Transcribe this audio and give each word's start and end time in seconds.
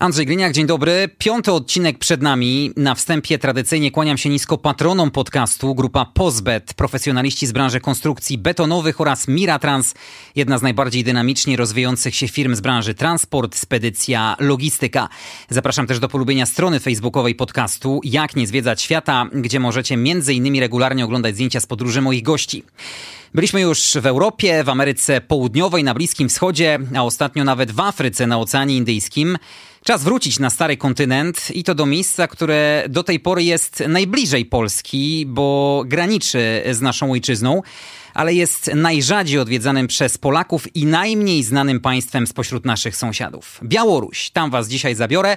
Andrzej 0.00 0.26
Gliniak, 0.26 0.52
dzień 0.52 0.66
dobry. 0.66 1.08
Piąty 1.18 1.52
odcinek 1.52 1.98
przed 1.98 2.22
nami. 2.22 2.72
Na 2.76 2.94
wstępie 2.94 3.38
tradycyjnie 3.38 3.90
kłaniam 3.90 4.18
się 4.18 4.28
nisko 4.28 4.58
patronom 4.58 5.10
podcastu. 5.10 5.74
Grupa 5.74 6.04
Pozbet, 6.04 6.74
profesjonaliści 6.74 7.46
z 7.46 7.52
branży 7.52 7.80
konstrukcji 7.80 8.38
betonowych 8.38 9.00
oraz 9.00 9.28
Miratrans, 9.28 9.94
jedna 10.36 10.58
z 10.58 10.62
najbardziej 10.62 11.04
dynamicznie 11.04 11.56
rozwijających 11.56 12.14
się 12.14 12.28
firm 12.28 12.54
z 12.54 12.60
branży 12.60 12.94
transport, 12.94 13.56
spedycja, 13.56 14.36
logistyka. 14.38 15.08
Zapraszam 15.48 15.86
też 15.86 15.98
do 15.98 16.08
polubienia 16.08 16.46
strony 16.46 16.80
facebookowej 16.80 17.34
podcastu 17.34 18.00
Jak 18.04 18.36
nie 18.36 18.46
zwiedzać 18.46 18.82
świata, 18.82 19.26
gdzie 19.32 19.60
możecie 19.60 19.96
między 19.96 20.34
innymi 20.34 20.60
regularnie 20.60 21.04
oglądać 21.04 21.34
zdjęcia 21.34 21.60
z 21.60 21.66
podróży 21.66 22.00
moich 22.00 22.22
gości. 22.22 22.64
Byliśmy 23.34 23.60
już 23.60 23.92
w 24.00 24.06
Europie, 24.06 24.64
w 24.64 24.68
Ameryce 24.68 25.20
Południowej, 25.20 25.84
na 25.84 25.94
Bliskim 25.94 26.28
Wschodzie, 26.28 26.78
a 26.96 27.02
ostatnio 27.02 27.44
nawet 27.44 27.70
w 27.70 27.80
Afryce, 27.80 28.26
na 28.26 28.38
Oceanie 28.38 28.76
Indyjskim. 28.76 29.38
Czas 29.84 30.04
wrócić 30.04 30.38
na 30.38 30.50
stary 30.50 30.76
kontynent 30.76 31.50
i 31.54 31.64
to 31.64 31.74
do 31.74 31.86
miejsca, 31.86 32.28
które 32.28 32.84
do 32.88 33.02
tej 33.02 33.20
pory 33.20 33.44
jest 33.44 33.82
najbliżej 33.88 34.44
Polski, 34.44 35.24
bo 35.26 35.82
graniczy 35.86 36.62
z 36.70 36.80
naszą 36.80 37.12
ojczyzną, 37.12 37.62
ale 38.14 38.34
jest 38.34 38.70
najrzadziej 38.74 39.38
odwiedzanym 39.38 39.86
przez 39.86 40.18
Polaków 40.18 40.76
i 40.76 40.86
najmniej 40.86 41.42
znanym 41.42 41.80
państwem 41.80 42.26
spośród 42.26 42.64
naszych 42.64 42.96
sąsiadów. 42.96 43.60
Białoruś. 43.64 44.30
Tam 44.30 44.50
was 44.50 44.68
dzisiaj 44.68 44.94
zabiorę, 44.94 45.36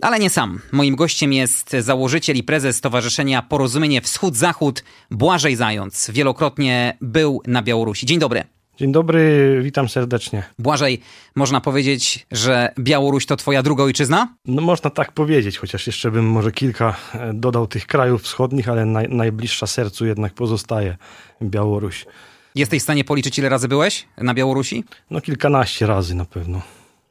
ale 0.00 0.18
nie 0.18 0.30
sam. 0.30 0.60
Moim 0.72 0.96
gościem 0.96 1.32
jest 1.32 1.76
założyciel 1.80 2.36
i 2.36 2.42
prezes 2.42 2.76
Stowarzyszenia 2.76 3.42
Porozumienie 3.42 4.00
Wschód-Zachód, 4.00 4.84
Błażej 5.10 5.56
Zając. 5.56 6.10
Wielokrotnie 6.10 6.96
był 7.00 7.42
na 7.46 7.62
Białorusi. 7.62 8.06
Dzień 8.06 8.18
dobry. 8.18 8.44
Dzień 8.82 8.92
dobry, 8.92 9.60
witam 9.62 9.88
serdecznie. 9.88 10.42
Błażej, 10.58 11.00
można 11.34 11.60
powiedzieć, 11.60 12.26
że 12.30 12.72
Białoruś 12.78 13.26
to 13.26 13.36
twoja 13.36 13.62
druga 13.62 13.84
ojczyzna? 13.84 14.34
No 14.44 14.62
można 14.62 14.90
tak 14.90 15.12
powiedzieć, 15.12 15.58
chociaż 15.58 15.86
jeszcze 15.86 16.10
bym 16.10 16.24
może 16.24 16.52
kilka 16.52 16.96
e, 17.14 17.34
dodał 17.34 17.66
tych 17.66 17.86
krajów 17.86 18.22
wschodnich, 18.22 18.68
ale 18.68 18.86
naj, 18.86 19.08
najbliższa 19.08 19.66
sercu 19.66 20.06
jednak 20.06 20.34
pozostaje 20.34 20.96
Białoruś. 21.42 22.06
Jesteś 22.54 22.80
w 22.80 22.82
stanie 22.82 23.04
policzyć, 23.04 23.38
ile 23.38 23.48
razy 23.48 23.68
byłeś 23.68 24.06
na 24.18 24.34
Białorusi? 24.34 24.84
No 25.10 25.20
kilkanaście 25.20 25.86
razy 25.86 26.14
na 26.14 26.24
pewno. 26.24 26.62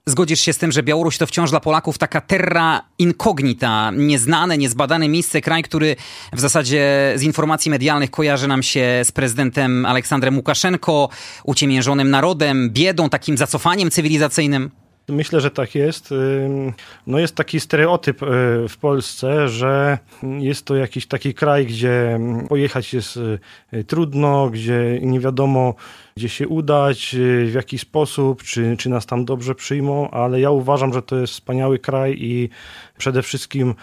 Zgodzisz 0.06 0.42
się 0.42 0.54
z 0.54 0.58
tym, 0.58 0.72
że 0.72 0.84
Białoruś 0.84 1.18
to 1.18 1.28
wciąż 1.28 1.50
dla 1.50 1.60
Polaków 1.60 1.98
taka 1.98 2.22
terra 2.22 2.82
incognita, 2.98 3.92
nieznane, 3.92 4.58
niezbadane 4.58 5.08
miejsce, 5.10 5.42
kraj, 5.42 5.64
który 5.64 5.96
w 6.34 6.40
zasadzie 6.40 7.14
z 7.16 7.24
informacji 7.24 7.72
medialnych 7.72 8.12
kojarzy 8.12 8.48
nam 8.48 8.64
się 8.64 9.02
z 9.04 9.12
prezydentem 9.12 9.86
Aleksandrem 9.86 10.38
Łukaszenko, 10.38 11.10
uciemiężonym 11.44 12.10
narodem, 12.10 12.70
biedą, 12.70 13.10
takim 13.10 13.38
zacofaniem 13.38 13.92
cywilizacyjnym? 13.92 14.81
Myślę, 15.12 15.42
że 15.42 15.52
tak 15.52 15.76
jest. 15.76 16.14
No 17.08 17.20
jest 17.20 17.36
taki 17.36 17.60
stereotyp 17.60 18.24
e, 18.24 18.28
w 18.68 18.78
Polsce, 18.78 19.50
że 19.50 19.98
jest 20.40 20.66
to 20.66 20.76
jakiś 20.76 21.08
taki 21.08 21.34
kraj, 21.34 21.66
gdzie 21.66 22.20
pojechać 22.50 22.94
jest 22.94 23.20
e, 23.72 23.84
trudno, 23.84 24.50
gdzie 24.50 25.00
nie 25.02 25.20
wiadomo, 25.20 25.76
gdzie 26.18 26.30
się 26.30 26.48
udać, 26.48 27.16
e, 27.16 27.46
w 27.46 27.54
jaki 27.54 27.78
sposób, 27.78 28.44
czy, 28.44 28.78
czy 28.78 28.90
nas 28.90 29.06
tam 29.06 29.26
dobrze 29.26 29.56
przyjmą, 29.56 30.10
ale 30.12 30.40
ja 30.40 30.52
uważam, 30.52 30.94
że 30.94 31.02
to 31.02 31.16
jest 31.16 31.34
wspaniały 31.34 31.80
kraj 31.80 32.16
i 32.20 32.50
przede 32.98 33.22
wszystkim 33.22 33.76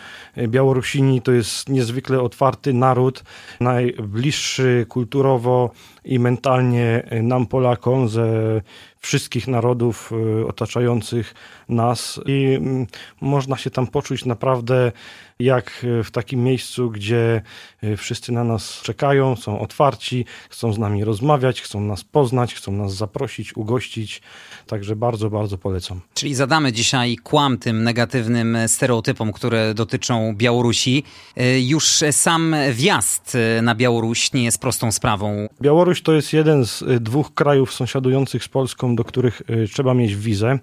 Białorusini 0.49 1.22
to 1.22 1.33
jest 1.33 1.69
niezwykle 1.69 2.21
otwarty 2.21 2.72
naród, 2.72 3.25
najbliższy 3.61 4.87
kulturowo 4.88 5.71
i 6.05 6.19
mentalnie 6.19 7.09
nam 7.22 7.47
Polakom 7.47 8.09
ze 8.09 8.61
wszystkich 9.01 9.49
narodów 9.49 10.13
y, 10.41 10.47
otaczających 10.47 11.35
nas 11.69 12.21
i 12.27 12.55
mm, 12.55 12.87
można 13.21 13.57
się 13.57 13.71
tam 13.71 13.87
poczuć 13.87 14.25
naprawdę 14.25 14.93
jak 15.41 15.87
w 16.04 16.10
takim 16.10 16.44
miejscu, 16.44 16.91
gdzie 16.91 17.43
y, 17.84 17.97
wszyscy 17.97 18.32
na 18.32 18.44
nas 18.44 18.81
czekają, 18.82 19.37
są 19.37 19.60
otwarci, 19.60 20.25
chcą 20.50 20.72
z 20.72 20.78
nami 20.78 21.04
rozmawiać, 21.04 21.62
chcą 21.62 21.81
nas 21.81 22.04
poznać, 22.04 22.54
chcą 22.54 22.72
nas 22.72 22.94
zaprosić, 22.94 23.56
ugościć. 23.56 24.22
Także 24.66 24.97
bardzo, 24.97 25.31
bardzo 25.31 25.59
polecam. 25.59 26.00
Czyli 26.15 26.34
zadamy 26.34 26.72
dzisiaj 26.72 27.16
kłam 27.16 27.59
tym 27.59 27.84
negatywnym 27.84 28.59
stereotypom, 28.66 29.32
które 29.32 29.75
dotyczą 29.75 30.34
Białorusi. 30.37 31.04
Y, 31.41 31.60
już 31.60 32.05
sam 32.10 32.56
wjazd 32.72 33.37
na 33.62 33.75
Białoruś 33.75 34.32
nie 34.32 34.44
jest 34.44 34.60
prostą 34.60 34.93
sprawą. 34.93 35.49
Białoruś 35.62 36.03
to 36.03 36.12
jest 36.12 36.32
jeden 36.32 36.65
z 36.66 36.84
dwóch 37.03 37.34
krajów 37.34 37.75
sąsiadujących 37.75 38.44
z 38.44 38.49
Polską, 38.49 38.97
do 38.97 39.05
których 39.05 39.43
trzeba 39.72 39.94
mieć 39.94 40.16
wizę, 40.16 40.59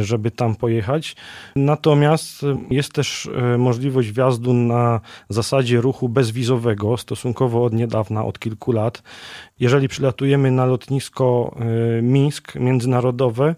żeby 0.00 0.30
tam 0.30 0.56
pojechać. 0.56 1.16
Natomiast 1.56 2.42
jest 2.70 2.92
też 2.92 3.26
e, 3.26 3.58
możliwość 4.04 4.10
wjazdu 4.12 4.52
na 4.54 5.00
zasadzie 5.28 5.80
ruchu 5.80 6.08
bezwizowego 6.08 6.96
stosunkowo 6.96 7.64
od 7.64 7.72
niedawna, 7.72 8.24
od 8.24 8.38
kilku 8.38 8.72
lat. 8.72 9.02
Jeżeli 9.60 9.88
przylatujemy 9.88 10.50
na 10.50 10.66
lotnisko 10.66 11.56
e, 11.98 12.02
Mińsk 12.02 12.54
międzynarodowe 12.54 13.54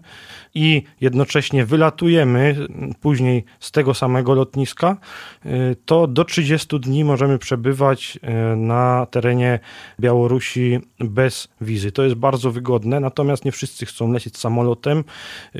i 0.53 0.83
jednocześnie 1.01 1.65
wylatujemy 1.65 2.67
później 3.01 3.43
z 3.59 3.71
tego 3.71 3.93
samego 3.93 4.33
lotniska, 4.33 4.97
e, 5.45 5.49
to 5.85 6.07
do 6.07 6.25
30 6.25 6.79
dni 6.79 7.03
możemy 7.03 7.39
przebywać 7.39 8.19
na 8.55 9.07
terenie 9.11 9.59
Białorusi 9.99 10.79
bez 10.99 11.47
wizy. 11.61 11.91
To 11.91 12.03
jest 12.03 12.15
bardzo 12.15 12.51
wygodne, 12.51 12.99
natomiast 12.99 13.45
nie 13.45 13.51
wszyscy 13.51 13.85
chcą 13.85 14.11
lecieć 14.11 14.37
samolotem. 14.37 15.03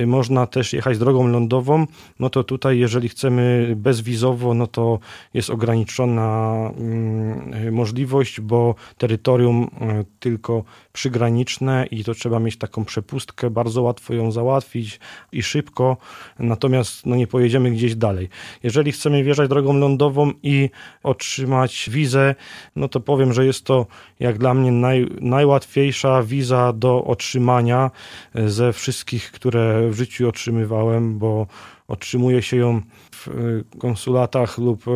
Można 0.05 0.47
też 0.47 0.73
jechać 0.73 0.97
drogą 0.97 1.27
lądową, 1.27 1.87
no 2.19 2.29
to 2.29 2.43
tutaj, 2.43 2.79
jeżeli 2.79 3.09
chcemy 3.09 3.73
bezwizowo, 3.77 4.53
no 4.53 4.67
to 4.67 4.99
jest 5.33 5.49
ograniczona 5.49 6.53
mm, 6.77 7.73
możliwość, 7.73 8.41
bo 8.41 8.75
terytorium 8.97 9.69
e, 9.81 10.03
tylko 10.27 10.63
przygraniczne 10.93 11.85
i 11.91 12.03
to 12.03 12.13
trzeba 12.13 12.39
mieć 12.39 12.57
taką 12.57 12.85
przepustkę, 12.85 13.49
bardzo 13.49 13.81
łatwo 13.81 14.13
ją 14.13 14.31
załatwić 14.31 14.99
i 15.31 15.43
szybko, 15.43 15.97
natomiast 16.39 17.05
no 17.05 17.15
nie 17.15 17.27
pojedziemy 17.27 17.71
gdzieś 17.71 17.95
dalej. 17.95 18.29
Jeżeli 18.63 18.91
chcemy 18.91 19.23
wjeżdżać 19.23 19.49
drogą 19.49 19.73
lądową 19.73 20.31
i 20.43 20.69
otrzymać 21.03 21.89
wizę, 21.89 22.35
no 22.75 22.87
to 22.87 22.99
powiem, 22.99 23.33
że 23.33 23.45
jest 23.45 23.63
to 23.63 23.85
jak 24.19 24.37
dla 24.37 24.53
mnie 24.53 24.71
naj, 24.71 25.07
najłatwiejsza 25.21 26.23
wiza 26.23 26.73
do 26.73 27.03
otrzymania 27.03 27.91
e, 28.35 28.49
ze 28.49 28.73
wszystkich, 28.73 29.31
które 29.31 29.89
w 29.89 29.95
życiu 29.95 30.29
otrzymywałem, 30.29 31.19
bo 31.19 31.47
otrzymuje 31.87 32.41
się 32.41 32.57
ją 32.57 32.81
w 33.11 33.27
e, 33.27 33.31
konsulatach 33.79 34.57
lub 34.57 34.87
e, 34.87 34.91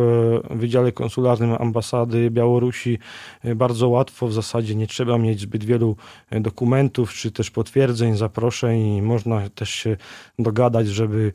Wydziale 0.56 0.92
Konsularnym 0.92 1.52
Ambasady 1.58 2.30
Białorusi 2.30 2.98
e, 3.44 3.54
bardzo 3.54 3.88
łatwo. 3.88 4.28
W 4.28 4.32
zasadzie 4.32 4.74
nie 4.74 4.86
trzeba 4.86 5.18
mieć 5.18 5.40
zbyt 5.40 5.64
wielu 5.64 5.96
dokumentów 6.30 7.12
czy 7.12 7.30
też 7.30 7.50
potwierdzeń, 7.50 8.16
zaproszeń 8.16 8.96
i 8.96 9.02
można 9.02 9.48
też 9.50 9.70
się 9.70 9.96
dogadać, 10.38 10.88
żeby 10.88 11.32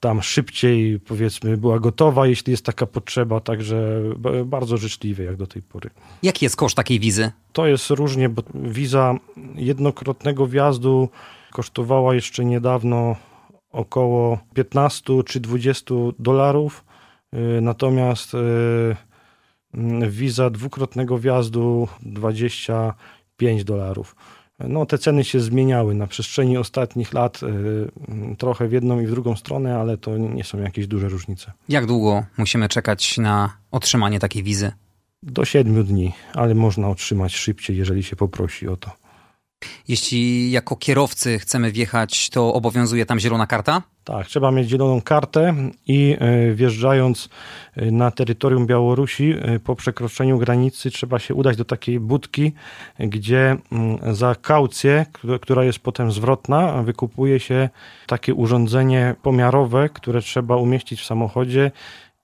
tam 0.00 0.22
szybciej 0.22 1.00
powiedzmy 1.00 1.56
była 1.56 1.78
gotowa, 1.78 2.26
jeśli 2.26 2.50
jest 2.50 2.64
taka 2.64 2.86
potrzeba, 2.86 3.40
także 3.40 4.02
bardzo 4.44 4.76
życzliwie 4.76 5.24
jak 5.24 5.36
do 5.36 5.46
tej 5.46 5.62
pory. 5.62 5.90
Jaki 6.22 6.44
jest 6.44 6.56
koszt 6.56 6.76
takiej 6.76 7.00
wizy? 7.00 7.32
To 7.52 7.66
jest 7.66 7.90
różnie, 7.90 8.28
bo 8.28 8.42
wiza 8.54 9.14
jednokrotnego 9.54 10.46
wjazdu 10.46 11.08
kosztowała 11.52 12.14
jeszcze 12.14 12.44
niedawno 12.44 13.16
około 13.70 14.38
15 14.54 15.22
czy 15.26 15.40
20 15.40 15.94
dolarów, 16.18 16.84
y, 17.34 17.60
natomiast 17.60 18.34
y, 18.34 18.96
wiza 20.08 20.50
dwukrotnego 20.50 21.18
wjazdu 21.18 21.88
25 22.02 23.64
dolarów. 23.64 24.16
No, 24.68 24.86
te 24.86 24.98
ceny 24.98 25.24
się 25.24 25.40
zmieniały 25.40 25.94
na 25.94 26.06
przestrzeni 26.06 26.56
ostatnich 26.56 27.12
lat, 27.12 27.40
y, 27.42 28.36
trochę 28.36 28.68
w 28.68 28.72
jedną 28.72 29.00
i 29.00 29.06
w 29.06 29.10
drugą 29.10 29.36
stronę, 29.36 29.78
ale 29.78 29.98
to 29.98 30.16
nie 30.18 30.44
są 30.44 30.58
jakieś 30.58 30.86
duże 30.86 31.08
różnice. 31.08 31.52
Jak 31.68 31.86
długo 31.86 32.24
musimy 32.38 32.68
czekać 32.68 33.18
na 33.18 33.56
otrzymanie 33.70 34.20
takiej 34.20 34.42
wizy? 34.42 34.72
Do 35.22 35.44
7 35.44 35.84
dni, 35.84 36.12
ale 36.34 36.54
można 36.54 36.88
otrzymać 36.88 37.36
szybciej, 37.36 37.76
jeżeli 37.76 38.02
się 38.02 38.16
poprosi 38.16 38.68
o 38.68 38.76
to. 38.76 38.99
Jeśli 39.88 40.50
jako 40.50 40.76
kierowcy 40.76 41.38
chcemy 41.38 41.72
wjechać, 41.72 42.30
to 42.30 42.54
obowiązuje 42.54 43.06
tam 43.06 43.18
zielona 43.18 43.46
karta? 43.46 43.82
Tak, 44.04 44.26
trzeba 44.26 44.50
mieć 44.50 44.68
zieloną 44.68 45.00
kartę 45.00 45.54
i 45.86 46.16
e, 46.18 46.54
wjeżdżając 46.54 47.28
e, 47.76 47.90
na 47.90 48.10
terytorium 48.10 48.66
Białorusi 48.66 49.34
e, 49.42 49.58
po 49.58 49.76
przekroczeniu 49.76 50.38
granicy 50.38 50.90
trzeba 50.90 51.18
się 51.18 51.34
udać 51.34 51.56
do 51.56 51.64
takiej 51.64 52.00
budki, 52.00 52.52
gdzie 52.98 53.56
mm, 53.72 54.14
za 54.14 54.34
kaucję, 54.34 55.06
która 55.40 55.64
jest 55.64 55.78
potem 55.78 56.12
zwrotna, 56.12 56.82
wykupuje 56.82 57.40
się 57.40 57.68
takie 58.06 58.34
urządzenie 58.34 59.14
pomiarowe, 59.22 59.88
które 59.88 60.20
trzeba 60.20 60.56
umieścić 60.56 61.00
w 61.00 61.06
samochodzie 61.06 61.70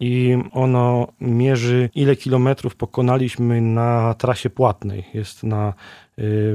i 0.00 0.38
ono 0.52 1.06
mierzy, 1.20 1.90
ile 1.94 2.16
kilometrów 2.16 2.76
pokonaliśmy 2.76 3.60
na 3.60 4.14
trasie 4.14 4.50
płatnej. 4.50 5.04
Jest 5.14 5.42
na 5.42 5.74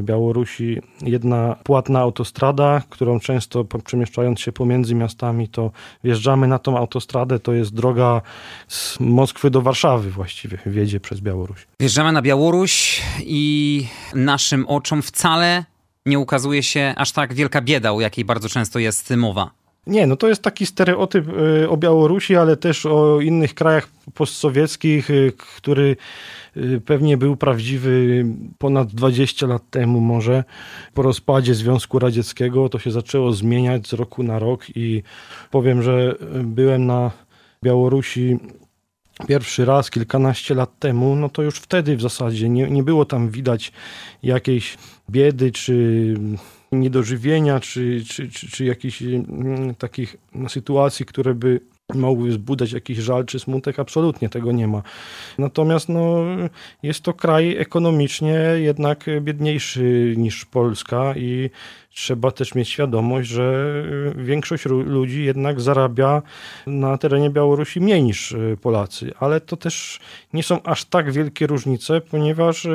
Białorusi 0.02 0.82
jedna 1.02 1.56
płatna 1.64 2.00
autostrada, 2.00 2.82
którą 2.90 3.20
często 3.20 3.64
przemieszczając 3.64 4.40
się 4.40 4.52
pomiędzy 4.52 4.96
miastami, 4.96 5.50
to 5.50 5.72
wjeżdżamy 6.04 6.48
na 6.48 6.60
tą 6.60 6.78
autostradę. 6.78 7.40
To 7.40 7.54
jest 7.54 7.74
droga 7.74 8.22
z 8.68 9.00
Moskwy 9.00 9.50
do 9.50 9.62
Warszawy 9.62 10.12
właściwie, 10.12 10.58
wiedzie 10.66 11.00
przez 11.00 11.20
Białoruś. 11.20 11.68
Wjeżdżamy 11.80 12.12
na 12.12 12.22
Białoruś 12.22 13.02
i 13.24 13.86
naszym 14.16 14.68
oczom 14.68 15.02
wcale 15.02 15.66
nie 16.06 16.20
ukazuje 16.20 16.64
się 16.64 16.94
aż 16.98 17.12
tak 17.12 17.34
wielka 17.34 17.62
bieda, 17.62 17.92
o 17.92 18.02
jakiej 18.02 18.26
bardzo 18.26 18.50
często 18.50 18.80
jest 18.80 19.10
mowa. 19.10 19.52
Nie, 19.88 20.08
no 20.08 20.16
to 20.16 20.28
jest 20.28 20.42
taki 20.42 20.66
stereotyp 20.66 21.26
y, 21.64 21.70
o 21.70 21.78
Białorusi, 21.78 22.36
ale 22.36 22.58
też 22.58 22.86
o 22.86 23.22
innych 23.22 23.54
krajach 23.54 23.88
postsowieckich, 24.14 25.10
y, 25.10 25.34
który 25.38 25.84
y, 25.84 25.96
pewnie 26.86 27.18
był 27.18 27.36
prawdziwy 27.36 28.26
ponad 28.58 28.88
20 28.88 29.48
lat 29.48 29.70
temu 29.70 30.00
może. 30.00 30.44
Po 30.94 31.02
rozpadzie 31.02 31.56
Związku 31.56 32.00
Radzieckiego 32.00 32.70
to 32.70 32.80
się 32.80 32.92
zaczęło 32.92 33.34
zmieniać 33.34 33.88
z 33.88 33.94
roku 33.94 34.24
na 34.24 34.40
rok 34.40 34.66
i 34.76 35.04
powiem, 35.52 35.84
że 35.84 36.16
byłem 36.44 36.86
na 36.86 37.12
Białorusi 37.64 38.40
pierwszy 39.28 39.66
raz 39.66 39.90
kilkanaście 39.90 40.56
lat 40.56 40.80
temu, 40.80 41.16
no 41.16 41.30
to 41.30 41.42
już 41.42 41.56
wtedy 41.56 41.98
w 41.98 42.02
zasadzie 42.02 42.50
nie, 42.50 42.70
nie 42.70 42.84
było 42.84 43.06
tam 43.06 43.30
widać 43.30 43.72
jakiejś 44.24 44.78
biedy 45.10 45.52
czy 45.52 46.16
niedożywienia, 46.72 47.60
czy, 47.60 48.04
czy, 48.10 48.30
czy, 48.30 48.52
czy 48.52 48.66
jakichś 48.66 49.02
mm, 49.02 49.76
takich 49.76 50.16
sytuacji, 50.48 51.06
które 51.06 51.34
by 51.34 51.60
mogły 51.96 52.30
wzbudzać 52.30 52.72
jakiś 52.72 52.98
żal 52.98 53.26
czy 53.26 53.40
smutek, 53.40 53.80
absolutnie 53.80 54.30
tego 54.30 54.52
nie 54.52 54.68
ma. 54.68 54.84
Natomiast 55.38 55.90
no, 55.90 56.24
jest 56.84 57.02
to 57.02 57.14
kraj 57.14 57.58
ekonomicznie 57.58 58.38
jednak 58.56 59.06
biedniejszy 59.22 60.14
niż 60.18 60.46
Polska 60.46 61.14
i 61.16 61.50
trzeba 61.90 62.32
też 62.32 62.56
mieć 62.56 62.70
świadomość, 62.70 63.30
że 63.30 63.74
większość 64.16 64.66
ludzi 64.66 65.24
jednak 65.24 65.62
zarabia 65.62 66.22
na 66.68 66.98
terenie 66.98 67.30
Białorusi 67.30 67.82
mniej 67.82 68.04
niż 68.04 68.36
Polacy, 68.62 69.12
ale 69.20 69.42
to 69.42 69.58
też 69.58 70.00
nie 70.34 70.44
są 70.44 70.64
aż 70.64 70.86
tak 70.86 71.12
wielkie 71.12 71.48
różnice, 71.48 72.02
ponieważ 72.02 72.68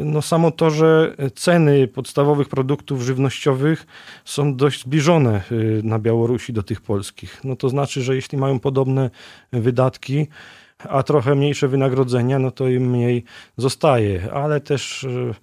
no 0.00 0.22
samo 0.22 0.50
to, 0.50 0.70
że 0.70 1.16
ceny 1.34 1.88
podstawowych 1.88 2.48
produktów 2.48 3.02
żywnościowych 3.02 3.86
są 4.24 4.56
dość 4.56 4.82
zbliżone 4.82 5.42
y, 5.52 5.80
na 5.84 5.98
Białorusi 5.98 6.52
do 6.52 6.62
tych 6.62 6.80
polskich. 6.80 7.40
No 7.44 7.56
to 7.56 7.68
znaczy, 7.68 8.02
że 8.02 8.14
jeśli 8.14 8.38
mają 8.38 8.60
podobne 8.60 9.10
wydatki, 9.52 10.26
a 10.78 11.02
trochę 11.02 11.34
mniejsze 11.34 11.68
wynagrodzenia, 11.68 12.38
no 12.38 12.50
to 12.50 12.68
im 12.68 12.90
mniej 12.90 13.24
zostaje, 13.56 14.32
ale 14.32 14.60
też 14.60 15.04
y, 15.04 15.34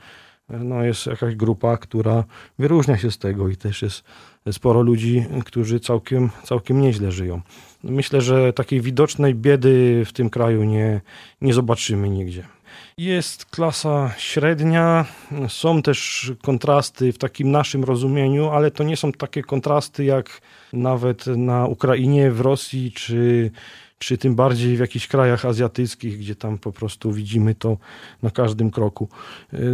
no 0.50 0.84
jest 0.84 1.06
jakaś 1.06 1.36
grupa, 1.36 1.78
która 1.78 2.24
wyróżnia 2.60 2.98
się 2.98 3.12
z 3.12 3.18
tego 3.18 3.50
i 3.50 3.58
też 3.58 3.82
jest 3.82 4.04
sporo 4.52 4.82
ludzi, 4.82 5.26
którzy 5.46 5.80
całkiem, 5.80 6.30
całkiem 6.44 6.82
nieźle 6.82 7.12
żyją. 7.12 7.42
Myślę, 7.84 8.22
że 8.22 8.54
takiej 8.54 8.82
widocznej 8.82 9.36
biedy 9.36 10.04
w 10.06 10.14
tym 10.14 10.30
kraju 10.30 10.64
nie, 10.64 11.02
nie 11.42 11.54
zobaczymy 11.54 12.10
nigdzie. 12.10 12.55
Jest 12.98 13.46
klasa 13.46 14.14
średnia, 14.18 15.06
są 15.48 15.82
też 15.82 16.32
kontrasty 16.44 17.14
w 17.14 17.18
takim 17.18 17.52
naszym 17.52 17.84
rozumieniu, 17.84 18.50
ale 18.50 18.72
to 18.72 18.84
nie 18.84 18.98
są 18.98 19.12
takie 19.12 19.44
kontrasty 19.44 20.04
jak 20.04 20.42
nawet 20.74 21.28
na 21.28 21.66
Ukrainie, 21.66 22.32
w 22.32 22.42
Rosji 22.42 22.92
czy, 22.92 23.52
czy 23.98 24.18
tym 24.18 24.36
bardziej 24.36 24.78
w 24.78 24.80
jakichś 24.80 25.08
krajach 25.08 25.46
azjatyckich, 25.46 26.18
gdzie 26.18 26.36
tam 26.36 26.58
po 26.58 26.72
prostu 26.72 27.12
widzimy 27.12 27.56
to 27.56 27.78
na 28.24 28.32
każdym 28.32 28.72
kroku. 28.72 29.10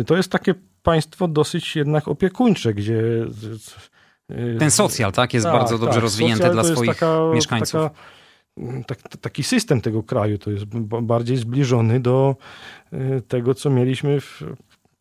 To 0.07 0.17
jest 0.17 0.31
takie 0.31 0.53
państwo 0.83 1.27
dosyć 1.27 1.75
jednak 1.75 2.07
opiekuńcze, 2.07 2.73
gdzie 2.73 3.03
ten 4.59 4.71
socjal, 4.71 5.11
tak, 5.11 5.33
jest 5.33 5.45
tak, 5.45 5.53
bardzo 5.53 5.77
dobrze 5.77 5.93
tak. 5.93 6.03
rozwinięty 6.03 6.49
dla 6.49 6.63
swoich 6.63 6.89
taka, 6.89 7.19
mieszkańców. 7.33 7.81
Taka 7.81 8.20
tak, 8.87 8.99
taki 9.21 9.43
system 9.43 9.81
tego 9.81 10.03
kraju 10.03 10.37
to 10.37 10.51
jest 10.51 10.65
bardziej 11.01 11.37
zbliżony 11.37 11.99
do 11.99 12.35
e, 12.93 13.21
tego, 13.21 13.53
co 13.53 13.69
mieliśmy 13.69 14.21
w 14.21 14.43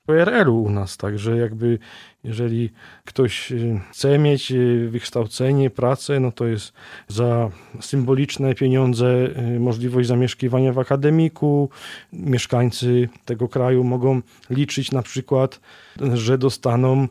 PRL-u 0.06 0.62
u 0.62 0.70
nas. 0.70 0.96
Także 0.96 1.36
jakby 1.36 1.78
jeżeli 2.24 2.70
ktoś 3.04 3.52
e, 3.52 3.56
chce 3.90 4.18
mieć 4.18 4.52
e, 4.52 4.56
wykształcenie, 4.88 5.70
pracę, 5.70 6.20
no 6.20 6.32
to 6.32 6.46
jest 6.46 6.72
za 7.08 7.50
symboliczne 7.80 8.54
pieniądze 8.54 9.28
możliwość 9.58 10.08
zamieszkiwania 10.08 10.72
w 10.72 10.78
akademiku. 10.78 11.70
Mieszkańcy 12.12 13.08
tego 13.24 13.48
kraju 13.48 13.84
mogą 13.84 14.22
liczyć 14.50 14.92
na 14.92 15.02
przykład, 15.02 15.60
że 16.14 16.38
dostaną 16.38 17.08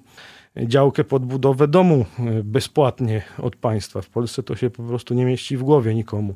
działkę 0.67 1.03
pod 1.03 1.25
budowę 1.25 1.67
domu 1.67 2.05
e, 2.19 2.43
bezpłatnie 2.43 3.21
od 3.37 3.55
państwa. 3.55 4.01
W 4.01 4.09
Polsce 4.09 4.43
to 4.43 4.55
się 4.55 4.69
po 4.69 4.83
prostu 4.83 5.13
nie 5.13 5.25
mieści 5.25 5.57
w 5.57 5.63
głowie 5.63 5.95
nikomu. 5.95 6.35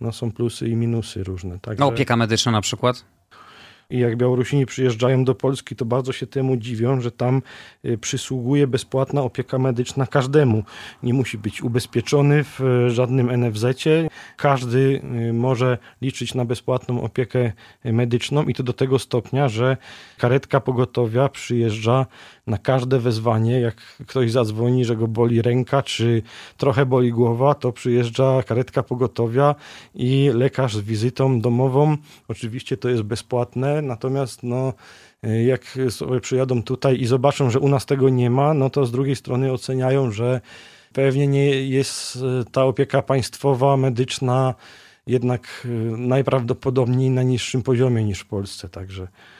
No 0.00 0.12
są 0.12 0.32
plusy 0.32 0.68
i 0.68 0.76
minusy 0.76 1.24
różne. 1.24 1.58
Także... 1.58 1.80
No, 1.80 1.86
opieka 1.88 2.16
medyczna 2.16 2.52
na 2.52 2.60
przykład? 2.60 3.04
I 3.90 3.98
jak 3.98 4.16
Białorusini 4.16 4.66
przyjeżdżają 4.66 5.24
do 5.24 5.34
Polski, 5.34 5.76
to 5.76 5.84
bardzo 5.84 6.12
się 6.12 6.26
temu 6.26 6.56
dziwią, 6.56 7.00
że 7.00 7.10
tam 7.10 7.42
y, 7.84 7.98
przysługuje 7.98 8.66
bezpłatna 8.66 9.22
opieka 9.22 9.58
medyczna 9.58 10.06
każdemu. 10.06 10.62
Nie 11.02 11.14
musi 11.14 11.38
być 11.38 11.62
ubezpieczony 11.62 12.44
w 12.44 12.60
y, 12.60 12.90
żadnym 12.90 13.30
NFZ-cie. 13.40 14.08
Każdy 14.36 15.02
może 15.32 15.78
liczyć 16.02 16.34
na 16.34 16.44
bezpłatną 16.44 17.02
opiekę 17.02 17.52
medyczną 17.84 18.44
i 18.44 18.54
to 18.54 18.62
do 18.62 18.72
tego 18.72 18.98
stopnia, 18.98 19.48
że 19.48 19.76
karetka 20.18 20.60
pogotowia 20.60 21.28
przyjeżdża 21.28 22.06
na 22.48 22.58
każde 22.58 22.98
wezwanie. 22.98 23.60
Jak 23.60 23.76
ktoś 24.06 24.32
zadzwoni, 24.32 24.84
że 24.84 24.96
go 24.96 25.08
boli 25.08 25.42
ręka, 25.42 25.82
czy 25.82 26.22
trochę 26.56 26.86
boli 26.86 27.12
głowa, 27.12 27.54
to 27.54 27.72
przyjeżdża 27.72 28.42
karetka 28.42 28.82
pogotowia 28.82 29.54
i 29.94 30.30
lekarz 30.34 30.76
z 30.76 30.80
wizytą 30.80 31.40
domową. 31.40 31.96
Oczywiście 32.28 32.76
to 32.76 32.88
jest 32.88 33.02
bezpłatne 33.02 33.82
natomiast 33.82 34.42
no, 34.42 34.72
jak 35.46 35.78
sobie 35.90 36.20
przyjadą 36.20 36.62
tutaj 36.62 37.00
i 37.00 37.06
zobaczą, 37.06 37.50
że 37.50 37.60
u 37.60 37.68
nas 37.68 37.86
tego 37.86 38.08
nie 38.08 38.30
ma, 38.30 38.54
no 38.54 38.70
to 38.70 38.86
z 38.86 38.92
drugiej 38.92 39.16
strony 39.16 39.52
oceniają, 39.52 40.10
że 40.10 40.40
pewnie 40.92 41.26
nie 41.26 41.68
jest 41.68 42.18
ta 42.52 42.64
opieka 42.64 43.02
państwowa, 43.02 43.76
medyczna 43.76 44.54
jednak 45.06 45.66
najprawdopodobniej 45.96 47.10
na 47.10 47.22
niższym 47.22 47.62
poziomie 47.62 48.04
niż 48.04 48.20
w 48.20 48.26
Polsce, 48.26 48.68
także 48.68 49.02
e, 49.02 49.37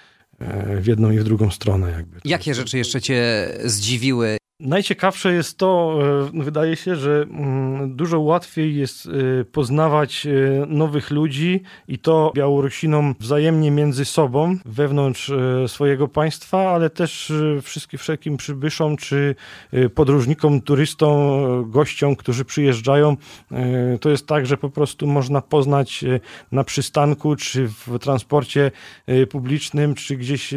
w 0.80 0.87
jedną 0.87 1.11
i 1.11 1.18
w 1.18 1.25
drugą 1.25 1.50
stronę. 1.50 1.90
Jakby. 1.90 2.21
Jakie 2.25 2.54
rzeczy 2.54 2.78
jeszcze 2.78 3.00
cię 3.00 3.49
zdziwiły 3.64 4.38
Najciekawsze 4.61 5.33
jest 5.33 5.59
to, 5.59 5.99
e, 6.37 6.43
wydaje 6.43 6.77
się, 6.77 6.97
że 6.97 7.27
mm, 7.31 7.97
dużo 7.97 8.21
łatwiej 8.21 8.77
jest 8.77 9.07
e, 9.07 9.45
poznawać 9.45 10.27
e, 10.27 10.31
nowych 10.67 11.11
ludzi 11.11 11.62
i 11.88 11.99
to 11.99 12.33
Białorusinom 12.35 13.15
wzajemnie 13.21 13.71
między 13.71 14.05
sobą, 14.05 14.57
wewnątrz 14.65 15.33
swojego 15.67 16.09
państwa, 16.09 16.71
ale 16.71 16.91
też 16.91 17.33
wszystkim 17.62 17.99
wszelkim 17.99 18.37
przybyszom 18.37 18.97
czy 18.97 19.35
podróżnikom, 19.95 20.61
turystom, 20.61 21.21
gościom, 21.71 22.17
którzy 22.17 22.45
przyjeżdżają. 22.45 23.17
To 24.00 24.11
jest 24.11 24.27
tak, 24.27 24.47
że 24.47 24.57
po 24.57 24.71
prostu 24.71 25.07
można 25.07 25.41
poznać 25.41 26.05
na 26.53 26.65
przystanku, 26.65 27.37
czy 27.37 27.69
w 27.69 27.99
transporcie 28.00 28.71
publicznym, 29.31 29.95
czy 29.95 30.17
gdzieś 30.17 30.55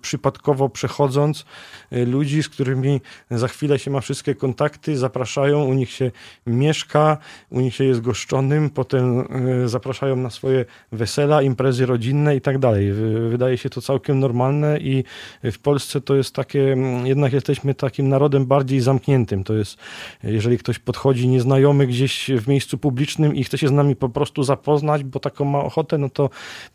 przypadkowo 0.00 0.68
przechodząc 0.68 1.44
ludzi, 1.90 2.42
z 2.42 2.48
którymi 2.48 3.00
za 3.38 3.48
chwilę 3.48 3.78
się 3.78 3.90
ma 3.90 4.00
wszystkie 4.00 4.34
kontakty, 4.34 4.96
zapraszają, 4.96 5.64
u 5.64 5.74
nich 5.74 5.90
się 5.90 6.10
mieszka, 6.46 7.18
u 7.50 7.60
nich 7.60 7.74
się 7.74 7.84
jest 7.84 8.00
goszczonym, 8.00 8.70
potem 8.70 9.20
e, 9.20 9.68
zapraszają 9.68 10.16
na 10.16 10.30
swoje 10.30 10.64
wesela, 10.92 11.42
imprezy 11.42 11.86
rodzinne 11.86 12.36
i 12.36 12.40
tak 12.40 12.58
dalej. 12.58 12.92
Wydaje 13.30 13.58
się 13.58 13.70
to 13.70 13.80
całkiem 13.80 14.18
normalne 14.18 14.78
i 14.78 15.04
w 15.42 15.58
Polsce 15.58 16.00
to 16.00 16.16
jest 16.16 16.34
takie, 16.34 16.76
jednak 17.04 17.32
jesteśmy 17.32 17.74
takim 17.74 18.08
narodem 18.08 18.46
bardziej 18.46 18.80
zamkniętym. 18.80 19.44
To 19.44 19.54
jest, 19.54 19.78
jeżeli 20.22 20.58
ktoś 20.58 20.78
podchodzi 20.78 21.28
nieznajomy 21.28 21.86
gdzieś 21.86 22.30
w 22.38 22.48
miejscu 22.48 22.78
publicznym 22.78 23.34
i 23.34 23.44
chce 23.44 23.58
się 23.58 23.68
z 23.68 23.72
nami 23.72 23.96
po 23.96 24.08
prostu 24.08 24.42
zapoznać, 24.42 25.04
bo 25.04 25.20
taką 25.20 25.44
ma 25.44 25.58
ochotę, 25.58 25.98
no 25.98 26.08
to 26.08 26.30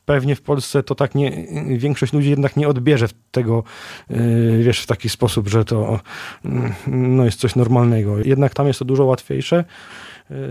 pewnie 0.06 0.36
w 0.36 0.42
Polsce 0.42 0.84
to 0.84 0.96
tak 0.96 1.16
nie, 1.16 1.48
większość 1.78 2.13
ludzi 2.13 2.30
jednak 2.30 2.58
nie 2.58 2.68
odbierze 2.68 3.08
tego, 3.32 3.63
e, 4.10 4.18
wiesz, 4.58 4.80
w 4.80 4.86
taki 4.86 5.10
sposób, 5.10 5.48
że 5.48 5.66
to 5.66 6.00
no, 6.88 7.25
jest 7.25 7.39
coś 7.39 7.56
normalnego. 7.56 8.20
Jednak 8.20 8.53
tam 8.53 8.68
jest 8.68 8.79
to 8.79 8.86
dużo 8.86 9.06
łatwiejsze. 9.06 9.63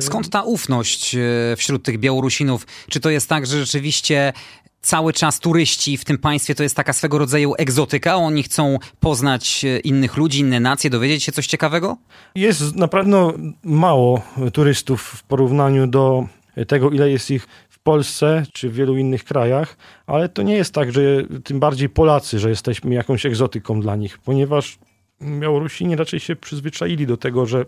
Skąd 0.00 0.30
ta 0.30 0.42
ufność 0.42 1.14
e, 1.14 1.20
wśród 1.56 1.82
tych 1.82 1.98
Białorusinów? 1.98 2.66
Czy 2.90 3.00
to 3.00 3.10
jest 3.10 3.28
tak, 3.28 3.46
że 3.46 3.58
rzeczywiście 3.58 4.32
cały 4.80 5.12
czas 5.12 5.40
turyści 5.40 5.96
w 5.96 6.04
tym 6.04 6.18
państwie 6.18 6.54
to 6.54 6.62
jest 6.62 6.76
taka 6.76 6.92
swego 6.92 7.18
rodzaju 7.18 7.54
egzotyka? 7.58 8.16
Oni 8.16 8.42
chcą 8.42 8.78
poznać 9.00 9.64
e, 9.64 9.78
innych 9.78 10.16
ludzi, 10.16 10.40
inne 10.40 10.60
nacje, 10.60 10.90
dowiedzieć 10.90 11.22
się 11.22 11.32
coś 11.32 11.46
ciekawego? 11.46 11.96
Jest 12.34 12.76
naprawdę 12.76 13.32
mało 13.64 14.22
turystów 14.52 15.02
w 15.02 15.22
porównaniu 15.22 15.86
do 15.86 16.26
tego, 16.68 16.90
ile 16.90 17.10
jest 17.10 17.30
ich 17.30 17.46
w 17.68 17.78
Polsce 17.78 18.42
czy 18.52 18.70
w 18.70 18.74
wielu 18.74 18.96
innych 18.96 19.24
krajach, 19.24 19.76
ale 20.06 20.28
to 20.28 20.42
nie 20.42 20.54
jest 20.54 20.74
tak, 20.74 20.92
że 20.92 21.00
tym 21.44 21.60
bardziej 21.60 21.88
Polacy, 21.88 22.38
że 22.38 22.48
jesteśmy 22.48 22.94
jakąś 22.94 23.26
egzotyką 23.26 23.80
dla 23.80 23.96
nich, 23.96 24.18
ponieważ 24.18 24.78
Białorusini 25.22 25.96
raczej 25.96 26.20
się 26.20 26.36
przyzwyczaili 26.36 27.06
do 27.06 27.16
tego, 27.16 27.46
że 27.46 27.64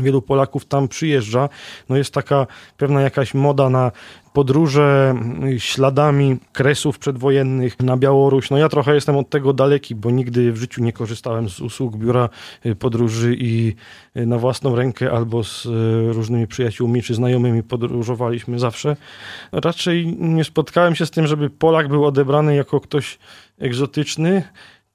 wielu 0.00 0.22
Polaków 0.22 0.64
tam 0.64 0.88
przyjeżdża. 0.88 1.48
No 1.88 1.96
jest 1.96 2.14
taka 2.14 2.46
pewna 2.76 3.00
jakaś 3.00 3.34
moda 3.34 3.70
na 3.70 3.92
podróże 4.32 5.14
śladami 5.58 6.36
kresów 6.52 6.98
przedwojennych 6.98 7.80
na 7.80 7.96
Białoruś. 7.96 8.50
No 8.50 8.58
ja 8.58 8.68
trochę 8.68 8.94
jestem 8.94 9.16
od 9.16 9.30
tego 9.30 9.52
daleki, 9.52 9.94
bo 9.94 10.10
nigdy 10.10 10.52
w 10.52 10.56
życiu 10.56 10.82
nie 10.82 10.92
korzystałem 10.92 11.48
z 11.48 11.60
usług 11.60 11.96
biura 11.96 12.28
y, 12.66 12.74
podróży 12.74 13.36
i 13.38 13.74
y, 14.16 14.26
na 14.26 14.38
własną 14.38 14.76
rękę 14.76 15.12
albo 15.12 15.44
z 15.44 15.66
y, 15.66 16.12
różnymi 16.12 16.46
przyjaciółmi 16.46 17.02
czy 17.02 17.14
znajomymi 17.14 17.62
podróżowaliśmy 17.62 18.58
zawsze. 18.58 18.96
Raczej 19.52 20.16
nie 20.18 20.44
spotkałem 20.44 20.94
się 20.94 21.06
z 21.06 21.10
tym, 21.10 21.26
żeby 21.26 21.50
Polak 21.50 21.88
był 21.88 22.04
odebrany 22.04 22.54
jako 22.54 22.80
ktoś 22.80 23.18
egzotyczny. 23.58 24.42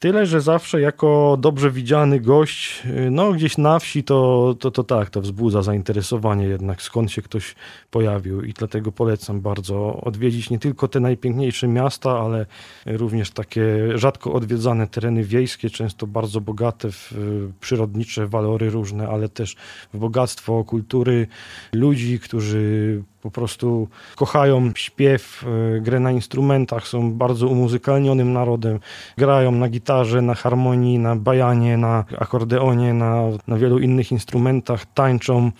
Tyle, 0.03 0.25
że 0.25 0.41
zawsze 0.41 0.81
jako 0.81 1.37
dobrze 1.39 1.71
widziany 1.71 2.19
gość, 2.19 2.83
no 3.11 3.33
gdzieś 3.33 3.57
na 3.57 3.79
wsi, 3.79 4.03
to, 4.03 4.55
to, 4.59 4.71
to 4.71 4.83
tak, 4.83 5.09
to 5.09 5.21
wzbudza 5.21 5.61
zainteresowanie 5.61 6.45
jednak, 6.45 6.81
skąd 6.81 7.11
się 7.11 7.21
ktoś 7.21 7.55
pojawił. 7.91 8.41
I 8.41 8.53
dlatego 8.53 8.91
polecam 8.91 9.41
bardzo 9.41 10.01
odwiedzić 10.01 10.49
nie 10.49 10.59
tylko 10.59 10.87
te 10.87 10.99
najpiękniejsze 10.99 11.67
miasta, 11.67 12.19
ale 12.19 12.45
również 12.85 13.31
takie 13.31 13.63
rzadko 13.95 14.33
odwiedzane 14.33 14.87
tereny 14.87 15.23
wiejskie, 15.23 15.69
często 15.69 16.07
bardzo 16.07 16.41
bogate 16.41 16.91
w 16.91 17.13
przyrodnicze 17.59 18.27
walory 18.27 18.69
różne, 18.69 19.07
ale 19.07 19.29
też 19.29 19.55
w 19.93 19.97
bogactwo 19.97 20.63
kultury 20.63 21.27
ludzi, 21.73 22.19
którzy 22.19 23.03
po 23.23 23.31
prostu 23.31 23.87
kochają 24.15 24.71
śpiew, 24.75 25.45
e, 25.77 25.79
grę 25.79 25.99
na 25.99 26.11
instrumentach, 26.11 26.87
są 26.87 27.13
bardzo 27.13 27.47
umuzykalnionym 27.47 28.33
narodem. 28.33 28.79
Grają 29.17 29.51
na 29.51 29.69
gitarze, 29.69 30.21
na 30.21 30.35
harmonii, 30.35 30.99
na 30.99 31.15
bajanie, 31.15 31.77
na 31.77 32.05
akordeonie, 32.19 32.93
na, 32.93 33.23
na 33.47 33.57
wielu 33.57 33.79
innych 33.79 34.11
instrumentach, 34.11 34.85
tańczą 34.93 35.51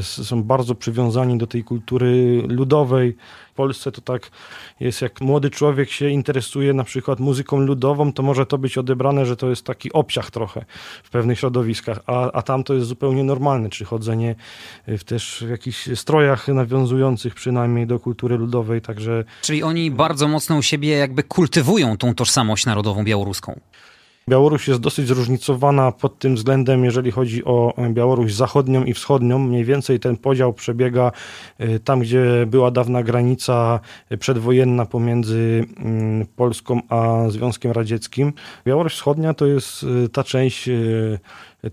są 0.00 0.42
bardzo 0.42 0.74
przywiązani 0.74 1.38
do 1.38 1.46
tej 1.46 1.64
kultury 1.64 2.42
ludowej. 2.48 3.16
Polsce 3.56 3.92
to 3.92 4.00
tak 4.00 4.30
jest, 4.80 5.02
jak 5.02 5.20
młody 5.20 5.50
człowiek 5.50 5.90
się 5.90 6.08
interesuje 6.08 6.74
na 6.74 6.84
przykład 6.84 7.20
muzyką 7.20 7.60
ludową, 7.60 8.12
to 8.12 8.22
może 8.22 8.46
to 8.46 8.58
być 8.58 8.78
odebrane, 8.78 9.26
że 9.26 9.36
to 9.36 9.50
jest 9.50 9.64
taki 9.64 9.92
obciach 9.92 10.30
trochę 10.30 10.64
w 11.02 11.10
pewnych 11.10 11.38
środowiskach, 11.38 12.00
a, 12.06 12.32
a 12.32 12.42
tam 12.42 12.64
to 12.64 12.74
jest 12.74 12.86
zupełnie 12.86 13.24
normalne, 13.24 13.68
czy 13.68 13.84
chodzenie 13.84 14.34
w 14.88 15.04
też 15.04 15.44
w 15.46 15.50
jakichś 15.50 15.88
strojach 15.94 16.48
nawiązujących 16.48 17.34
przynajmniej 17.34 17.86
do 17.86 17.98
kultury 17.98 18.36
ludowej, 18.36 18.80
także... 18.80 19.24
Czyli 19.42 19.62
oni 19.62 19.90
bardzo 19.90 20.28
mocno 20.28 20.56
u 20.56 20.62
siebie 20.62 20.88
jakby 20.88 21.22
kultywują 21.22 21.96
tą 21.96 22.14
tożsamość 22.14 22.66
narodową 22.66 23.04
białoruską. 23.04 23.60
Białoruś 24.30 24.68
jest 24.68 24.80
dosyć 24.80 25.06
zróżnicowana 25.06 25.92
pod 25.92 26.18
tym 26.18 26.34
względem, 26.34 26.84
jeżeli 26.84 27.10
chodzi 27.10 27.44
o 27.44 27.74
Białoruś 27.90 28.32
zachodnią 28.32 28.84
i 28.84 28.94
wschodnią. 28.94 29.38
Mniej 29.38 29.64
więcej 29.64 30.00
ten 30.00 30.16
podział 30.16 30.52
przebiega 30.52 31.12
y, 31.60 31.80
tam, 31.80 32.00
gdzie 32.00 32.46
była 32.46 32.70
dawna 32.70 33.02
granica 33.02 33.80
przedwojenna 34.18 34.86
pomiędzy 34.86 35.64
mm, 35.76 36.26
Polską 36.36 36.80
a 36.88 37.24
Związkiem 37.28 37.72
Radzieckim. 37.72 38.32
Białoruś 38.64 38.92
wschodnia 38.94 39.34
to 39.34 39.46
jest 39.46 39.86
ta 40.12 40.24
część 40.24 40.68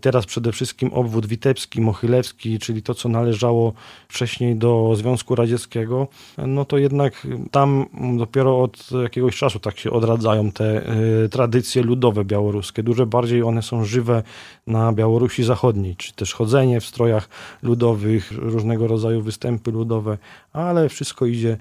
Teraz 0.01 0.25
przede 0.25 0.51
wszystkim 0.51 0.93
obwód 0.93 1.25
witebski, 1.25 1.81
mochylewski, 1.81 2.59
czyli 2.59 2.81
to, 2.81 2.93
co 2.93 3.09
należało 3.09 3.73
wcześniej 4.07 4.55
do 4.55 4.93
Związku 4.95 5.35
Radzieckiego, 5.35 6.07
no 6.37 6.65
to 6.65 6.77
jednak 6.77 7.27
tam 7.51 7.85
dopiero 8.17 8.61
od 8.61 8.91
jakiegoś 9.03 9.37
czasu 9.37 9.59
tak 9.59 9.79
się 9.79 9.91
odradzają 9.91 10.51
te 10.51 10.93
y, 11.25 11.29
tradycje 11.29 11.83
ludowe 11.83 12.25
białoruskie. 12.25 12.83
Dużo 12.83 13.05
bardziej 13.05 13.43
one 13.43 13.61
są 13.61 13.85
żywe 13.85 14.23
na 14.67 14.93
Białorusi 14.93 15.43
Zachodniej, 15.43 15.95
czy 15.95 16.13
też 16.13 16.33
chodzenie 16.33 16.81
w 16.81 16.85
strojach 16.85 17.29
ludowych, 17.63 18.31
różnego 18.31 18.87
rodzaju 18.87 19.21
występy 19.21 19.71
ludowe, 19.71 20.17
ale 20.53 20.89
wszystko 20.89 21.25
idzie. 21.25 21.57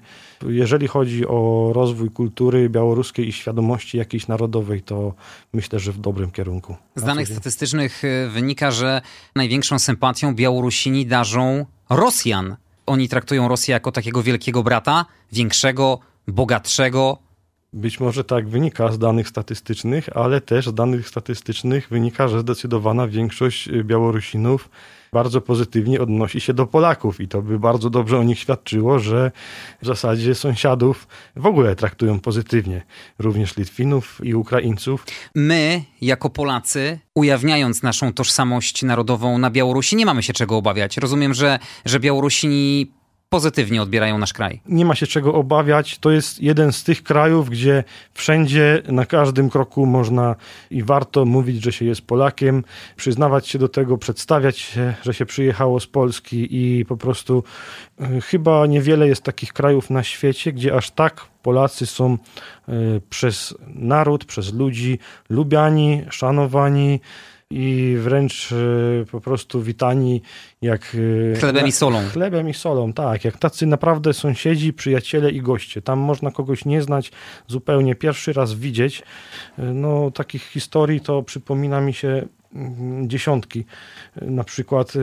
Jeżeli 0.47 0.87
chodzi 0.87 1.27
o 1.27 1.71
rozwój 1.73 2.09
kultury 2.09 2.69
białoruskiej 2.69 3.27
i 3.27 3.31
świadomości 3.31 3.97
jakiejś 3.97 4.27
narodowej, 4.27 4.81
to 4.81 5.13
myślę, 5.53 5.79
że 5.79 5.91
w 5.91 5.97
dobrym 5.97 6.31
kierunku. 6.31 6.75
Z 6.95 7.03
danych 7.03 7.27
statystycznych 7.27 8.03
y, 8.03 8.29
wynika, 8.29 8.71
że 8.71 9.01
największą 9.35 9.79
sympatią 9.79 10.35
Białorusini 10.35 11.05
darzą 11.05 11.65
Rosjan. 11.89 12.55
Oni 12.85 13.09
traktują 13.09 13.47
Rosję 13.47 13.71
jako 13.71 13.91
takiego 13.91 14.23
wielkiego 14.23 14.63
brata, 14.63 15.05
większego, 15.31 15.99
bogatszego, 16.27 17.17
być 17.73 17.99
może 17.99 18.23
tak 18.23 18.47
wynika 18.47 18.91
z 18.91 18.99
danych 18.99 19.27
statystycznych, 19.27 20.17
ale 20.17 20.41
też 20.41 20.67
z 20.67 20.73
danych 20.73 21.07
statystycznych 21.07 21.89
wynika, 21.89 22.27
że 22.27 22.39
zdecydowana 22.39 23.07
większość 23.07 23.69
Białorusinów 23.83 24.69
bardzo 25.13 25.41
pozytywnie 25.41 26.01
odnosi 26.01 26.41
się 26.41 26.53
do 26.53 26.67
Polaków 26.67 27.21
i 27.21 27.27
to 27.27 27.41
by 27.41 27.59
bardzo 27.59 27.89
dobrze 27.89 28.19
o 28.19 28.23
nich 28.23 28.39
świadczyło, 28.39 28.99
że 28.99 29.31
w 29.81 29.85
zasadzie 29.85 30.35
sąsiadów 30.35 31.07
w 31.35 31.45
ogóle 31.45 31.75
traktują 31.75 32.19
pozytywnie, 32.19 32.81
również 33.19 33.57
Litwinów 33.57 34.21
i 34.23 34.35
Ukraińców. 34.35 35.05
My, 35.35 35.83
jako 36.01 36.29
Polacy, 36.29 36.99
ujawniając 37.15 37.83
naszą 37.83 38.13
tożsamość 38.13 38.83
narodową 38.83 39.37
na 39.37 39.51
Białorusi, 39.51 39.95
nie 39.95 40.05
mamy 40.05 40.23
się 40.23 40.33
czego 40.33 40.57
obawiać. 40.57 40.97
Rozumiem, 40.97 41.33
że, 41.33 41.59
że 41.85 41.99
Białorusini 41.99 42.91
pozytywnie 43.33 43.81
odbierają 43.81 44.17
nasz 44.17 44.33
kraj. 44.33 44.61
Nie 44.65 44.85
ma 44.85 44.95
się 44.95 45.07
czego 45.07 45.33
obawiać. 45.33 45.97
To 45.97 46.11
jest 46.11 46.41
jeden 46.41 46.73
z 46.73 46.83
tych 46.83 47.03
krajów, 47.03 47.49
gdzie 47.49 47.83
wszędzie, 48.13 48.81
na 48.87 49.05
każdym 49.05 49.49
kroku 49.49 49.85
można 49.85 50.35
i 50.71 50.83
warto 50.83 51.25
mówić, 51.25 51.63
że 51.63 51.71
się 51.71 51.85
jest 51.85 52.01
Polakiem, 52.01 52.63
przyznawać 52.95 53.47
się 53.47 53.59
do 53.59 53.67
tego, 53.67 53.97
przedstawiać 53.97 54.57
się, 54.57 54.93
że 55.01 55.13
się 55.13 55.25
przyjechało 55.25 55.79
z 55.79 55.87
Polski 55.87 56.47
i 56.51 56.85
po 56.85 56.97
prostu 56.97 57.43
y, 58.01 58.21
chyba 58.21 58.65
niewiele 58.65 59.07
jest 59.07 59.23
takich 59.23 59.53
krajów 59.53 59.89
na 59.89 60.03
świecie, 60.03 60.53
gdzie 60.53 60.75
aż 60.75 60.91
tak 60.91 61.25
Polacy 61.41 61.85
są 61.85 62.17
y, 62.69 63.01
przez 63.09 63.55
naród, 63.67 64.25
przez 64.25 64.53
ludzi 64.53 64.99
lubiani, 65.29 66.01
szanowani 66.09 66.99
i 67.53 67.97
wręcz 67.97 68.51
e, 68.51 69.05
po 69.05 69.21
prostu 69.21 69.61
witani 69.61 70.21
jak... 70.61 70.97
E, 71.33 71.39
chlebem 71.39 71.67
i 71.67 71.71
solą. 71.71 72.01
Chlebem 72.13 72.49
i 72.49 72.53
solą, 72.53 72.93
tak. 72.93 73.25
Jak 73.25 73.37
tacy 73.37 73.65
naprawdę 73.65 74.13
sąsiedzi, 74.13 74.73
przyjaciele 74.73 75.31
i 75.31 75.41
goście. 75.41 75.81
Tam 75.81 75.99
można 75.99 76.31
kogoś 76.31 76.65
nie 76.65 76.81
znać, 76.81 77.11
zupełnie 77.47 77.95
pierwszy 77.95 78.33
raz 78.33 78.53
widzieć. 78.53 79.03
E, 79.59 79.63
no 79.63 80.11
takich 80.11 80.43
historii 80.43 81.01
to 81.01 81.23
przypomina 81.23 81.81
mi 81.81 81.93
się 81.93 82.25
mm, 82.55 83.09
dziesiątki. 83.09 83.65
Na 84.21 84.43
przykład 84.43 84.93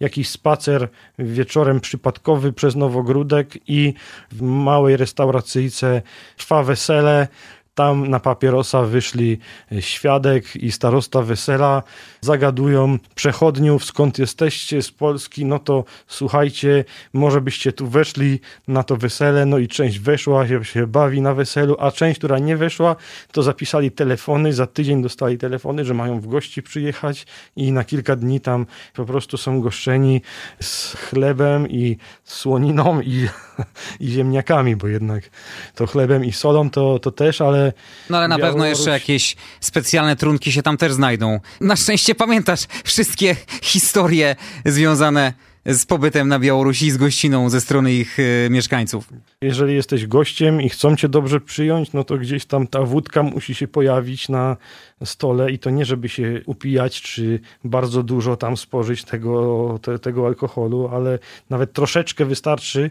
jakiś 0.00 0.28
spacer 0.28 0.88
wieczorem 1.18 1.80
przypadkowy 1.80 2.52
przez 2.52 2.76
Nowogródek 2.76 3.58
i 3.68 3.94
w 4.32 4.42
małej 4.42 4.96
restauracyjce 4.96 6.02
trwa 6.36 6.62
wesele, 6.62 7.28
tam 7.76 8.08
na 8.08 8.20
papierosa 8.20 8.82
wyszli 8.82 9.38
świadek 9.80 10.56
i 10.56 10.72
starosta 10.72 11.22
wesela, 11.22 11.82
zagadują 12.20 12.98
przechodniów, 13.14 13.84
skąd 13.84 14.18
jesteście 14.18 14.82
z 14.82 14.90
Polski, 14.90 15.44
no 15.44 15.58
to 15.58 15.84
słuchajcie, 16.06 16.84
może 17.12 17.40
byście 17.40 17.72
tu 17.72 17.86
weszli 17.86 18.40
na 18.68 18.82
to 18.82 18.96
wesele, 18.96 19.46
no 19.46 19.58
i 19.58 19.68
część 19.68 19.98
weszła, 19.98 20.48
się, 20.48 20.64
się 20.64 20.86
bawi 20.86 21.20
na 21.20 21.34
weselu, 21.34 21.76
a 21.78 21.90
część, 21.90 22.18
która 22.18 22.38
nie 22.38 22.56
weszła, 22.56 22.96
to 23.32 23.42
zapisali 23.42 23.90
telefony, 23.90 24.52
za 24.52 24.66
tydzień 24.66 25.02
dostali 25.02 25.38
telefony, 25.38 25.84
że 25.84 25.94
mają 25.94 26.20
w 26.20 26.26
gości 26.26 26.62
przyjechać 26.62 27.26
i 27.56 27.72
na 27.72 27.84
kilka 27.84 28.16
dni 28.16 28.40
tam 28.40 28.66
po 28.94 29.04
prostu 29.04 29.36
są 29.36 29.60
goszczeni 29.60 30.22
z 30.60 30.92
chlebem 30.92 31.68
i 31.68 31.96
słoniną 32.24 33.00
i, 33.00 33.28
i 34.00 34.08
ziemniakami, 34.08 34.76
bo 34.76 34.88
jednak 34.88 35.30
to 35.74 35.86
chlebem 35.86 36.24
i 36.24 36.32
solą 36.32 36.70
to, 36.70 36.98
to 36.98 37.10
też, 37.10 37.40
ale... 37.40 37.65
No 38.10 38.18
ale 38.18 38.28
na 38.28 38.38
Białoruś... 38.38 38.52
pewno 38.52 38.66
jeszcze 38.66 38.90
jakieś 38.90 39.36
specjalne 39.60 40.16
trunki 40.16 40.52
się 40.52 40.62
tam 40.62 40.76
też 40.76 40.92
znajdą. 40.92 41.40
Na 41.60 41.76
szczęście 41.76 42.14
pamiętasz 42.14 42.60
wszystkie 42.84 43.36
historie 43.62 44.36
związane 44.64 45.32
z 45.66 45.86
pobytem 45.86 46.28
na 46.28 46.38
Białorusi, 46.38 46.90
z 46.90 46.96
gościną 46.96 47.50
ze 47.50 47.60
strony 47.60 47.92
ich 47.92 48.18
y, 48.18 48.48
mieszkańców. 48.50 49.08
Jeżeli 49.40 49.74
jesteś 49.74 50.06
gościem 50.06 50.62
i 50.62 50.68
chcą 50.68 50.96
cię 50.96 51.08
dobrze 51.08 51.40
przyjąć, 51.40 51.92
no 51.92 52.04
to 52.04 52.18
gdzieś 52.18 52.44
tam 52.44 52.66
ta 52.66 52.82
wódka 52.82 53.22
musi 53.22 53.54
się 53.54 53.68
pojawić 53.68 54.28
na 54.28 54.56
stole 55.04 55.52
i 55.52 55.58
to 55.58 55.70
nie, 55.70 55.84
żeby 55.84 56.08
się 56.08 56.40
upijać, 56.46 57.02
czy 57.02 57.40
bardzo 57.64 58.02
dużo 58.02 58.36
tam 58.36 58.56
spożyć 58.56 59.04
tego, 59.04 59.78
te, 59.82 59.98
tego 59.98 60.26
alkoholu, 60.26 60.88
ale 60.92 61.18
nawet 61.50 61.72
troszeczkę 61.72 62.24
wystarczy. 62.24 62.90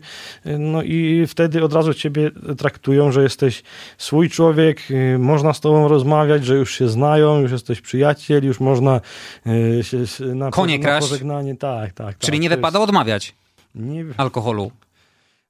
No 0.59 0.83
i 0.83 1.27
wtedy 1.27 1.63
od 1.63 1.73
razu 1.73 1.93
ciebie 1.93 2.31
traktują, 2.57 3.11
że 3.11 3.23
jesteś 3.23 3.63
swój 3.97 4.29
człowiek, 4.29 4.91
y, 4.91 5.19
można 5.19 5.53
z 5.53 5.59
tobą 5.59 5.87
rozmawiać, 5.87 6.45
że 6.45 6.55
już 6.55 6.77
się 6.77 6.89
znają, 6.89 7.39
już 7.39 7.51
jesteś 7.51 7.81
przyjaciel, 7.81 8.45
już 8.45 8.59
można 8.59 9.01
y, 9.47 9.83
się 9.83 10.25
na, 10.25 10.51
Konie 10.51 10.79
na 10.79 10.99
pożegnanie. 10.99 11.55
Tak, 11.55 11.93
tak. 11.93 12.17
Czyli 12.17 12.37
tak, 12.37 12.41
nie 12.41 12.49
wypada 12.49 12.79
jest... 12.79 12.89
odmawiać 12.89 13.35
nie... 13.75 14.05
alkoholu. 14.17 14.71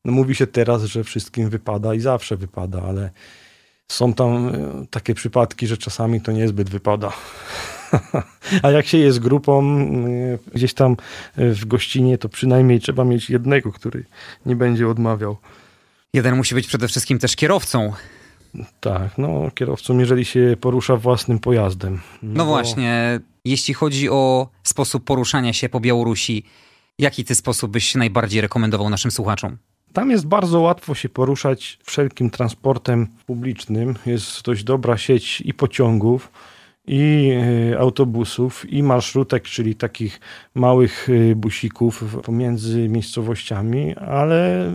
No 0.06 0.12
mówi 0.12 0.36
się 0.36 0.48
teraz, 0.48 0.84
że 0.84 1.04
wszystkim 1.04 1.50
wypada 1.50 1.94
i 1.94 2.00
zawsze 2.00 2.38
wypada, 2.38 2.82
ale 2.82 3.10
są 3.88 4.14
tam 4.14 4.48
e, 4.48 4.52
takie 4.90 5.16
przypadki, 5.16 5.68
że 5.68 5.78
czasami 5.78 6.22
to 6.22 6.32
niezbyt 6.32 6.70
wypada. 6.70 7.14
A 8.64 8.72
jak 8.72 8.88
się 8.88 8.98
jest 8.98 9.20
grupą 9.20 9.64
e, 9.64 10.52
gdzieś 10.54 10.74
tam 10.74 10.98
e, 11.36 11.50
w 11.50 11.66
gościnie, 11.66 12.18
to 12.18 12.30
przynajmniej 12.30 12.80
trzeba 12.80 13.04
mieć 13.04 13.30
jednego, 13.30 13.72
który 13.72 14.06
nie 14.46 14.56
będzie 14.56 14.88
odmawiał. 14.88 15.38
Jeden 16.14 16.36
musi 16.36 16.56
być 16.56 16.68
przede 16.68 16.88
wszystkim 16.88 17.20
też 17.20 17.36
kierowcą. 17.36 17.94
Tak, 18.80 19.18
no 19.18 19.52
kierowcą, 19.56 20.00
jeżeli 20.00 20.26
się 20.26 20.58
porusza 20.62 20.98
własnym 20.98 21.40
pojazdem. 21.40 22.02
No, 22.24 22.30
no 22.34 22.46
właśnie, 22.46 23.20
jeśli 23.46 23.74
chodzi 23.74 24.10
o 24.10 24.50
sposób 24.64 25.04
poruszania 25.04 25.54
się 25.54 25.70
po 25.70 25.80
Białorusi, 25.80 26.44
jaki 27.00 27.26
ty 27.26 27.36
sposób 27.36 27.72
byś 27.72 27.96
najbardziej 27.96 28.42
rekomendował 28.42 28.90
naszym 28.90 29.12
słuchaczom? 29.12 29.58
Tam 29.96 30.12
jest 30.12 30.28
bardzo 30.28 30.60
łatwo 30.62 30.96
się 30.96 31.10
poruszać 31.10 31.80
wszelkim 31.84 32.30
transportem 32.30 33.08
publicznym. 33.26 33.96
Jest 34.06 34.42
dość 34.42 34.64
dobra 34.64 34.98
sieć 34.98 35.42
i 35.42 35.54
pociągów, 35.54 36.32
i 36.88 37.32
e, 37.74 37.80
autobusów, 37.80 38.70
i 38.70 38.84
marszrutek, 38.84 39.44
czyli 39.44 39.76
takich 39.76 40.20
małych 40.56 41.08
e, 41.10 41.36
busików 41.36 42.04
pomiędzy 42.24 42.90
miejscowościami, 42.90 43.96
ale 43.96 44.72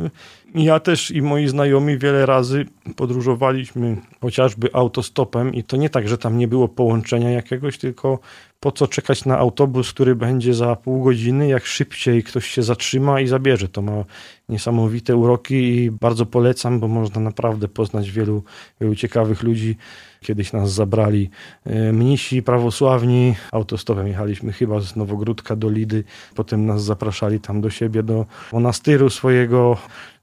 ja 0.55 0.81
też 0.81 1.11
i 1.11 1.23
moi 1.23 1.49
znajomi 1.49 1.99
wiele 1.99 2.27
razy 2.27 2.67
podróżowaliśmy 2.97 3.97
chociażby 4.21 4.69
autostopem 4.73 5.55
i 5.55 5.65
to 5.65 5.77
nie 5.77 5.91
tak, 5.91 6.09
że 6.09 6.19
tam 6.19 6.39
nie 6.39 6.49
było 6.49 6.69
połączenia 6.69 7.31
jakiegoś, 7.31 7.79
tylko 7.79 8.19
po 8.61 8.73
co 8.73 8.87
czekać 8.87 9.25
na 9.25 9.39
autobus, 9.39 9.93
który 9.93 10.15
będzie 10.15 10.55
za 10.55 10.77
pół 10.77 11.03
godziny, 11.03 11.49
jak 11.49 11.67
szybciej 11.67 12.23
ktoś 12.23 12.47
się 12.47 12.63
zatrzyma 12.63 13.21
i 13.21 13.27
zabierze. 13.27 13.69
To 13.69 13.83
ma 13.83 14.05
niesamowite 14.49 15.17
uroki 15.17 15.55
i 15.55 15.91
bardzo 15.91 16.27
polecam, 16.27 16.81
bo 16.81 16.89
można 16.89 17.21
naprawdę 17.21 17.69
poznać 17.69 18.11
wielu, 18.11 18.43
wielu 18.81 18.95
ciekawych 18.95 19.43
ludzi. 19.43 19.77
Kiedyś 20.21 20.53
nas 20.53 20.73
zabrali 20.73 21.31
e, 21.65 21.93
mnisi 21.93 22.43
prawosławni, 22.43 23.35
autostopem 23.53 24.09
jechaliśmy 24.09 24.53
chyba 24.53 24.81
z 24.81 24.97
Nowogródka 24.97 25.57
do 25.57 25.71
Lidy, 25.71 26.05
potem 26.35 26.67
nas 26.67 26.85
zapraszali 26.85 27.41
tam 27.41 27.61
do 27.61 27.71
siebie, 27.71 28.03
do 28.03 28.27
monastyru 28.53 29.11
swojego, 29.11 29.77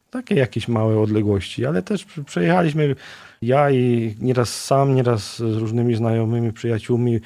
takie 0.10 0.36
jakieś 0.36 0.68
małe 0.68 1.00
odległości, 1.00 1.66
ale 1.66 1.82
też 1.82 2.06
przejechaliśmy. 2.26 2.96
Ja 3.42 3.72
i 3.72 4.16
nieraz 4.20 4.66
sam, 4.66 4.96
nieraz 4.96 5.38
z 5.38 5.58
różnymi 5.58 5.96
znajomymi, 5.96 6.54
przyjaciółmi, 6.54 7.20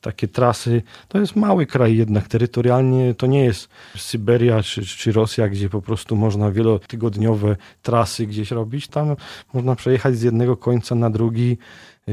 takie 0.00 0.28
trasy. 0.28 0.82
To 1.08 1.18
jest 1.18 1.36
mały 1.36 1.66
kraj 1.66 1.96
jednak, 1.96 2.28
terytorialnie 2.28 3.14
to 3.14 3.26
nie 3.26 3.44
jest 3.44 3.68
Syberia 3.96 4.62
czy, 4.62 4.86
czy 4.86 5.12
Rosja, 5.12 5.48
gdzie 5.48 5.68
po 5.68 5.82
prostu 5.82 6.16
można 6.16 6.50
wielotygodniowe 6.50 7.56
trasy 7.82 8.26
gdzieś 8.26 8.50
robić. 8.50 8.88
Tam 8.88 9.16
można 9.54 9.76
przejechać 9.76 10.16
z 10.16 10.22
jednego 10.22 10.56
końca 10.56 10.94
na 10.94 11.10
drugi 11.10 11.58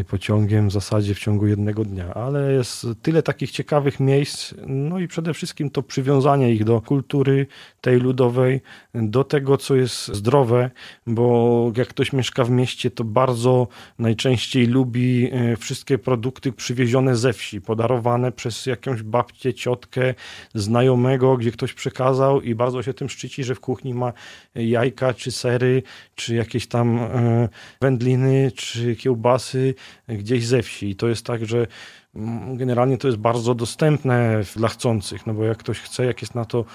pociągiem 0.07 0.69
w 0.69 0.71
zasadzie 0.71 1.15
w 1.15 1.19
ciągu 1.19 1.47
jednego 1.47 1.85
dnia, 1.85 2.13
ale 2.13 2.53
jest 2.53 2.87
tyle 3.01 3.23
takich 3.23 3.51
ciekawych 3.51 3.99
miejsc, 3.99 4.53
no 4.67 4.99
i 4.99 5.07
przede 5.07 5.33
wszystkim 5.33 5.69
to 5.69 5.83
przywiązanie 5.83 6.53
ich 6.53 6.63
do 6.63 6.81
kultury 6.81 7.47
tej 7.81 7.99
ludowej, 7.99 8.61
do 8.93 9.23
tego, 9.23 9.57
co 9.57 9.75
jest 9.75 10.07
zdrowe, 10.07 10.71
bo 11.07 11.71
jak 11.77 11.87
ktoś 11.87 12.13
mieszka 12.13 12.43
w 12.43 12.49
mieście, 12.49 12.91
to 12.91 13.03
bardzo 13.03 13.67
najczęściej 13.99 14.67
lubi 14.67 15.33
y, 15.33 15.57
wszystkie 15.57 15.97
produkty 15.97 16.51
przywiezione 16.51 17.15
ze 17.15 17.33
wsi, 17.33 17.61
podarowane 17.61 18.31
przez 18.31 18.65
jakąś 18.65 19.03
babcię, 19.03 19.53
ciotkę, 19.53 20.13
znajomego, 20.53 21.37
gdzie 21.37 21.51
ktoś 21.51 21.73
przekazał 21.73 22.41
i 22.41 22.55
bardzo 22.55 22.83
się 22.83 22.93
tym 22.93 23.09
szczyci, 23.09 23.43
że 23.43 23.55
w 23.55 23.59
kuchni 23.59 23.93
ma 23.93 24.13
jajka, 24.55 25.13
czy 25.13 25.31
sery, 25.31 25.83
czy 26.15 26.35
jakieś 26.35 26.67
tam 26.67 26.97
y, 26.99 27.49
wędliny, 27.81 28.51
czy 28.55 28.95
kiełbasy, 28.95 29.75
gdzieś 30.07 30.47
ze 30.47 30.61
wsi. 30.61 30.89
I 30.89 30.95
to 30.95 31.07
jest 31.07 31.25
tak, 31.25 31.45
że 31.45 31.67
mm, 32.15 32.57
generalnie 32.57 32.97
to 32.97 33.07
jest 33.07 33.19
bardzo 33.19 33.55
dostępne 33.55 34.41
dla 34.55 34.67
chcących, 34.67 35.27
no 35.27 35.33
bo 35.33 35.43
jak 35.43 35.57
ktoś 35.57 35.79
chce, 35.79 36.05
jak 36.05 36.21
jest 36.21 36.35
na 36.35 36.45
to 36.45 36.65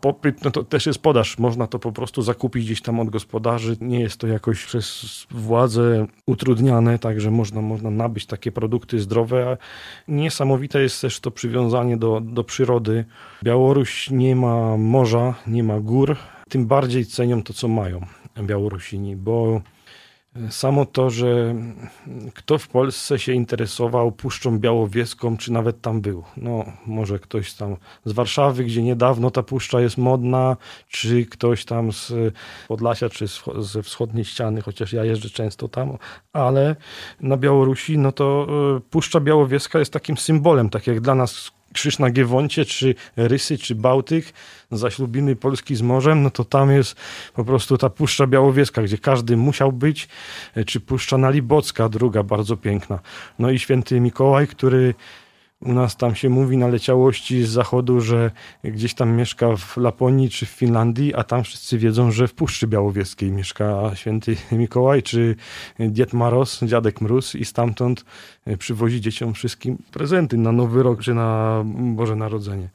popyt, 0.00 0.44
no 0.44 0.50
to 0.50 0.64
też 0.64 0.86
jest 0.86 0.98
podaż. 0.98 1.38
Można 1.38 1.66
to 1.66 1.78
po 1.78 1.92
prostu 1.92 2.22
zakupić 2.22 2.64
gdzieś 2.64 2.82
tam 2.82 3.00
od 3.00 3.10
gospodarzy. 3.10 3.76
Nie 3.80 4.00
jest 4.00 4.16
to 4.16 4.26
jakoś 4.26 4.64
przez 4.64 5.26
władze 5.30 6.06
utrudniane, 6.26 6.98
także 6.98 7.30
można, 7.30 7.60
można 7.60 7.90
nabyć 7.90 8.26
takie 8.26 8.52
produkty 8.52 9.00
zdrowe. 9.00 9.50
A 9.50 9.56
niesamowite 10.08 10.82
jest 10.82 11.00
też 11.00 11.20
to 11.20 11.30
przywiązanie 11.30 11.96
do, 11.96 12.20
do 12.20 12.44
przyrody. 12.44 13.04
Białoruś 13.44 14.10
nie 14.10 14.36
ma 14.36 14.76
morza, 14.76 15.34
nie 15.46 15.64
ma 15.64 15.80
gór, 15.80 16.16
tym 16.48 16.66
bardziej 16.66 17.06
cenią 17.06 17.42
to, 17.42 17.52
co 17.52 17.68
mają 17.68 18.06
Białorusini, 18.42 19.16
bo 19.16 19.60
Samo 20.50 20.86
to, 20.86 21.10
że 21.10 21.54
kto 22.34 22.58
w 22.58 22.68
Polsce 22.68 23.18
się 23.18 23.32
interesował 23.32 24.12
Puszczą 24.12 24.58
Białowieską, 24.58 25.36
czy 25.36 25.52
nawet 25.52 25.80
tam 25.80 26.00
był. 26.00 26.24
No, 26.36 26.64
może 26.86 27.18
ktoś 27.18 27.54
tam 27.54 27.76
z 28.04 28.12
Warszawy, 28.12 28.64
gdzie 28.64 28.82
niedawno 28.82 29.30
ta 29.30 29.42
puszcza 29.42 29.80
jest 29.80 29.98
modna, 29.98 30.56
czy 30.88 31.26
ktoś 31.26 31.64
tam 31.64 31.92
z 31.92 32.12
Podlasia, 32.68 33.08
czy 33.08 33.26
ze 33.58 33.82
wschodniej 33.82 34.24
ściany, 34.24 34.62
chociaż 34.62 34.92
ja 34.92 35.04
jeżdżę 35.04 35.30
często 35.30 35.68
tam, 35.68 35.98
ale 36.32 36.76
na 37.20 37.36
Białorusi, 37.36 37.98
no 37.98 38.12
to 38.12 38.46
e, 38.76 38.80
Puszcza 38.90 39.20
Białowieska 39.20 39.78
jest 39.78 39.92
takim 39.92 40.16
symbolem, 40.16 40.70
tak 40.70 40.86
jak 40.86 41.00
dla 41.00 41.14
nas 41.14 41.55
Krzyż 41.76 41.98
na 41.98 42.10
Giewoncie, 42.10 42.64
czy 42.64 42.94
Rysy, 43.16 43.58
czy 43.58 43.74
Bałtyk, 43.74 44.32
zaślubiny 44.70 45.36
Polski 45.36 45.76
z 45.76 45.82
morzem, 45.82 46.22
no 46.22 46.30
to 46.30 46.44
tam 46.44 46.70
jest 46.70 46.96
po 47.34 47.44
prostu 47.44 47.78
ta 47.78 47.90
Puszcza 47.90 48.26
Białowieska, 48.26 48.82
gdzie 48.82 48.98
każdy 48.98 49.36
musiał 49.36 49.72
być, 49.72 50.08
e, 50.54 50.64
czy 50.64 50.80
Puszcza 50.80 51.18
Nalibocka, 51.18 51.88
druga 51.88 52.22
bardzo 52.22 52.56
piękna. 52.56 52.98
No 53.38 53.50
i 53.50 53.58
Święty 53.58 54.00
Mikołaj, 54.00 54.46
który 54.46 54.94
u 55.60 55.72
nas 55.72 55.96
tam 55.96 56.14
się 56.14 56.28
mówi 56.28 56.56
na 56.56 56.68
leciałości 56.68 57.44
z 57.44 57.48
zachodu, 57.48 58.00
że 58.00 58.30
gdzieś 58.64 58.94
tam 58.94 59.16
mieszka 59.16 59.56
w 59.56 59.76
Laponii 59.76 60.30
czy 60.30 60.46
w 60.46 60.48
Finlandii, 60.48 61.14
a 61.14 61.24
tam 61.24 61.44
wszyscy 61.44 61.78
wiedzą, 61.78 62.10
że 62.10 62.28
w 62.28 62.34
Puszczy 62.34 62.66
Białowieskiej 62.66 63.32
mieszka 63.32 63.90
święty 63.94 64.36
Mikołaj 64.52 65.02
czy 65.02 65.36
Dzied 65.80 66.12
Maros, 66.12 66.60
Dziadek 66.62 67.00
Mróz 67.00 67.34
i 67.34 67.44
stamtąd 67.44 68.04
przywozi 68.58 69.00
dzieciom 69.00 69.34
wszystkim 69.34 69.78
prezenty 69.90 70.36
na 70.36 70.52
Nowy 70.52 70.82
Rok 70.82 71.02
czy 71.02 71.14
na 71.14 71.62
Boże 71.94 72.16
Narodzenie. 72.16 72.68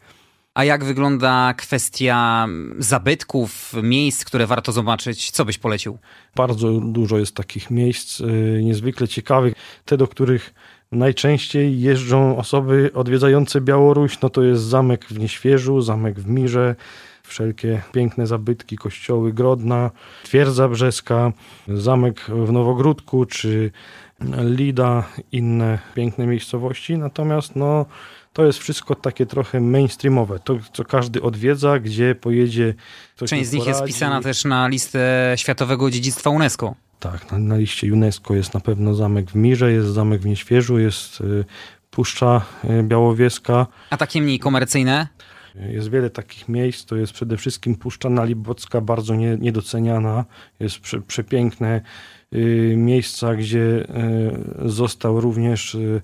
A 0.53 0.63
jak 0.63 0.83
wygląda 0.83 1.53
kwestia 1.53 2.47
zabytków, 2.79 3.73
miejsc, 3.83 4.25
które 4.25 4.47
warto 4.47 4.71
zobaczyć? 4.71 5.31
Co 5.31 5.45
byś 5.45 5.57
polecił? 5.57 5.97
Bardzo 6.35 6.71
dużo 6.71 7.17
jest 7.17 7.35
takich 7.35 7.71
miejsc 7.71 8.21
y, 8.21 8.61
niezwykle 8.63 9.07
ciekawych. 9.07 9.53
Te, 9.85 9.97
do 9.97 10.07
których 10.07 10.53
najczęściej 10.91 11.81
jeżdżą 11.81 12.37
osoby 12.37 12.91
odwiedzające 12.93 13.61
Białoruś, 13.61 14.21
no 14.21 14.29
to 14.29 14.43
jest 14.43 14.63
zamek 14.63 15.05
w 15.05 15.19
Nieświeżu, 15.19 15.81
zamek 15.81 16.19
w 16.19 16.27
Mirze, 16.27 16.75
wszelkie 17.23 17.81
piękne 17.91 18.27
zabytki, 18.27 18.77
kościoły 18.77 19.33
Grodna, 19.33 19.91
Twierdza 20.23 20.67
Brzeska, 20.67 21.31
zamek 21.67 22.21
w 22.21 22.51
Nowogródku 22.51 23.25
czy 23.25 23.71
Lida, 24.43 25.03
inne 25.31 25.79
piękne 25.95 26.27
miejscowości, 26.27 26.97
natomiast 26.97 27.55
no, 27.55 27.85
to 28.33 28.45
jest 28.45 28.59
wszystko 28.59 28.95
takie 28.95 29.25
trochę 29.25 29.61
mainstreamowe. 29.61 30.39
To, 30.39 30.57
co 30.73 30.85
każdy 30.85 31.21
odwiedza, 31.21 31.79
gdzie 31.79 32.15
pojedzie. 32.15 32.73
Część 33.25 33.49
z 33.49 33.53
nich 33.53 33.63
poradzi. 33.63 33.69
jest 33.69 33.81
wpisana 33.81 34.21
też 34.21 34.45
na 34.45 34.67
listę 34.67 35.33
Światowego 35.37 35.91
Dziedzictwa 35.91 36.29
UNESCO. 36.29 36.75
Tak, 36.99 37.31
na, 37.31 37.37
na, 37.37 37.57
liście 37.57 37.93
UNESCO 37.93 38.35
jest 38.35 38.53
na 38.53 38.59
pewno 38.59 38.95
zamek 38.95 39.31
w 39.31 39.35
Mirze, 39.35 39.71
jest 39.71 39.87
zamek 39.87 40.21
w 40.21 40.25
Nieświeżu, 40.25 40.79
jest 40.79 41.21
y, 41.21 41.45
Puszcza 41.91 42.41
y, 42.63 42.83
Białowieska. 42.83 43.67
A 43.89 43.97
takie 43.97 44.21
mniej 44.21 44.39
komercyjne? 44.39 45.07
Jest 45.55 45.89
wiele 45.89 46.09
takich 46.09 46.49
miejsc, 46.49 46.85
to 46.85 46.95
jest 46.95 47.13
przede 47.13 47.37
wszystkim 47.37 47.75
Puszcza 47.75 48.09
Nalibocka, 48.09 48.81
bardzo 48.81 49.15
nie, 49.15 49.37
niedoceniana. 49.37 50.25
Jest 50.59 50.79
prze, 50.79 51.01
przepiękne 51.01 51.81
y, 52.33 52.73
miejsca, 52.77 53.35
gdzie 53.35 53.59
y, 53.59 54.69
został 54.69 55.21
również 55.21 55.75
y 55.75 56.01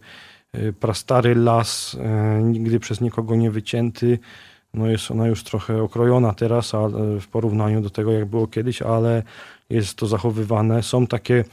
prastary 0.79 1.35
las, 1.35 1.93
y, 2.39 2.43
nigdy 2.43 2.79
przez 2.79 3.01
nikogo 3.01 3.35
nie 3.35 3.51
wycięty. 3.51 4.19
No 4.73 4.87
jest 4.87 5.11
ona 5.11 5.27
już 5.27 5.43
trochę 5.43 5.83
okrojona 5.83 6.33
teraz 6.33 6.75
ale 6.75 7.19
w 7.19 7.27
porównaniu 7.27 7.81
do 7.81 7.89
tego, 7.89 8.11
jak 8.11 8.25
było 8.25 8.47
kiedyś, 8.47 8.81
ale 8.81 9.23
jest 9.69 9.95
to 9.95 10.07
zachowywane. 10.07 10.83
Są 10.83 11.07
takie 11.07 11.43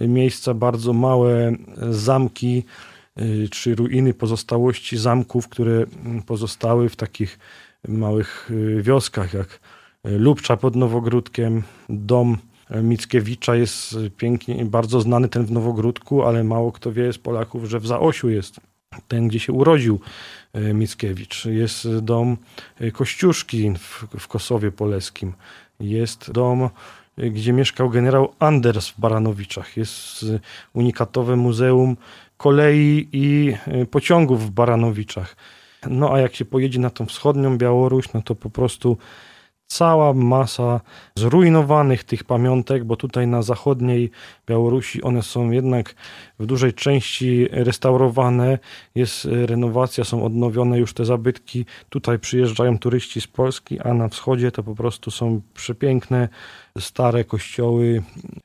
miejsca, 0.00 0.54
bardzo 0.54 0.92
małe 0.92 1.52
zamki, 1.90 2.64
Y, 3.18 3.48
czy 3.48 3.74
ruiny 3.74 4.14
pozostałości 4.14 4.98
zamków, 4.98 5.48
które 5.48 5.72
mm, 6.04 6.22
pozostały 6.22 6.88
w 6.88 6.96
takich 6.96 7.38
małych 7.88 8.50
y, 8.50 8.82
wioskach, 8.82 9.34
jak 9.34 9.60
y, 10.06 10.18
Lubcza 10.18 10.56
pod 10.56 10.76
Nowogródkiem, 10.76 11.62
dom 11.88 12.38
Mickiewicza 12.82 13.54
jest 13.54 13.96
pięknie, 14.16 14.64
bardzo 14.64 15.00
znany 15.00 15.28
ten 15.28 15.44
w 15.44 15.50
Nowogródku, 15.50 16.22
ale 16.22 16.44
mało 16.44 16.72
kto 16.72 16.92
wie 16.92 17.12
z 17.12 17.18
Polaków, 17.18 17.64
że 17.64 17.80
w 17.80 17.86
Zaosiu 17.86 18.28
jest 18.28 18.60
ten, 19.08 19.28
gdzie 19.28 19.40
się 19.40 19.52
urodził 19.52 20.00
Mickiewicz. 20.54 21.44
Jest 21.44 21.98
dom 21.98 22.36
Kościuszki 22.92 23.74
w, 23.78 24.06
w 24.18 24.28
Kosowie 24.28 24.72
Poleskim. 24.72 25.32
Jest 25.80 26.32
dom 26.32 26.70
gdzie 27.18 27.52
mieszkał 27.52 27.90
generał 27.90 28.32
Anders 28.38 28.88
w 28.88 29.00
Baranowiczach. 29.00 29.76
Jest 29.76 30.26
unikatowe 30.72 31.36
muzeum 31.36 31.96
kolei 32.36 33.08
i 33.12 33.56
pociągów 33.90 34.46
w 34.46 34.50
Baranowiczach. 34.50 35.36
No 35.86 36.12
a 36.14 36.20
jak 36.20 36.34
się 36.34 36.44
pojedzie 36.44 36.80
na 36.80 36.90
tą 36.90 37.06
wschodnią 37.06 37.58
Białoruś, 37.58 38.12
no 38.12 38.22
to 38.22 38.34
po 38.34 38.50
prostu 38.50 38.98
cała 39.70 40.12
masa 40.12 40.80
zrujnowanych 41.14 42.04
tych 42.04 42.24
pamiątek, 42.24 42.84
bo 42.84 42.96
tutaj 42.96 43.26
na 43.26 43.42
zachodniej 43.42 44.10
Białorusi 44.46 45.02
one 45.02 45.22
są 45.22 45.50
jednak 45.50 45.94
w 46.38 46.46
dużej 46.46 46.74
części 46.74 47.48
restaurowane, 47.50 48.58
jest 48.94 49.24
renowacja, 49.24 50.04
są 50.04 50.24
odnowione 50.24 50.78
już 50.78 50.94
te 50.94 51.04
zabytki. 51.04 51.66
Tutaj 51.88 52.18
przyjeżdżają 52.18 52.78
turyści 52.78 53.20
z 53.20 53.26
Polski, 53.26 53.80
a 53.80 53.94
na 53.94 54.08
wschodzie 54.08 54.52
to 54.52 54.62
po 54.62 54.74
prostu 54.74 55.10
są 55.10 55.40
przepiękne 55.54 56.28
stare 56.78 57.24
kościoły 57.24 58.02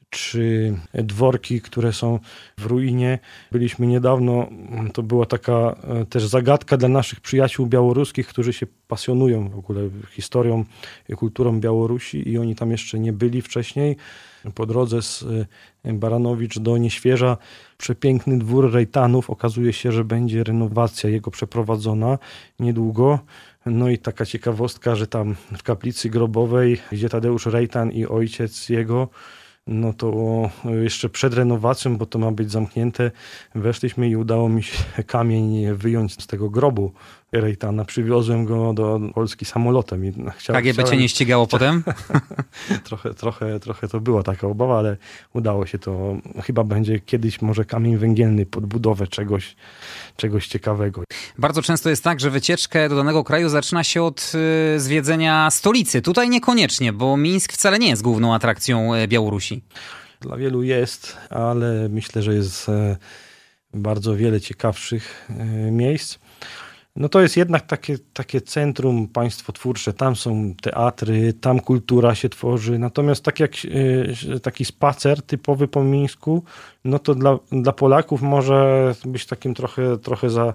czy 0.10 0.76
dworki, 0.94 1.62
które 1.62 1.94
są 1.94 2.20
w 2.58 2.66
ruinie. 2.66 3.20
Byliśmy 3.52 3.88
niedawno, 3.88 4.48
to 4.94 5.04
była 5.04 5.26
taka 5.26 5.54
e, 5.54 6.06
też 6.06 6.28
zagadka 6.28 6.78
dla 6.78 6.90
naszych 6.90 7.22
przyjaciół 7.22 7.68
białoruskich, 7.68 8.28
którzy 8.28 8.54
się 8.54 8.68
pasjonują 8.88 9.50
w 9.50 9.58
ogóle 9.58 9.90
historią 10.12 10.66
i 11.10 11.14
kulturą 11.14 11.60
Białorusi 11.60 12.30
i 12.30 12.38
oni 12.38 12.56
tam 12.56 12.72
jeszcze 12.72 13.00
nie 13.00 13.14
byli 13.14 13.42
wcześniej. 13.42 13.96
Po 14.56 14.66
drodze 14.66 15.02
z 15.02 15.26
e, 15.86 15.94
Baranowicz 15.94 16.60
do 16.60 16.78
Nieświeża 16.78 17.38
przepiękny 17.78 18.40
dwór 18.40 18.72
Rejtanów. 18.74 19.30
Okazuje 19.30 19.74
się, 19.74 19.92
że 19.92 20.04
będzie 20.04 20.44
renowacja 20.44 21.10
jego 21.10 21.32
przeprowadzona 21.32 22.18
niedługo. 22.60 23.20
No 23.66 23.90
i 23.90 23.98
taka 23.98 24.26
ciekawostka, 24.26 24.96
że 24.96 25.08
tam 25.08 25.36
w 25.58 25.64
kaplicy 25.64 26.10
grobowej, 26.10 26.82
gdzie 26.92 27.10
Tadeusz 27.10 27.46
Rejtan 27.46 27.92
i 27.92 28.06
ojciec 28.06 28.70
jego, 28.70 29.10
no 29.68 29.94
to 29.94 30.12
jeszcze 30.84 31.10
przed 31.10 31.34
renowacją, 31.34 31.98
bo 31.98 32.06
to 32.06 32.20
ma 32.20 32.32
być 32.32 32.52
zamknięte, 32.52 33.12
weszliśmy 33.56 34.10
i 34.10 34.16
udało 34.16 34.50
mi 34.50 34.64
się 34.64 34.78
kamień 35.08 35.74
wyjąć 35.74 36.24
z 36.24 36.28
tego 36.28 36.50
grobu 36.50 36.92
Rejtana. 37.42 37.86
Przywiozłem 37.86 38.46
go 38.46 38.74
do 38.74 39.00
Polski 39.14 39.46
samolotem. 39.46 40.06
I 40.06 40.14
chciałem, 40.38 40.62
KGB 40.62 40.74
chciałem... 40.74 40.92
cię 40.92 40.98
nie 40.98 41.10
ścigało 41.10 41.48
potem? 41.48 41.84
trochę, 42.88 43.14
trochę, 43.14 43.60
trochę 43.60 43.88
to 43.88 44.00
była 44.00 44.24
taka 44.24 44.48
obawa, 44.48 44.80
ale 44.80 44.98
udało 45.34 45.66
się 45.66 45.80
to. 45.80 46.18
Chyba 46.44 46.64
będzie 46.64 47.00
kiedyś 47.00 47.42
może 47.42 47.66
kamień 47.66 47.98
węgielny 47.98 48.46
pod 48.46 48.66
budowę 48.66 49.08
czegoś, 49.08 49.56
czegoś 50.16 50.48
ciekawego. 50.48 51.04
Bardzo 51.38 51.62
często 51.62 51.90
jest 51.90 52.04
tak, 52.04 52.20
że 52.20 52.30
wycieczkę 52.30 52.90
do 52.90 52.96
danego 52.96 53.24
kraju 53.24 53.50
zaczyna 53.50 53.84
się 53.84 54.04
od 54.04 54.32
y, 54.76 54.80
zwiedzenia 54.80 55.52
stolicy. 55.52 56.02
Tutaj 56.02 56.30
niekoniecznie, 56.30 56.94
bo 56.94 57.18
Mińsk 57.18 57.54
wcale 57.54 57.80
nie 57.80 57.90
jest 57.90 58.02
główną 58.02 58.36
atrakcją 58.36 58.96
y, 58.96 59.08
Białorusi. 59.08 59.62
Dla 60.22 60.38
wielu 60.38 60.64
jest, 60.64 61.18
ale 61.30 61.90
myślę, 61.90 62.22
że 62.22 62.34
jest 62.34 62.70
e, 62.70 62.98
bardzo 63.74 64.16
wiele 64.16 64.42
ciekawszych 64.42 65.28
e, 65.30 65.72
miejsc. 65.72 66.18
No 66.96 67.10
to 67.10 67.22
jest 67.22 67.38
jednak 67.38 67.66
takie, 67.66 67.98
takie 68.14 68.42
centrum 68.42 69.08
państwotwórcze, 69.08 69.94
tam 69.94 70.16
są 70.16 70.54
teatry, 70.62 71.34
tam 71.34 71.60
kultura 71.60 72.16
się 72.16 72.30
tworzy. 72.30 72.80
Natomiast 72.80 73.24
tak 73.24 73.40
jak 73.40 73.52
e, 74.36 74.40
taki 74.40 74.66
spacer 74.66 75.22
typowy 75.22 75.68
po 75.68 75.84
Mińsku, 75.84 76.44
no 76.86 77.00
to 77.00 77.16
dla, 77.16 77.40
dla 77.52 77.72
Polaków 77.72 78.22
może 78.22 78.94
być 79.06 79.26
takim 79.26 79.54
trochę, 79.54 79.98
trochę 79.98 80.30
za, 80.30 80.54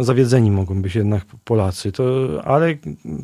zawiedzeni 0.00 0.50
mogą 0.50 0.82
być 0.82 0.94
jednak 0.94 1.24
Polacy. 1.44 1.92
To, 1.92 2.04
ale 2.44 2.74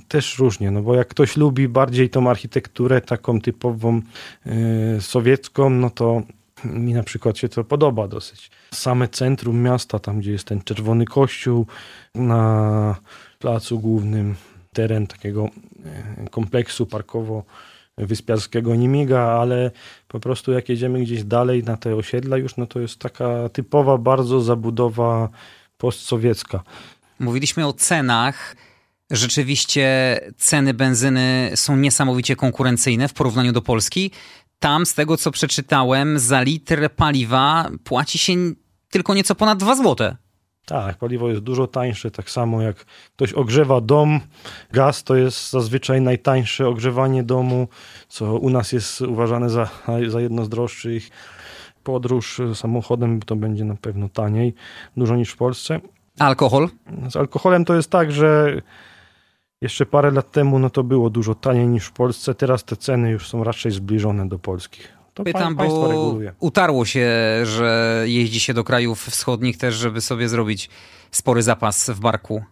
też 0.09 0.39
różnie, 0.39 0.71
no 0.71 0.83
bo 0.83 0.95
jak 0.95 1.09
ktoś 1.09 1.37
lubi 1.37 1.69
bardziej 1.69 2.11
tą 2.11 2.31
architekturę 2.31 3.01
taką 3.01 3.41
typową 3.41 4.01
e, 4.47 5.01
sowiecką, 5.01 5.71
no 5.71 5.91
to 5.91 6.23
mi 6.65 6.95
na 6.95 7.03
przykład 7.03 7.39
się 7.39 7.49
to 7.49 7.65
podoba 7.65 8.09
dosyć. 8.09 8.51
Same 8.75 9.09
centrum 9.09 9.63
miasta, 9.63 9.99
tam 9.99 10.21
gdzie 10.21 10.33
jest 10.33 10.45
ten 10.45 10.63
czerwony 10.63 11.05
kościół, 11.05 11.67
na 12.15 12.97
placu 13.39 13.81
głównym 13.81 14.35
teren 14.73 15.07
takiego 15.07 15.49
e, 15.85 16.29
kompleksu 16.31 16.87
parkowo 16.87 17.45
wyspiarskiego 17.99 18.75
nie 18.75 18.89
miga, 18.89 19.21
ale 19.21 19.71
po 20.09 20.21
prostu 20.21 20.53
jak 20.53 20.69
jedziemy 20.69 21.01
gdzieś 21.01 21.25
dalej 21.25 21.65
na 21.65 21.77
te 21.77 21.97
osiedla 21.97 22.37
już, 22.37 22.57
no 22.57 22.67
to 22.67 22.81
jest 22.81 22.99
taka 22.99 23.49
typowa 23.49 23.99
bardzo 23.99 24.41
zabudowa 24.41 25.29
postsowiecka. 25.79 26.63
Mówiliśmy 27.19 27.67
o 27.67 27.73
cenach. 27.73 28.57
Rzeczywiście 29.11 30.21
ceny 30.37 30.75
benzyny 30.75 31.53
są 31.55 31.77
niesamowicie 31.77 32.37
konkurencyjne 32.37 33.09
w 33.09 33.13
porównaniu 33.13 33.53
do 33.53 33.63
Polski. 33.63 34.11
Tam, 34.63 34.87
z 34.87 34.95
tego 34.95 35.17
co 35.17 35.31
przeczytałem, 35.31 36.19
za 36.19 36.43
litr 36.43 36.91
paliwa 36.97 37.71
płaci 37.85 38.19
się 38.19 38.35
tylko 38.91 39.15
nieco 39.15 39.35
ponad 39.35 39.59
2 39.59 39.77
złote. 39.77 40.17
Tak, 40.65 40.99
paliwo 40.99 41.29
jest 41.29 41.41
dużo 41.41 41.67
tańsze, 41.67 42.11
tak 42.11 42.31
samo 42.31 42.63
jak 42.63 42.85
ktoś 43.17 43.33
ogrzewa 43.33 43.81
dom, 43.81 44.21
gaz 44.73 45.05
to 45.05 45.17
jest 45.17 45.51
zazwyczaj 45.51 46.01
najtańsze 46.01 46.69
ogrzewanie 46.69 47.23
domu, 47.23 47.69
co 48.09 48.35
u 48.35 48.51
nas 48.51 48.73
jest 48.73 49.01
uważane 49.01 49.51
za, 49.51 49.69
za 50.09 50.21
jedno 50.21 50.45
z 50.45 50.49
droższych. 50.49 51.11
Podróż 51.85 52.41
samochodem 52.55 53.23
to 53.23 53.37
będzie 53.37 53.65
na 53.65 53.75
pewno 53.75 54.09
taniej, 54.09 54.55
dużo 54.97 55.17
niż 55.17 55.31
w 55.31 55.37
Polsce. 55.37 55.81
alkohol? 56.19 56.69
Z 57.11 57.17
alkoholem 57.17 57.65
to 57.65 57.75
jest 57.75 57.91
tak, 57.91 58.13
że 58.13 58.63
jeszcze 59.63 59.87
parę 59.87 60.11
lat 60.11 60.31
temu 60.31 60.59
no 60.59 60.71
to 60.71 60.85
było 60.85 61.11
dużo 61.11 61.35
taniej 61.35 61.67
niż 61.67 61.87
w 61.87 61.93
Polsce, 61.93 62.35
teraz 62.35 62.65
te 62.65 62.77
ceny 62.77 63.11
już 63.11 63.29
są 63.29 63.45
raczej 63.45 63.73
zbliżone 63.73 64.29
do 64.29 64.39
polskich. 64.39 64.93
To 65.15 65.25
Pytam, 65.25 65.57
bo 65.57 65.89
reguluje. 65.89 66.33
utarło 66.41 66.85
się, 66.85 67.11
że 67.45 68.03
jeździ 68.07 68.41
się 68.41 68.55
do 68.55 68.65
krajów 68.65 69.05
wschodnich 69.05 69.57
też, 69.59 69.75
żeby 69.75 70.01
sobie 70.01 70.29
zrobić 70.29 70.71
spory 71.11 71.43
zapas 71.43 71.91
w 71.91 72.01
barku 72.01 72.43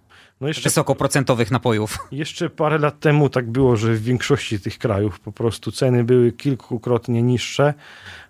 no 0.40 0.48
jeszcze, 0.48 0.62
wysokoprocentowych 0.62 1.50
napojów. 1.50 1.98
Jeszcze 2.12 2.50
parę 2.50 2.78
lat 2.78 3.00
temu 3.00 3.28
tak 3.28 3.50
było, 3.50 3.76
że 3.76 3.92
w 3.94 4.02
większości 4.02 4.60
tych 4.60 4.78
krajów 4.78 5.20
po 5.20 5.32
prostu 5.32 5.72
ceny 5.72 6.04
były 6.04 6.32
kilkukrotnie 6.32 7.22
niższe 7.22 7.74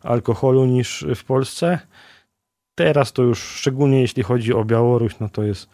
alkoholu 0.02 0.66
niż 0.66 1.06
w 1.16 1.24
Polsce. 1.24 1.78
Teraz 2.74 3.12
to 3.12 3.22
już, 3.22 3.42
szczególnie 3.42 4.00
jeśli 4.00 4.22
chodzi 4.22 4.54
o 4.54 4.64
Białoruś, 4.64 5.18
no 5.20 5.28
to 5.28 5.42
jest 5.42 5.68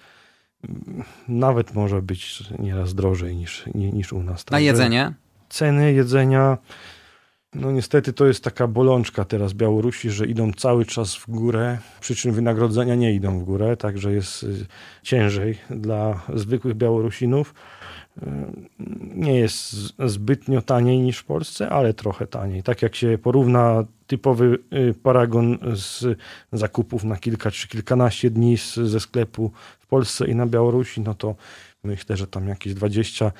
nawet 1.28 1.74
może 1.74 2.02
być 2.02 2.44
nieraz 2.58 2.94
drożej 2.94 3.36
niż, 3.36 3.64
niż 3.74 4.12
u 4.12 4.22
nas. 4.22 4.50
Na 4.50 4.60
jedzenie? 4.60 5.12
Ceny 5.48 5.92
jedzenia 5.92 6.58
no 7.60 7.72
niestety 7.72 8.12
to 8.12 8.26
jest 8.26 8.44
taka 8.44 8.66
bolączka 8.66 9.24
teraz 9.24 9.52
Białorusi, 9.52 10.10
że 10.10 10.26
idą 10.26 10.52
cały 10.52 10.84
czas 10.84 11.16
w 11.16 11.30
górę, 11.30 11.78
przy 12.00 12.16
czym 12.16 12.32
wynagrodzenia 12.32 12.94
nie 12.94 13.14
idą 13.14 13.38
w 13.38 13.44
górę, 13.44 13.76
także 13.76 14.12
jest 14.12 14.42
y, 14.42 14.66
ciężej 15.02 15.58
dla 15.70 16.22
zwykłych 16.34 16.74
Białorusinów. 16.74 17.54
Y, 18.22 18.26
nie 19.14 19.38
jest 19.38 19.72
zbytnio 20.06 20.62
taniej 20.62 20.98
niż 21.00 21.18
w 21.18 21.24
Polsce, 21.24 21.68
ale 21.68 21.94
trochę 21.94 22.26
taniej. 22.26 22.62
Tak 22.62 22.82
jak 22.82 22.94
się 22.94 23.18
porówna 23.18 23.84
typowy 24.06 24.58
paragon 25.02 25.58
z 25.74 26.18
zakupów 26.52 27.04
na 27.04 27.16
kilka 27.16 27.50
czy 27.50 27.68
kilkanaście 27.68 28.30
dni 28.30 28.58
z, 28.58 28.74
ze 28.74 29.00
sklepu 29.00 29.52
w 29.78 29.86
Polsce 29.86 30.26
i 30.26 30.34
na 30.34 30.46
Białorusi, 30.46 31.00
no 31.00 31.14
to 31.14 31.34
myślę, 31.84 32.16
że 32.16 32.26
tam 32.26 32.48
jakieś 32.48 32.74
20% 32.74 33.30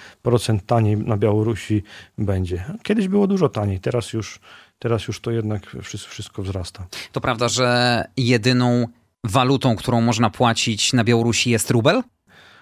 taniej 0.67 0.97
na 0.97 1.17
Białorusi 1.17 1.83
będzie. 2.19 2.65
Kiedyś 2.83 3.09
było 3.09 3.27
dużo 3.27 3.49
taniej, 3.49 3.81
teraz 3.81 4.13
już, 4.13 4.41
teraz 4.79 5.09
już 5.09 5.21
to 5.21 5.31
jednak 5.31 5.77
wszystko, 5.83 6.11
wszystko 6.11 6.43
wzrasta. 6.43 6.87
To 7.13 7.21
prawda, 7.21 7.49
że 7.49 8.05
jedyną 8.17 8.89
walutą, 9.25 9.77
którą 9.77 10.01
można 10.01 10.31
płacić 10.31 10.93
na 10.93 11.05
Białorusi 11.05 11.51
jest 11.51 11.71
rubel? 11.71 12.03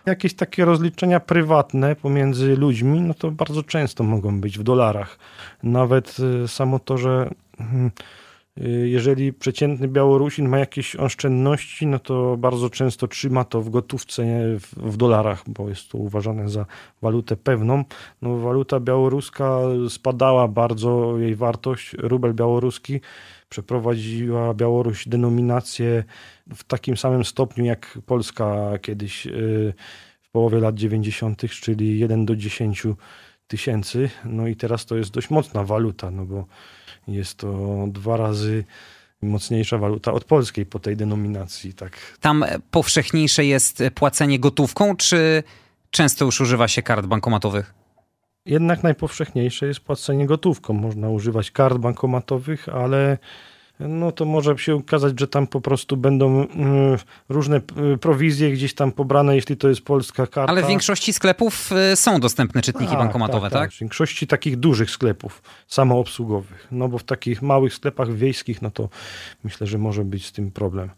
Jakieś 0.07 0.35
takie 0.35 0.65
rozliczenia 0.65 1.21
prywatne 1.21 1.97
pomiędzy 1.97 2.57
ludźmi, 2.57 3.01
no 3.01 3.15
to 3.15 3.31
bardzo 3.31 3.63
często 3.63 4.05
mogą 4.05 4.41
być 4.41 4.59
w 4.59 4.63
dolarach. 4.63 5.19
Nawet 5.63 6.17
y, 6.45 6.49
samo 6.49 6.79
to, 6.79 6.99
że 6.99 7.31
y, 7.31 7.44
jeżeli 8.87 9.33
przeciętny 9.33 9.89
Białorusin 9.89 10.49
ma 10.49 10.59
jakieś 10.59 10.97
oszczędności, 10.97 11.87
no 11.87 11.99
to 11.99 12.37
bardzo 12.37 12.71
często 12.71 13.09
trzyma 13.09 13.45
to 13.45 13.61
w 13.61 13.71
gotówce, 13.71 14.27
nie 14.27 14.59
w, 14.77 14.97
dolarach, 14.97 15.43
bo 15.47 15.69
jest 15.69 15.89
to 15.89 15.99
uważane 15.99 16.49
za 16.49 16.67
walutę 17.03 17.37
pewną. 17.37 17.85
No, 18.23 18.37
waluta 18.37 18.81
białoruska 18.81 19.59
spadała 19.89 20.49
bardzo, 20.49 21.19
jej 21.19 21.37
wartość, 21.37 21.93
rubel 21.99 22.35
białoruski 22.35 23.01
przeprowadziła 23.49 24.55
Białoruś 24.55 25.09
denominację 25.09 26.05
w 26.55 26.65
takim 26.65 26.97
samym 26.97 27.25
stopniu 27.25 27.65
jak 27.65 27.99
Polska 28.07 28.79
kiedyś 28.83 29.27
y, 29.27 29.75
w 30.23 30.31
połowie 30.31 30.59
lat 30.59 30.75
90., 30.75 31.43
czyli 31.51 31.99
1 31.99 32.27
do 32.27 32.37
10 32.37 32.83
tysięcy. 33.47 34.11
No 34.25 34.47
i 34.47 34.57
teraz 34.57 34.87
to 34.87 34.97
jest 34.97 35.11
dość 35.11 35.31
mocna 35.31 35.65
waluta, 35.65 36.11
no 36.11 36.27
bo 36.27 36.47
jest 37.09 37.39
to 37.39 37.85
dwa 37.89 38.17
razy 38.17 38.65
mocniejsza 39.23 39.79
waluta 39.79 40.13
od 40.13 40.25
polskiej 40.25 40.67
po 40.67 40.79
tej 40.79 40.97
denominacji. 40.97 41.75
Tak. 41.75 41.99
Tam 42.21 42.45
powszechniejsze 42.71 43.45
jest 43.45 43.83
płacenie 43.95 44.39
gotówką, 44.39 44.97
czy 44.97 45.43
często 45.91 46.25
już 46.25 46.41
używa 46.41 46.69
się 46.69 46.83
kart 46.83 47.07
bankomatowych? 47.07 47.75
Jednak 48.47 48.83
najpowszechniejsze 48.83 49.67
jest 49.67 49.81
płacenie 49.81 50.27
gotówką. 50.27 50.73
Można 50.75 51.09
używać 51.09 51.51
kart 51.51 51.79
bankomatowych, 51.79 52.69
ale 52.69 53.19
no 53.81 54.13
to 54.13 54.25
może 54.25 54.59
się 54.59 54.75
okazać, 54.75 55.21
że 55.21 55.29
tam 55.29 55.47
po 55.47 55.61
prostu 55.61 55.97
będą 55.97 56.43
y, 56.43 56.47
różne 57.29 57.61
y, 57.95 57.99
prowizje 57.99 58.53
gdzieś 58.53 58.75
tam 58.75 58.93
pobrane, 58.93 59.37
jeśli 59.37 59.57
to 59.57 59.69
jest 59.69 59.81
polska 59.81 60.27
karta. 60.27 60.53
Ale 60.53 60.63
w 60.63 60.67
większości 60.67 61.13
sklepów 61.13 61.71
y, 61.93 61.97
są 61.97 62.21
dostępne 62.21 62.63
czytniki 62.63 62.91
tak, 62.91 62.99
bankomatowe, 62.99 63.51
tak, 63.51 63.53
tak? 63.53 63.63
tak? 63.63 63.77
W 63.77 63.81
większości 63.81 64.27
takich 64.27 64.57
dużych 64.57 64.91
sklepów 64.91 65.43
samoobsługowych. 65.67 66.69
No 66.71 66.89
bo 66.89 66.99
w 66.99 67.05
takich 67.05 67.43
małych 67.43 67.75
sklepach 67.75 68.13
wiejskich, 68.13 68.63
no 68.63 68.71
to 68.71 68.89
myślę, 69.45 69.67
że 69.67 69.79
może 69.79 70.05
być 70.05 70.27
z 70.27 70.33
tym 70.33 70.51
problem. 70.51 70.91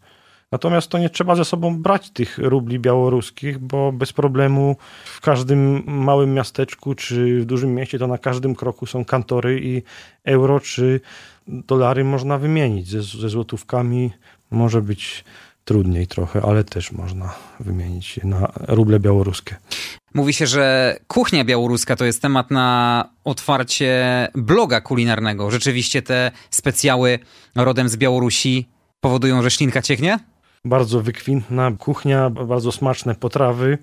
Natomiast 0.51 0.87
to 0.87 0.97
nie 0.97 1.09
trzeba 1.09 1.35
ze 1.35 1.45
sobą 1.45 1.81
brać 1.81 2.09
tych 2.09 2.37
rubli 2.37 2.79
białoruskich, 2.79 3.59
bo 3.59 3.91
bez 3.91 4.13
problemu 4.13 4.75
w 5.05 5.21
każdym 5.21 5.83
małym 5.87 6.33
miasteczku 6.33 6.95
czy 6.95 7.41
w 7.41 7.45
dużym 7.45 7.75
mieście 7.75 7.99
to 7.99 8.07
na 8.07 8.17
każdym 8.17 8.55
kroku 8.55 8.85
są 8.85 9.05
kantory 9.05 9.59
i 9.63 9.83
euro 10.23 10.59
czy 10.59 11.01
dolary 11.47 12.03
można 12.03 12.37
wymienić. 12.37 12.87
Ze, 12.87 13.03
ze 13.03 13.29
złotówkami 13.29 14.11
może 14.51 14.81
być 14.81 15.23
trudniej 15.65 16.07
trochę, 16.07 16.41
ale 16.41 16.63
też 16.63 16.91
można 16.91 17.33
wymienić 17.59 18.19
na 18.23 18.51
ruble 18.67 18.99
białoruskie. 18.99 19.55
Mówi 20.13 20.33
się, 20.33 20.47
że 20.47 20.95
kuchnia 21.07 21.45
białoruska 21.45 21.95
to 21.95 22.05
jest 22.05 22.21
temat 22.21 22.51
na 22.51 23.09
otwarcie 23.23 24.27
bloga 24.35 24.81
kulinarnego. 24.81 25.51
Rzeczywiście 25.51 26.01
te 26.01 26.31
specjały 26.49 27.19
rodem 27.55 27.89
z 27.89 27.97
Białorusi 27.97 28.67
powodują, 29.01 29.41
że 29.41 29.51
ślinka 29.51 29.81
cieknie? 29.81 30.19
bardzo 30.67 31.01
wykwintna 31.01 31.71
kuchnia, 31.71 32.29
bardzo 32.29 32.71
smaczne 32.71 33.15
potrawy. 33.15 33.77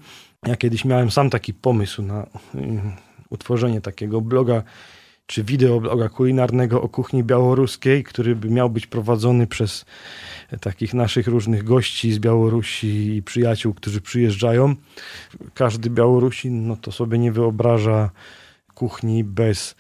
Ja 0.47 0.57
kiedyś 0.57 0.85
miałem 0.85 1.11
sam 1.11 1.31
taki 1.31 1.55
pomysł 1.55 2.03
na 2.03 2.27
mm, 2.55 2.93
utworzenie 3.31 3.81
takiego 3.81 4.21
bloga 4.21 4.63
czy 5.27 5.45
wideobloga 5.45 6.09
kulinarnego 6.09 6.83
o 6.83 6.89
kuchni 6.89 7.25
białoruskiej, 7.25 8.05
który 8.05 8.37
miał 8.37 8.71
być 8.71 8.87
prowadzony 8.87 9.47
przez 9.47 9.85
takich 10.61 10.95
naszych 10.95 11.27
różnych 11.27 11.65
gości 11.65 12.13
z 12.13 12.19
Białorusi 12.19 13.17
i 13.17 13.23
przyjaciół, 13.23 13.75
którzy 13.75 14.01
przyjeżdżają. 14.01 14.75
Każdy 15.55 15.91
Białorusin 15.91 16.67
no 16.67 16.77
to 16.77 16.93
sobie 16.93 17.19
nie 17.19 17.33
wyobraża 17.33 18.11
kuchni 18.75 19.25
bez 19.25 19.75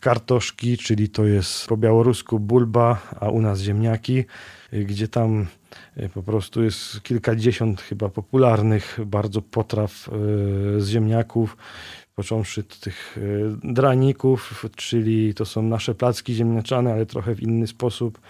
kartoszki, 0.00 0.78
czyli 0.78 1.08
to 1.08 1.24
jest 1.24 1.66
po 1.66 1.76
białorusku 1.76 2.38
bulba, 2.38 3.02
a 3.20 3.28
u 3.28 3.40
nas 3.40 3.60
ziemniaki, 3.60 4.24
gdzie 4.72 5.08
tam 5.08 5.46
e, 5.96 6.08
po 6.08 6.22
prostu 6.22 6.62
jest 6.62 7.02
kilkadziesiąt 7.02 7.80
chyba 7.80 8.08
popularnych 8.08 8.98
bardzo 9.06 9.42
potraw 9.42 10.08
e, 10.08 10.80
z 10.80 10.88
ziemniaków, 10.88 11.56
począwszy 12.18 12.60
od 12.60 12.80
tych 12.80 13.18
e, 13.18 13.72
draników, 13.72 14.64
czyli 14.76 15.34
to 15.34 15.44
są 15.44 15.62
nasze 15.62 15.94
placki 15.94 16.34
ziemniaczane, 16.34 16.92
ale 16.92 17.06
trochę 17.06 17.34
w 17.34 17.42
inny 17.42 17.66
sposób 17.66 18.20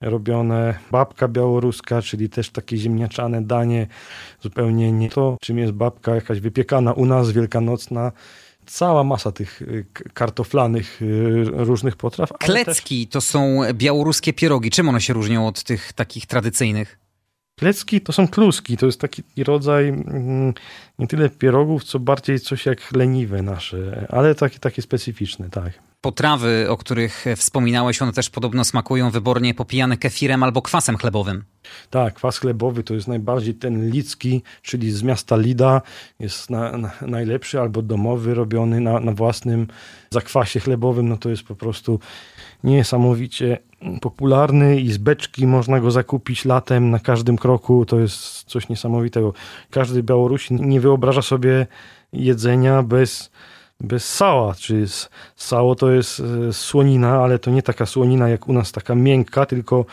robione. 0.00 0.78
Babka 0.90 1.28
białoruska, 1.28 2.02
czyli 2.02 2.28
też 2.28 2.50
takie 2.50 2.76
ziemniaczane 2.76 3.42
danie, 3.42 3.86
zupełnie 4.40 4.92
nie 4.92 5.10
to, 5.10 5.36
czym 5.40 5.58
jest 5.58 5.72
babka 5.72 6.14
jakaś 6.14 6.40
wypiekana 6.40 6.92
u 6.92 7.06
nas, 7.06 7.30
wielkanocna, 7.30 8.12
cała 8.66 9.04
masa 9.04 9.32
tych 9.32 9.62
y, 9.62 9.86
kartoflanych 10.14 11.02
y, 11.02 11.44
różnych 11.44 11.96
potraw. 11.96 12.32
Klecki 12.38 13.06
też... 13.06 13.12
to 13.12 13.20
są 13.20 13.60
białoruskie 13.72 14.32
pierogi. 14.32 14.70
Czym 14.70 14.88
one 14.88 15.00
się 15.00 15.12
różnią 15.12 15.46
od 15.46 15.62
tych 15.62 15.92
takich 15.92 16.26
tradycyjnych? 16.26 17.03
Klecki 17.56 18.00
to 18.00 18.12
są 18.12 18.28
kluski, 18.28 18.76
to 18.76 18.86
jest 18.86 19.00
taki 19.00 19.22
rodzaj 19.44 19.88
mm, 19.88 20.54
nie 20.98 21.06
tyle 21.06 21.30
pierogów, 21.30 21.84
co 21.84 21.98
bardziej 21.98 22.40
coś 22.40 22.66
jak 22.66 22.92
leniwe 22.92 23.42
nasze, 23.42 24.06
ale 24.10 24.34
takie, 24.34 24.58
takie 24.58 24.82
specyficzne, 24.82 25.50
tak. 25.50 25.72
Potrawy, 26.00 26.66
o 26.68 26.76
których 26.76 27.24
wspominałeś, 27.36 28.02
one 28.02 28.12
też 28.12 28.30
podobno 28.30 28.64
smakują 28.64 29.10
wybornie 29.10 29.54
popijane 29.54 29.96
kefirem 29.96 30.42
albo 30.42 30.62
kwasem 30.62 30.96
chlebowym. 30.96 31.44
Tak, 31.90 32.14
kwas 32.14 32.38
chlebowy 32.38 32.82
to 32.82 32.94
jest 32.94 33.08
najbardziej 33.08 33.54
ten 33.54 33.90
licki, 33.90 34.42
czyli 34.62 34.92
z 34.92 35.02
miasta 35.02 35.36
Lida, 35.36 35.82
jest 36.18 36.50
na, 36.50 36.76
na, 36.76 36.90
najlepszy 37.00 37.60
albo 37.60 37.82
domowy, 37.82 38.34
robiony 38.34 38.80
na, 38.80 39.00
na 39.00 39.12
własnym 39.12 39.66
zakwasie 40.10 40.60
chlebowym, 40.60 41.08
no 41.08 41.16
to 41.16 41.30
jest 41.30 41.42
po 41.42 41.54
prostu 41.54 42.00
niesamowicie 42.64 43.58
popularny 44.00 44.80
i 44.80 44.92
z 44.92 44.98
beczki 44.98 45.46
można 45.46 45.80
go 45.80 45.90
zakupić 45.90 46.44
latem 46.44 46.90
na 46.90 46.98
każdym 46.98 47.38
kroku. 47.38 47.86
To 47.86 48.00
jest 48.00 48.42
coś 48.42 48.68
niesamowitego. 48.68 49.32
Każdy 49.70 50.02
Białorusin 50.02 50.68
nie 50.68 50.80
wyobraża 50.80 51.22
sobie 51.22 51.66
jedzenia 52.12 52.82
bez, 52.82 53.30
bez 53.80 54.14
sała. 54.14 54.54
Czyli 54.54 54.86
sało 55.36 55.74
to 55.74 55.90
jest 55.90 56.22
e, 56.48 56.52
słonina, 56.52 57.22
ale 57.22 57.38
to 57.38 57.50
nie 57.50 57.62
taka 57.62 57.86
słonina 57.86 58.28
jak 58.28 58.48
u 58.48 58.52
nas, 58.52 58.72
taka 58.72 58.94
miękka, 58.94 59.46
tylko 59.46 59.84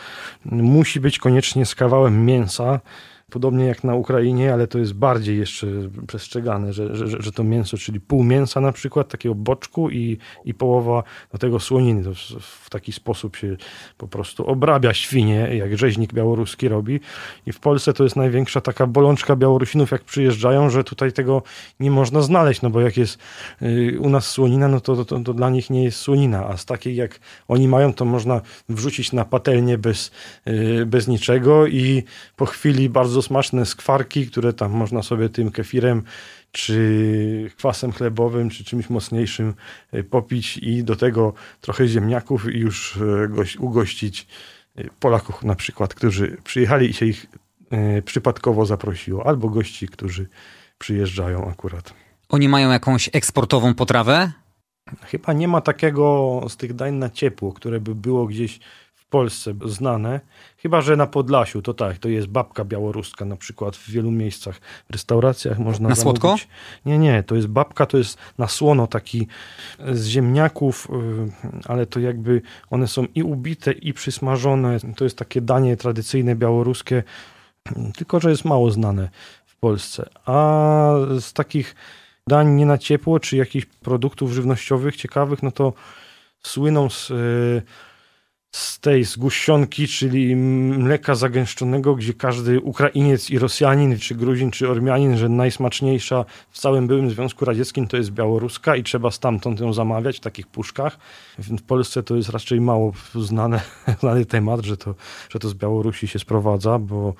musi 0.44 1.00
być 1.00 1.18
koniecznie 1.18 1.66
z 1.66 1.74
kawałem 1.74 2.24
mięsa 2.24 2.80
podobnie 3.32 3.64
jak 3.64 3.84
na 3.84 3.94
Ukrainie, 3.94 4.52
ale 4.52 4.66
to 4.66 4.78
jest 4.78 4.94
bardziej 4.94 5.38
jeszcze 5.38 5.66
przestrzegane, 6.06 6.72
że, 6.72 6.96
że, 6.96 7.22
że 7.22 7.32
to 7.32 7.44
mięso, 7.44 7.76
czyli 7.76 8.00
pół 8.00 8.24
mięsa 8.24 8.60
na 8.60 8.72
przykład, 8.72 9.08
takiego 9.08 9.34
boczku 9.34 9.90
i, 9.90 10.18
i 10.44 10.54
połowa 10.54 11.02
do 11.32 11.38
tego 11.38 11.60
słoniny. 11.60 12.04
To 12.04 12.14
w, 12.14 12.44
w 12.66 12.70
taki 12.70 12.92
sposób 12.92 13.36
się 13.36 13.56
po 13.98 14.08
prostu 14.08 14.46
obrabia 14.46 14.94
świnie, 14.94 15.56
jak 15.56 15.78
rzeźnik 15.78 16.12
białoruski 16.12 16.68
robi. 16.68 17.00
I 17.46 17.52
w 17.52 17.60
Polsce 17.60 17.92
to 17.92 18.04
jest 18.04 18.16
największa 18.16 18.60
taka 18.60 18.86
bolączka 18.86 19.36
Białorusinów, 19.36 19.90
jak 19.90 20.04
przyjeżdżają, 20.04 20.70
że 20.70 20.84
tutaj 20.84 21.12
tego 21.12 21.42
nie 21.80 21.90
można 21.90 22.22
znaleźć, 22.22 22.62
no 22.62 22.70
bo 22.70 22.80
jak 22.80 22.96
jest 22.96 23.18
y, 23.62 23.98
u 24.00 24.08
nas 24.08 24.26
słonina, 24.26 24.68
no 24.68 24.80
to, 24.80 25.04
to, 25.04 25.20
to 25.20 25.34
dla 25.34 25.50
nich 25.50 25.70
nie 25.70 25.84
jest 25.84 25.98
słonina, 25.98 26.46
a 26.46 26.56
z 26.56 26.64
takiej 26.64 26.96
jak 26.96 27.20
oni 27.48 27.68
mają, 27.68 27.94
to 27.94 28.04
można 28.04 28.40
wrzucić 28.68 29.12
na 29.12 29.24
patelnię 29.24 29.78
bez, 29.78 30.10
y, 30.48 30.86
bez 30.86 31.08
niczego 31.08 31.66
i 31.66 32.02
po 32.36 32.46
chwili 32.46 32.88
bardzo 32.88 33.21
smaczne 33.22 33.66
skwarki, 33.66 34.26
które 34.26 34.52
tam 34.52 34.72
można 34.72 35.02
sobie 35.02 35.28
tym 35.28 35.50
kefirem 35.50 36.02
czy 36.52 37.50
kwasem 37.56 37.92
chlebowym, 37.92 38.50
czy 38.50 38.64
czymś 38.64 38.90
mocniejszym 38.90 39.54
e, 39.92 40.02
popić 40.02 40.56
i 40.56 40.84
do 40.84 40.96
tego 40.96 41.32
trochę 41.60 41.88
ziemniaków 41.88 42.54
i 42.54 42.58
już 42.58 42.96
e, 42.96 43.58
ugościć 43.58 44.26
e, 44.76 44.84
Polaków 45.00 45.44
na 45.44 45.54
przykład, 45.54 45.94
którzy 45.94 46.36
przyjechali 46.44 46.90
i 46.90 46.92
się 46.92 47.06
ich 47.06 47.26
przypadkowo 48.04 48.66
zaprosiło, 48.66 49.26
albo 49.26 49.48
gości, 49.48 49.88
którzy 49.88 50.28
przyjeżdżają 50.78 51.50
akurat. 51.50 51.94
Oni 52.28 52.48
mają 52.48 52.70
jakąś 52.70 53.10
eksportową 53.12 53.74
potrawę? 53.74 54.32
Chyba 55.02 55.32
nie 55.32 55.48
ma 55.48 55.60
takiego 55.60 56.40
z 56.48 56.56
tych 56.56 56.74
dań 56.74 56.94
na 56.94 57.10
ciepło, 57.10 57.52
które 57.52 57.80
by 57.80 57.94
było 57.94 58.26
gdzieś 58.26 58.60
Polsce 59.12 59.54
znane, 59.66 60.20
chyba 60.56 60.80
że 60.80 60.96
na 60.96 61.06
Podlasiu, 61.06 61.62
to 61.62 61.74
tak, 61.74 61.98
to 61.98 62.08
jest 62.08 62.26
babka 62.26 62.64
białoruska 62.64 63.24
na 63.24 63.36
przykład 63.36 63.76
w 63.76 63.90
wielu 63.90 64.10
miejscach, 64.10 64.60
w 64.88 64.92
restauracjach 64.92 65.58
można 65.58 65.88
Na 65.88 65.94
słodko? 65.94 66.28
zamówić. 66.28 66.48
Nie, 66.86 66.98
nie, 66.98 67.22
to 67.22 67.34
jest 67.34 67.48
babka, 67.48 67.86
to 67.86 67.98
jest 67.98 68.18
na 68.38 68.48
słono 68.48 68.86
taki 68.86 69.26
z 69.92 70.06
ziemniaków, 70.06 70.88
y, 70.90 71.68
ale 71.68 71.86
to 71.86 72.00
jakby 72.00 72.42
one 72.70 72.86
są 72.88 73.06
i 73.14 73.22
ubite, 73.22 73.72
i 73.72 73.92
przysmażone. 73.92 74.78
To 74.96 75.04
jest 75.04 75.18
takie 75.18 75.40
danie 75.40 75.76
tradycyjne 75.76 76.34
białoruskie, 76.36 77.02
tylko 77.96 78.20
że 78.20 78.30
jest 78.30 78.44
mało 78.44 78.70
znane 78.70 79.08
w 79.46 79.56
Polsce. 79.56 80.08
A 80.26 80.92
z 81.20 81.32
takich 81.32 81.74
dań 82.26 82.48
nie 82.54 82.66
na 82.66 82.78
ciepło, 82.78 83.20
czy 83.20 83.36
jakichś 83.36 83.66
produktów 83.66 84.32
żywnościowych 84.32 84.96
ciekawych, 84.96 85.42
no 85.42 85.50
to 85.50 85.72
słyną 86.42 86.90
z, 86.90 87.10
y, 87.10 87.62
z 88.52 88.80
tej 88.80 89.04
zguścionki, 89.04 89.88
czyli 89.88 90.36
mleka 90.36 91.14
zagęszczonego, 91.14 91.94
gdzie 91.94 92.14
każdy 92.14 92.60
Ukrainiec 92.60 93.30
i 93.30 93.38
Rosjanin, 93.38 93.98
czy 93.98 94.14
Gruzin, 94.14 94.50
czy 94.50 94.68
Ormianin, 94.68 95.16
że 95.16 95.28
najsmaczniejsza 95.28 96.24
w 96.50 96.58
całym 96.58 96.86
byłym 96.86 97.10
Związku 97.10 97.44
Radzieckim 97.44 97.86
to 97.86 97.96
jest 97.96 98.10
białoruska 98.10 98.76
i 98.76 98.82
trzeba 98.82 99.10
stamtąd 99.10 99.60
ją 99.60 99.72
zamawiać 99.72 100.16
w 100.16 100.20
takich 100.20 100.46
puszkach. 100.46 100.98
W 101.38 101.62
Polsce 101.62 102.02
to 102.02 102.16
jest 102.16 102.28
raczej 102.28 102.60
mało 102.60 102.92
znane, 103.14 103.60
znany 104.00 104.26
temat, 104.26 104.64
że 104.64 104.76
to, 104.76 104.94
że 105.30 105.38
to 105.38 105.48
z 105.48 105.54
Białorusi 105.54 106.08
się 106.08 106.18
sprowadza, 106.18 106.78
bo 106.78 107.14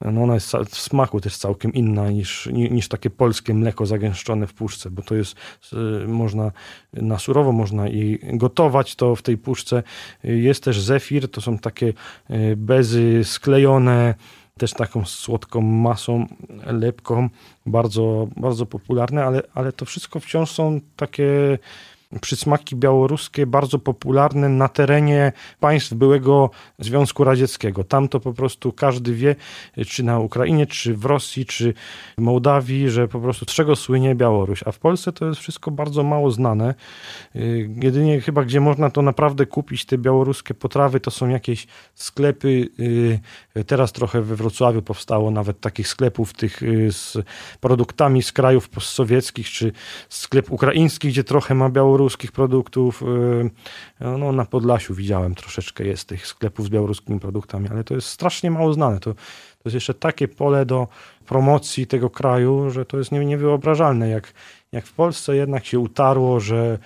no 0.00 0.22
ona 0.22 0.34
jest 0.34 0.52
w 0.52 0.78
smaku 0.78 1.20
też 1.20 1.36
całkiem 1.36 1.72
inna 1.74 2.10
niż, 2.10 2.48
niż 2.52 2.88
takie 2.88 3.10
polskie 3.10 3.54
mleko 3.54 3.86
zagęszczone 3.86 4.46
w 4.46 4.54
puszce, 4.54 4.90
bo 4.90 5.02
to 5.02 5.14
jest, 5.14 5.36
y, 5.72 6.08
można 6.08 6.52
na 6.92 7.18
surowo 7.18 7.52
można 7.52 7.88
i 7.88 8.18
gotować 8.22 8.94
to 8.94 9.16
w 9.16 9.22
tej 9.22 9.38
puszce. 9.38 9.82
Jest 10.24 10.64
też 10.64 10.80
zefir, 10.80 11.30
to 11.30 11.40
są 11.40 11.58
takie 11.58 11.86
y, 12.30 12.56
bezy 12.56 13.24
sklejone, 13.24 14.14
też 14.58 14.72
taką 14.72 15.04
słodką 15.04 15.60
masą, 15.60 16.26
lepką, 16.66 17.28
bardzo, 17.66 18.28
bardzo 18.36 18.66
popularne, 18.66 19.24
ale, 19.24 19.42
ale 19.54 19.72
to 19.72 19.84
wszystko 19.84 20.20
wciąż 20.20 20.50
są 20.50 20.80
takie 20.96 21.58
przysmaki 22.20 22.76
białoruskie 22.76 23.46
bardzo 23.46 23.78
popularne 23.78 24.48
na 24.48 24.68
terenie 24.68 25.32
państw 25.60 25.94
byłego 25.94 26.50
Związku 26.78 27.24
Radzieckiego. 27.24 27.84
Tam 27.84 28.08
to 28.08 28.20
po 28.20 28.32
prostu 28.32 28.72
każdy 28.72 29.14
wie, 29.14 29.36
czy 29.86 30.02
na 30.02 30.18
Ukrainie, 30.18 30.66
czy 30.66 30.94
w 30.94 31.04
Rosji, 31.04 31.46
czy 31.46 31.74
w 32.18 32.20
Mołdawii, 32.20 32.90
że 32.90 33.08
po 33.08 33.20
prostu 33.20 33.44
z 33.44 33.48
czego 33.48 33.76
słynie 33.76 34.14
Białoruś. 34.14 34.62
A 34.66 34.72
w 34.72 34.78
Polsce 34.78 35.12
to 35.12 35.26
jest 35.26 35.40
wszystko 35.40 35.70
bardzo 35.70 36.02
mało 36.02 36.30
znane. 36.30 36.74
Y, 37.36 37.70
jedynie 37.82 38.20
chyba, 38.20 38.44
gdzie 38.44 38.60
można 38.60 38.90
to 38.90 39.02
naprawdę 39.02 39.46
kupić, 39.46 39.84
te 39.84 39.98
białoruskie 39.98 40.54
potrawy, 40.54 41.00
to 41.00 41.10
są 41.10 41.28
jakieś 41.28 41.66
sklepy. 41.94 42.68
Y, 43.56 43.64
teraz 43.66 43.92
trochę 43.92 44.22
we 44.22 44.36
Wrocławiu 44.36 44.82
powstało 44.82 45.30
nawet 45.30 45.60
takich 45.60 45.88
sklepów 45.88 46.34
tych 46.34 46.62
y, 46.62 46.92
z 46.92 47.18
produktami 47.60 48.22
z 48.22 48.32
krajów 48.32 48.68
postsowieckich, 48.68 49.48
czy 49.50 49.72
sklep 50.08 50.50
ukraiński, 50.50 51.08
gdzie 51.08 51.24
trochę 51.24 51.54
ma 51.54 51.70
białoruski 51.70 51.97
białoruskich 51.98 52.32
produktów. 52.32 53.02
Y, 53.02 53.50
no, 54.00 54.32
na 54.32 54.44
Podlasiu 54.44 54.94
widziałem 54.94 55.34
troszeczkę 55.34 55.84
jest 55.84 56.08
tych 56.08 56.26
sklepów 56.26 56.66
z 56.66 56.68
białoruskimi 56.68 57.20
produktami, 57.20 57.68
ale 57.68 57.84
to 57.84 57.94
jest 57.94 58.08
strasznie 58.08 58.50
mało 58.50 58.72
znane. 58.72 59.00
To, 59.00 59.14
to 59.14 59.64
jest 59.64 59.74
jeszcze 59.74 59.94
takie 59.94 60.28
pole 60.28 60.66
do 60.66 60.88
promocji 61.26 61.86
tego 61.86 62.10
kraju, 62.10 62.70
że 62.70 62.84
to 62.84 62.98
jest 62.98 63.12
niewyobrażalne, 63.12 64.08
jak, 64.08 64.32
jak 64.72 64.86
w 64.86 64.92
Polsce 64.92 65.36
jednak 65.36 65.66
się 65.66 65.78
utarło, 65.78 66.40
że 66.40 66.78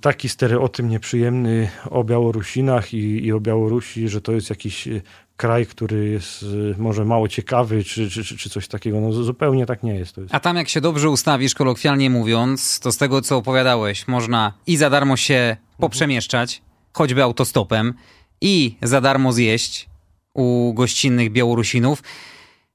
taki 0.00 0.28
stereotyp 0.28 0.86
nieprzyjemny 0.86 1.70
o 1.90 2.04
Białorusinach 2.04 2.94
i, 2.94 3.26
i 3.26 3.32
o 3.32 3.40
Białorusi, 3.40 4.08
że 4.08 4.20
to 4.20 4.32
jest 4.32 4.50
jakiś 4.50 4.88
kraj, 5.36 5.66
który 5.66 6.08
jest 6.08 6.42
y, 6.42 6.74
może 6.78 7.04
mało 7.04 7.28
ciekawy, 7.28 7.84
czy, 7.84 8.10
czy, 8.10 8.24
czy 8.24 8.50
coś 8.50 8.68
takiego. 8.68 9.00
No 9.00 9.12
zupełnie 9.12 9.66
tak 9.66 9.82
nie 9.82 9.94
jest. 9.94 10.16
jest. 10.16 10.34
A 10.34 10.40
tam 10.40 10.56
jak 10.56 10.68
się 10.68 10.80
dobrze 10.80 11.10
ustawisz, 11.10 11.54
kolokwialnie 11.54 12.10
mówiąc, 12.10 12.80
to 12.80 12.92
z 12.92 12.96
tego 12.96 13.22
co 13.22 13.36
opowiadałeś, 13.36 14.08
można 14.08 14.52
i 14.66 14.76
za 14.76 14.90
darmo 14.90 15.16
się 15.16 15.56
poprzemieszczać, 15.78 16.62
choćby 16.92 17.22
autostopem, 17.22 17.94
i 18.40 18.76
za 18.82 19.00
darmo 19.00 19.32
zjeść 19.32 19.88
u 20.34 20.72
gościnnych 20.74 21.32
Białorusinów 21.32 22.02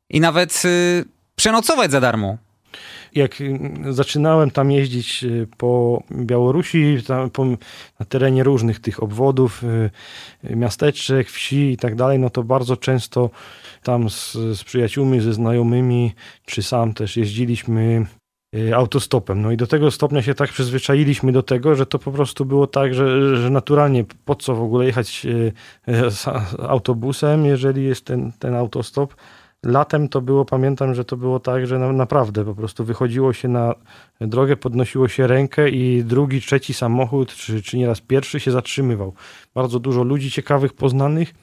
i 0.10 0.20
nawet 0.20 0.62
y, 0.66 1.06
przenocować 1.36 1.92
za 1.92 2.02
darmo 2.02 2.38
jak 3.16 3.42
y, 3.42 3.60
zaczynałem 3.90 4.52
tam 4.52 4.72
jeździć 4.72 5.24
y, 5.24 5.48
po 5.58 6.04
Białorusi, 6.12 6.98
po, 7.34 7.46
na 8.00 8.06
terenie 8.10 8.44
różnych 8.44 8.80
tych 8.80 9.04
obwodów, 9.04 9.64
y, 9.64 10.56
miasteczek, 10.56 11.30
wsi 11.30 11.72
i 11.72 11.78
tak 11.78 11.96
dalej, 11.96 12.20
no 12.20 12.30
to 12.30 12.44
bardzo 12.44 12.78
często 12.78 13.30
tam 13.84 14.10
z, 14.10 14.34
z 14.34 14.64
przyjaciółmi, 14.64 15.22
ze 15.22 15.34
znajomymi, 15.34 16.14
czy 16.46 16.64
sam 16.64 16.94
też 16.94 17.18
jeździliśmy 17.18 18.06
autostopem. 18.76 19.42
No 19.42 19.52
i 19.52 19.58
do 19.58 19.68
tego 19.68 19.92
stopnia 19.92 20.22
się 20.22 20.34
tak 20.34 20.50
przyzwyczailiśmy 20.50 21.32
do 21.32 21.44
tego, 21.44 21.76
że 21.76 21.86
to 21.86 22.00
po 22.00 22.12
prostu 22.12 22.46
było 22.46 22.68
tak, 22.68 22.94
że, 22.94 23.36
że 23.38 23.50
naturalnie 23.50 24.06
po 24.26 24.36
co 24.36 24.56
w 24.56 24.62
ogóle 24.62 24.86
jechać 24.86 25.28
autobusem, 26.68 27.46
jeżeli 27.46 27.84
jest 27.84 28.06
ten, 28.06 28.32
ten 28.40 28.56
autostop, 28.56 29.16
Latem 29.66 30.10
to 30.10 30.22
było, 30.22 30.46
pamiętam, 30.46 30.96
że 30.96 31.06
to 31.06 31.18
było 31.18 31.40
tak, 31.40 31.68
że 31.68 31.80
naprawdę 31.80 32.46
po 32.46 32.56
prostu 32.56 32.86
wychodziło 32.86 33.34
się 33.34 33.48
na 33.48 33.76
drogę, 34.22 34.58
podnosiło 34.58 35.08
się 35.08 35.28
rękę 35.28 35.70
i 35.70 36.04
drugi, 36.04 36.42
trzeci 36.42 36.74
samochód, 36.74 37.34
czy, 37.34 37.62
czy 37.62 37.78
nieraz 37.78 38.02
pierwszy 38.02 38.40
się 38.40 38.52
zatrzymywał. 38.52 39.14
Bardzo 39.54 39.80
dużo 39.80 40.04
ludzi 40.04 40.32
ciekawych, 40.32 40.74
poznanych. 40.74 41.34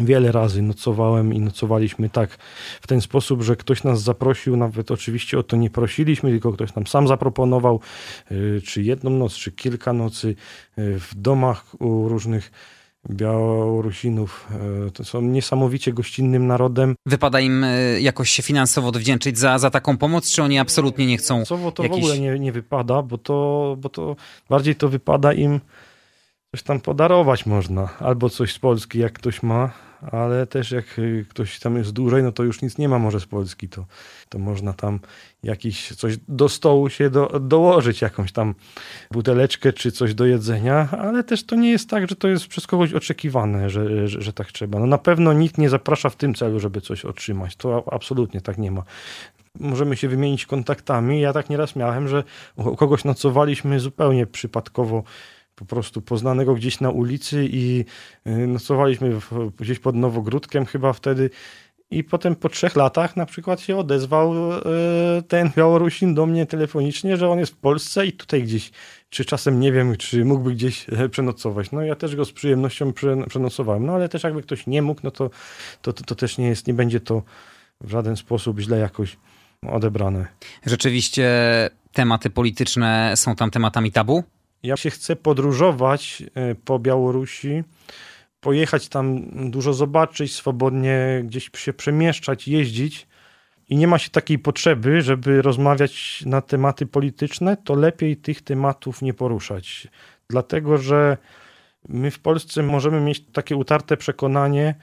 Wiele 0.00 0.32
razy 0.32 0.62
nocowałem 0.62 1.34
i 1.34 1.40
nocowaliśmy 1.40 2.10
tak 2.10 2.36
w 2.80 2.86
ten 2.86 3.00
sposób, 3.00 3.42
że 3.42 3.56
ktoś 3.56 3.84
nas 3.84 4.02
zaprosił, 4.02 4.56
nawet 4.56 4.90
oczywiście 4.90 5.38
o 5.38 5.42
to 5.42 5.56
nie 5.56 5.70
prosiliśmy, 5.70 6.30
tylko 6.30 6.52
ktoś 6.52 6.74
nam 6.74 6.86
sam 6.86 7.08
zaproponował, 7.08 7.80
y, 8.30 8.60
czy 8.66 8.82
jedną 8.82 9.10
noc, 9.10 9.34
czy 9.34 9.52
kilka 9.52 9.92
nocy 9.92 10.28
y, 10.28 10.34
w 11.00 11.14
domach 11.14 11.80
u 11.80 12.08
różnych 12.08 12.52
Białorusinów. 13.10 14.48
E, 14.86 14.90
to 14.90 15.04
są 15.04 15.22
niesamowicie 15.22 15.92
gościnnym 15.92 16.46
narodem. 16.46 16.94
Wypada 17.06 17.40
im 17.40 17.64
e, 17.64 18.00
jakoś 18.00 18.30
się 18.30 18.42
finansowo 18.42 18.88
odwdzięczyć 18.88 19.38
za, 19.38 19.58
za 19.58 19.70
taką 19.70 19.96
pomoc, 19.96 20.30
czy 20.30 20.42
oni 20.42 20.58
absolutnie 20.58 21.06
nie 21.06 21.16
chcą? 21.16 21.34
Finansowo 21.34 21.72
to 21.72 21.82
jakiś... 21.82 22.00
w 22.00 22.02
ogóle 22.04 22.18
nie, 22.18 22.38
nie 22.38 22.52
wypada, 22.52 23.02
bo 23.02 23.18
to, 23.18 23.76
bo 23.80 23.88
to 23.88 24.16
bardziej 24.48 24.74
to 24.74 24.88
wypada 24.88 25.32
im 25.32 25.60
coś 26.52 26.62
tam 26.62 26.80
podarować 26.80 27.46
można. 27.46 27.88
Albo 27.98 28.30
coś 28.30 28.52
z 28.52 28.58
Polski, 28.58 28.98
jak 28.98 29.12
ktoś 29.12 29.42
ma, 29.42 29.70
ale 30.12 30.46
też 30.46 30.70
jak 30.70 30.98
y, 30.98 31.26
ktoś 31.28 31.58
tam 31.58 31.76
jest 31.76 31.92
dłużej, 31.92 32.22
no 32.22 32.32
to 32.32 32.42
już 32.42 32.62
nic 32.62 32.78
nie 32.78 32.88
ma 32.88 32.98
może 32.98 33.20
z 33.20 33.26
Polski, 33.26 33.68
to, 33.68 33.86
to 34.28 34.38
można 34.38 34.72
tam 34.72 35.00
jakiś 35.42 35.88
coś 35.88 36.16
do 36.28 36.48
stołu 36.48 36.88
się 36.90 37.10
do, 37.10 37.40
dołożyć, 37.40 38.00
jakąś 38.00 38.32
tam 38.32 38.54
buteleczkę 39.10 39.72
czy 39.72 39.92
coś 39.92 40.14
do 40.14 40.26
jedzenia, 40.26 40.88
ale 40.90 41.24
też 41.24 41.46
to 41.46 41.56
nie 41.56 41.70
jest 41.70 41.90
tak, 41.90 42.08
że 42.08 42.16
to 42.16 42.28
jest 42.28 42.46
przez 42.46 42.66
kogoś 42.66 42.92
oczekiwane, 42.92 43.70
że, 43.70 44.08
że, 44.08 44.20
że 44.20 44.32
tak 44.32 44.52
trzeba. 44.52 44.78
No 44.78 44.86
na 44.86 44.98
pewno 44.98 45.32
nikt 45.32 45.58
nie 45.58 45.68
zaprasza 45.68 46.10
w 46.10 46.16
tym 46.16 46.34
celu, 46.34 46.60
żeby 46.60 46.80
coś 46.80 47.04
otrzymać. 47.04 47.56
To 47.56 47.84
absolutnie 47.92 48.40
tak 48.40 48.58
nie 48.58 48.70
ma 48.70 48.82
możemy 49.60 49.96
się 49.96 50.08
wymienić 50.08 50.46
kontaktami. 50.46 51.20
Ja 51.20 51.32
tak 51.32 51.50
nieraz 51.50 51.76
miałem, 51.76 52.08
że 52.08 52.24
u 52.56 52.76
kogoś 52.76 53.04
nocowaliśmy 53.04 53.80
zupełnie 53.80 54.26
przypadkowo 54.26 55.02
po 55.62 55.74
prostu 55.74 56.02
poznanego 56.02 56.54
gdzieś 56.54 56.80
na 56.80 56.90
ulicy 56.90 57.48
i 57.50 57.84
y, 58.26 58.46
nocowaliśmy 58.46 59.18
gdzieś 59.58 59.78
pod 59.78 59.96
Nowogródkiem 59.96 60.66
chyba 60.66 60.92
wtedy 60.92 61.30
i 61.92 62.04
potem 62.04 62.36
po 62.36 62.48
trzech 62.48 62.76
latach 62.76 63.16
na 63.16 63.26
przykład 63.26 63.60
się 63.60 63.76
odezwał 63.76 64.52
y, 64.52 64.62
ten 65.28 65.50
Białorusin 65.56 66.14
do 66.14 66.26
mnie 66.26 66.46
telefonicznie, 66.46 67.16
że 67.16 67.30
on 67.30 67.38
jest 67.38 67.52
w 67.52 67.56
Polsce 67.56 68.06
i 68.06 68.12
tutaj 68.12 68.42
gdzieś, 68.42 68.70
czy 69.10 69.24
czasem 69.24 69.60
nie 69.60 69.72
wiem, 69.72 69.96
czy 69.96 70.24
mógłby 70.24 70.52
gdzieś 70.52 70.86
e, 70.88 71.08
przenocować. 71.08 71.72
No 71.72 71.82
ja 71.82 71.94
też 71.94 72.16
go 72.16 72.24
z 72.24 72.32
przyjemnością 72.32 72.92
przenocowałem, 73.28 73.86
no 73.86 73.94
ale 73.94 74.08
też 74.08 74.22
jakby 74.22 74.42
ktoś 74.42 74.66
nie 74.66 74.82
mógł, 74.82 75.00
no 75.04 75.10
to, 75.10 75.30
to, 75.82 75.92
to, 75.92 76.04
to 76.04 76.14
też 76.14 76.38
nie 76.38 76.48
jest, 76.48 76.66
nie 76.66 76.74
będzie 76.74 77.00
to 77.00 77.22
w 77.80 77.90
żaden 77.90 78.16
sposób 78.16 78.58
źle 78.58 78.78
jakoś 78.78 79.16
odebrane. 79.70 80.26
Rzeczywiście 80.66 81.30
tematy 81.92 82.30
polityczne 82.30 83.12
są 83.16 83.36
tam 83.36 83.50
tematami 83.50 83.92
tabu? 83.92 84.24
Ja 84.62 84.76
się 84.76 84.90
chcę 84.90 85.16
podróżować 85.16 86.22
e, 86.34 86.54
po 86.54 86.78
Białorusi, 86.78 87.64
pojechać 88.40 88.88
tam 88.88 89.30
dużo 89.50 89.72
zobaczyć, 89.74 90.34
swobodnie 90.34 91.22
gdzieś 91.24 91.50
się 91.56 91.72
przemieszczać, 91.72 92.48
jeździć 92.48 93.06
i 93.68 93.76
nie 93.76 93.86
ma 93.86 93.98
się 93.98 94.10
takiej 94.10 94.38
potrzeby, 94.38 95.02
żeby 95.02 95.42
rozmawiać 95.42 96.22
na 96.26 96.40
tematy 96.40 96.86
polityczne, 96.86 97.56
to 97.56 97.74
lepiej 97.74 98.16
tych 98.16 98.42
tematów 98.42 99.02
nie 99.02 99.14
poruszać. 99.14 99.88
Dlatego, 100.30 100.78
że 100.78 101.16
my 101.88 102.10
w 102.10 102.18
Polsce 102.18 102.62
możemy 102.62 103.00
mieć 103.00 103.24
takie 103.32 103.56
utarte 103.56 103.96
przekonanie, 103.96 104.74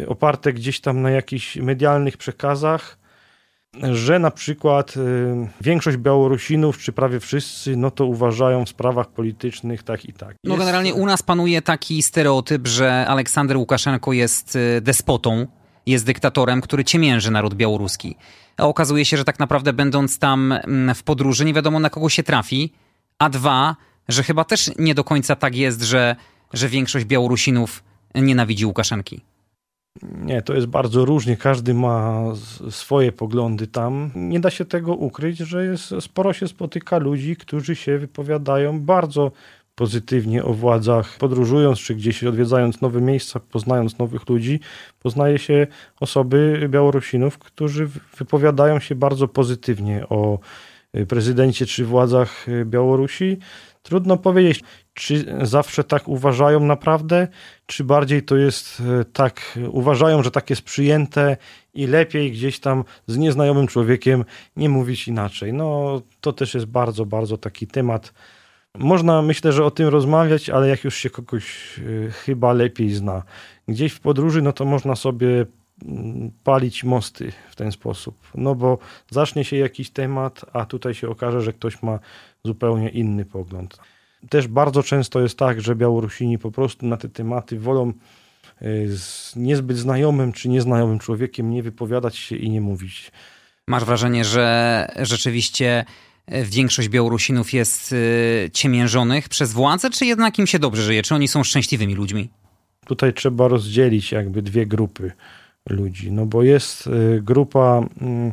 e, 0.00 0.08
oparte 0.08 0.52
gdzieś 0.52 0.80
tam 0.80 1.02
na 1.02 1.10
jakichś 1.10 1.56
medialnych 1.56 2.16
przekazach, 2.16 2.99
że 3.92 4.18
na 4.18 4.30
przykład 4.30 4.96
y, 4.96 5.00
większość 5.60 5.96
Białorusinów, 5.96 6.78
czy 6.78 6.92
prawie 6.92 7.20
wszyscy, 7.20 7.76
no 7.76 7.90
to 7.90 8.06
uważają 8.06 8.64
w 8.64 8.68
sprawach 8.68 9.08
politycznych 9.08 9.82
tak 9.82 10.04
i 10.04 10.12
tak. 10.12 10.34
No 10.44 10.56
generalnie 10.56 10.94
u 10.94 11.06
nas 11.06 11.22
panuje 11.22 11.62
taki 11.62 12.02
stereotyp, 12.02 12.68
że 12.68 13.06
Aleksander 13.06 13.56
Łukaszenko 13.56 14.12
jest 14.12 14.56
y, 14.56 14.80
despotą, 14.80 15.46
jest 15.86 16.06
dyktatorem, 16.06 16.60
który 16.60 16.84
ciemięży 16.84 17.30
naród 17.30 17.54
białoruski. 17.54 18.16
A 18.56 18.62
okazuje 18.62 19.04
się, 19.04 19.16
że 19.16 19.24
tak 19.24 19.38
naprawdę 19.38 19.72
będąc 19.72 20.18
tam 20.18 20.52
mm, 20.52 20.94
w 20.94 21.02
podróży 21.02 21.44
nie 21.44 21.54
wiadomo 21.54 21.80
na 21.80 21.90
kogo 21.90 22.08
się 22.08 22.22
trafi, 22.22 22.72
a 23.18 23.28
dwa, 23.28 23.76
że 24.08 24.22
chyba 24.22 24.44
też 24.44 24.70
nie 24.78 24.94
do 24.94 25.04
końca 25.04 25.36
tak 25.36 25.56
jest, 25.56 25.82
że, 25.82 26.16
że 26.52 26.68
większość 26.68 27.04
Białorusinów 27.04 27.84
nienawidzi 28.14 28.66
Łukaszenki. 28.66 29.20
Nie, 30.02 30.42
to 30.42 30.54
jest 30.54 30.66
bardzo 30.66 31.04
różnie. 31.04 31.36
Każdy 31.36 31.74
ma 31.74 32.24
swoje 32.70 33.12
poglądy 33.12 33.66
tam. 33.66 34.10
Nie 34.14 34.40
da 34.40 34.50
się 34.50 34.64
tego 34.64 34.94
ukryć, 34.94 35.38
że 35.38 35.64
jest, 35.64 35.94
sporo 36.00 36.32
się 36.32 36.48
spotyka 36.48 36.98
ludzi, 36.98 37.36
którzy 37.36 37.76
się 37.76 37.98
wypowiadają 37.98 38.80
bardzo 38.80 39.32
pozytywnie 39.74 40.44
o 40.44 40.54
władzach. 40.54 41.18
Podróżując 41.18 41.78
czy 41.78 41.94
gdzieś 41.94 42.24
odwiedzając 42.24 42.80
nowe 42.80 43.00
miejsca, 43.00 43.40
poznając 43.40 43.98
nowych 43.98 44.28
ludzi, 44.28 44.60
poznaje 44.98 45.38
się 45.38 45.66
osoby 46.00 46.68
Białorusinów, 46.68 47.38
którzy 47.38 47.88
wypowiadają 48.18 48.80
się 48.80 48.94
bardzo 48.94 49.28
pozytywnie 49.28 50.08
o 50.08 50.38
prezydencie 51.08 51.66
czy 51.66 51.84
władzach 51.84 52.46
Białorusi. 52.64 53.38
Trudno 53.82 54.16
powiedzieć, 54.16 54.62
czy 54.94 55.36
zawsze 55.42 55.84
tak 55.84 56.08
uważają 56.08 56.60
naprawdę, 56.60 57.28
czy 57.66 57.84
bardziej 57.84 58.22
to 58.22 58.36
jest 58.36 58.82
e, 59.00 59.04
tak, 59.04 59.58
uważają, 59.70 60.22
że 60.22 60.30
tak 60.30 60.50
jest 60.50 60.62
przyjęte 60.62 61.36
i 61.74 61.86
lepiej 61.86 62.32
gdzieś 62.32 62.60
tam 62.60 62.84
z 63.06 63.16
nieznajomym 63.16 63.66
człowiekiem 63.66 64.24
nie 64.56 64.68
mówić 64.68 65.08
inaczej. 65.08 65.52
No 65.52 66.00
to 66.20 66.32
też 66.32 66.54
jest 66.54 66.66
bardzo, 66.66 67.06
bardzo 67.06 67.38
taki 67.38 67.66
temat. 67.66 68.12
Można 68.78 69.22
myślę, 69.22 69.52
że 69.52 69.64
o 69.64 69.70
tym 69.70 69.88
rozmawiać, 69.88 70.50
ale 70.50 70.68
jak 70.68 70.84
już 70.84 70.96
się 70.96 71.10
kogoś 71.10 71.78
e, 71.78 72.10
chyba 72.10 72.52
lepiej 72.52 72.90
zna. 72.90 73.22
Gdzieś 73.68 73.92
w 73.92 74.00
podróży, 74.00 74.42
no 74.42 74.52
to 74.52 74.64
można 74.64 74.96
sobie 74.96 75.46
mm, 75.84 76.30
palić 76.44 76.84
mosty 76.84 77.32
w 77.50 77.56
ten 77.56 77.72
sposób. 77.72 78.16
No 78.34 78.54
bo 78.54 78.78
zacznie 79.10 79.44
się 79.44 79.56
jakiś 79.56 79.90
temat, 79.90 80.44
a 80.52 80.66
tutaj 80.66 80.94
się 80.94 81.08
okaże, 81.08 81.40
że 81.40 81.52
ktoś 81.52 81.82
ma 81.82 81.98
zupełnie 82.44 82.88
inny 82.88 83.24
pogląd. 83.24 83.78
Też 84.28 84.48
bardzo 84.48 84.82
często 84.82 85.20
jest 85.20 85.38
tak, 85.38 85.60
że 85.60 85.76
Białorusini 85.76 86.38
po 86.38 86.50
prostu 86.50 86.86
na 86.86 86.96
te 86.96 87.08
tematy 87.08 87.58
wolą 87.58 87.88
e, 87.88 87.92
z 88.86 89.32
niezbyt 89.36 89.76
znajomym 89.76 90.32
czy 90.32 90.48
nieznajomym 90.48 90.98
człowiekiem 90.98 91.50
nie 91.50 91.62
wypowiadać 91.62 92.16
się 92.16 92.36
i 92.36 92.50
nie 92.50 92.60
mówić. 92.60 93.12
Masz 93.66 93.84
wrażenie, 93.84 94.24
że 94.24 94.86
rzeczywiście 95.02 95.84
e, 96.26 96.44
większość 96.44 96.88
Białorusinów 96.88 97.52
jest 97.52 97.92
e, 97.92 98.50
ciemiężonych 98.50 99.28
przez 99.28 99.52
władzę, 99.52 99.90
czy 99.90 100.06
jednak 100.06 100.38
im 100.38 100.46
się 100.46 100.58
dobrze 100.58 100.82
żyje? 100.82 101.02
Czy 101.02 101.14
oni 101.14 101.28
są 101.28 101.44
szczęśliwymi 101.44 101.94
ludźmi? 101.94 102.28
Tutaj 102.86 103.14
trzeba 103.14 103.48
rozdzielić 103.48 104.12
jakby 104.12 104.42
dwie 104.42 104.66
grupy 104.66 105.12
ludzi, 105.68 106.12
no 106.12 106.26
bo 106.26 106.42
jest 106.42 106.88
grupa 107.20 107.82
mm, 108.00 108.32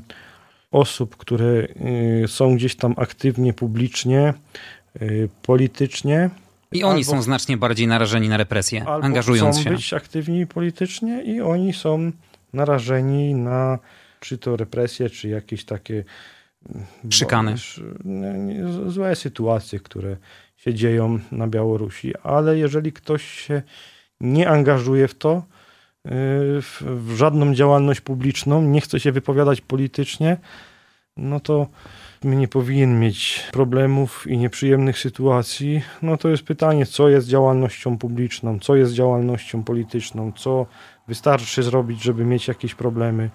osób, 0.71 1.17
które 1.17 1.67
są 2.27 2.55
gdzieś 2.55 2.75
tam 2.75 2.93
aktywnie, 2.97 3.53
publicznie 3.53 4.33
politycznie. 5.41 6.29
I 6.71 6.83
oni 6.83 6.99
albo, 6.99 7.11
są 7.11 7.21
znacznie 7.21 7.57
bardziej 7.57 7.87
narażeni 7.87 8.29
na 8.29 8.37
represję, 8.37 8.85
angażując 8.85 9.55
chcą 9.55 9.63
się. 9.63 9.69
być 9.69 9.93
aktywni 9.93 10.47
politycznie 10.47 11.23
i 11.23 11.41
oni 11.41 11.73
są 11.73 12.11
narażeni 12.53 13.33
na 13.33 13.79
czy 14.19 14.37
to 14.37 14.55
represje, 14.55 15.09
czy 15.09 15.29
jakieś 15.29 15.65
takie 15.65 16.03
szykany. 17.09 17.55
Złe 18.87 19.15
sytuacje, 19.15 19.79
które 19.79 20.17
się 20.57 20.73
dzieją 20.73 21.19
na 21.31 21.47
Białorusi, 21.47 22.13
ale 22.23 22.57
jeżeli 22.57 22.93
ktoś 22.93 23.23
się 23.23 23.61
nie 24.21 24.49
angażuje 24.49 25.07
w 25.07 25.15
to, 25.15 25.37
y, 25.37 26.09
w 26.81 27.13
żadną 27.15 27.53
działalność 27.53 28.01
publiczną, 28.01 28.61
nie 28.61 28.81
chce 28.81 28.99
się 28.99 29.11
wypowiadać 29.11 29.61
politycznie, 29.61 30.37
no 31.17 31.39
to 31.39 31.67
nie 32.23 32.47
powinien 32.47 32.99
mieć 32.99 33.43
problemów 33.51 34.27
i 34.27 34.37
nieprzyjemnych 34.37 34.99
sytuacji, 34.99 35.81
no 36.01 36.17
to 36.17 36.29
jest 36.29 36.43
pytanie, 36.43 36.85
co 36.85 37.09
jest 37.09 37.27
działalnością 37.27 37.97
publiczną, 37.97 38.59
co 38.59 38.75
jest 38.75 38.93
działalnością 38.93 39.63
polityczną, 39.63 40.31
co 40.31 40.65
wystarczy 41.07 41.63
zrobić, 41.63 42.03
żeby 42.03 42.25
mieć 42.25 42.47
jakieś 42.47 42.75
problemy. 42.75 43.29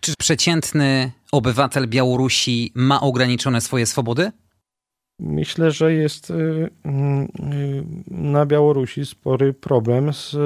Czy 0.00 0.14
przeciętny 0.18 1.12
obywatel 1.32 1.88
Białorusi 1.88 2.72
ma 2.74 3.00
ograniczone 3.00 3.60
swoje 3.60 3.86
swobody? 3.86 4.32
Myślę, 5.18 5.70
że 5.70 5.92
jest 5.92 6.30
y, 6.30 6.34
y, 6.34 6.70
na 8.08 8.46
Białorusi 8.46 9.06
spory 9.06 9.52
problem 9.52 10.12
z 10.12 10.36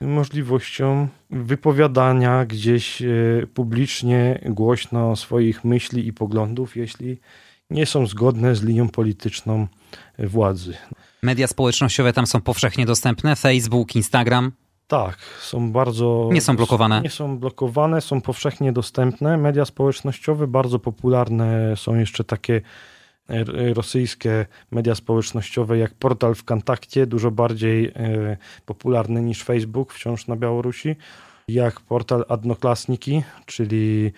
możliwością 0.00 1.08
wypowiadania 1.30 2.44
gdzieś 2.44 3.02
e, 3.02 3.06
publicznie, 3.54 4.40
głośno 4.44 5.16
swoich 5.16 5.64
myśli 5.64 6.06
i 6.06 6.12
poglądów, 6.12 6.76
jeśli 6.76 7.18
nie 7.70 7.86
są 7.86 8.06
zgodne 8.06 8.54
z 8.54 8.62
linią 8.62 8.88
polityczną 8.88 9.66
władzy. 10.18 10.74
Media 11.22 11.46
społecznościowe 11.46 12.12
tam 12.12 12.26
są 12.26 12.40
powszechnie 12.40 12.86
dostępne? 12.86 13.36
Facebook, 13.36 13.96
Instagram? 13.96 14.52
Tak, 14.88 15.16
są 15.40 15.72
bardzo. 15.72 16.28
Nie 16.32 16.40
są 16.40 16.56
blokowane. 16.56 17.00
Nie 17.00 17.10
są 17.10 17.38
blokowane, 17.38 18.00
są 18.00 18.20
powszechnie 18.20 18.72
dostępne. 18.72 19.36
Media 19.36 19.64
społecznościowe 19.64 20.46
bardzo 20.46 20.78
popularne 20.78 21.76
są 21.76 21.94
jeszcze 21.94 22.24
takie 22.24 22.60
rosyjskie 23.74 24.46
media 24.70 24.94
społecznościowe 24.94 25.78
jak 25.78 25.94
portal 25.94 26.34
w 26.34 26.44
kontakcie, 26.44 27.06
dużo 27.06 27.30
bardziej 27.30 27.86
e, 27.86 28.36
popularny 28.66 29.22
niż 29.22 29.44
Facebook 29.44 29.92
wciąż 29.92 30.26
na 30.26 30.36
Białorusi, 30.36 30.96
jak 31.48 31.80
portal 31.80 32.24
Adnoklasniki, 32.28 33.22
czyli 33.46 34.12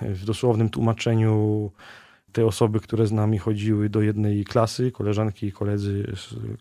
w 0.00 0.24
dosłownym 0.24 0.70
tłumaczeniu 0.70 1.70
te 2.32 2.46
osoby, 2.46 2.80
które 2.80 3.06
z 3.06 3.12
nami 3.12 3.38
chodziły 3.38 3.88
do 3.88 4.00
jednej 4.00 4.44
klasy, 4.44 4.92
koleżanki 4.92 5.46
i 5.46 5.52
koledzy 5.52 6.12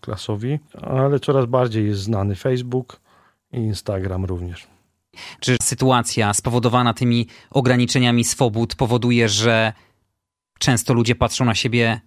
klasowi, 0.02 0.60
ale 0.82 1.20
coraz 1.20 1.46
bardziej 1.46 1.86
jest 1.86 2.02
znany 2.02 2.36
Facebook 2.36 3.00
i 3.54 3.58
Instagram 3.58 4.26
również. 4.26 4.68
Czy 5.40 5.58
sytuacja 5.62 6.34
spowodowana 6.34 6.94
tymi 6.94 7.28
ograniczeniami 7.52 8.24
swobód 8.24 8.76
powoduje, 8.76 9.30
że 9.30 9.74
często 10.62 10.94
ludzie 10.94 11.16
patrzą 11.16 11.46
na 11.46 11.56
siebie 11.56 12.02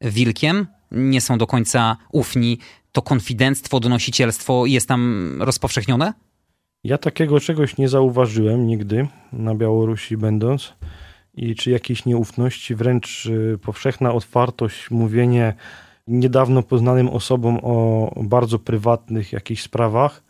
wilkiem, 0.00 0.66
nie 0.90 1.20
są 1.20 1.38
do 1.38 1.46
końca 1.46 1.96
ufni. 2.12 2.58
To 2.92 3.02
konfidenctwo, 3.02 3.80
donosicielstwo 3.80 4.66
jest 4.66 4.88
tam 4.88 5.36
rozpowszechnione? 5.42 6.12
Ja 6.84 6.98
takiego 6.98 7.40
czegoś 7.40 7.76
nie 7.76 7.88
zauważyłem 7.88 8.66
nigdy 8.66 9.08
na 9.32 9.54
Białorusi 9.54 10.16
będąc 10.16 10.72
i 11.34 11.54
czy 11.54 11.70
jakiejś 11.70 12.04
nieufności, 12.04 12.74
wręcz 12.74 13.26
y, 13.26 13.58
powszechna 13.62 14.12
otwartość, 14.12 14.90
mówienie 14.90 15.54
niedawno 16.06 16.62
poznanym 16.62 17.08
osobom 17.08 17.58
o 17.62 18.10
bardzo 18.22 18.58
prywatnych 18.58 19.32
jakichś 19.32 19.62
sprawach. 19.62 20.22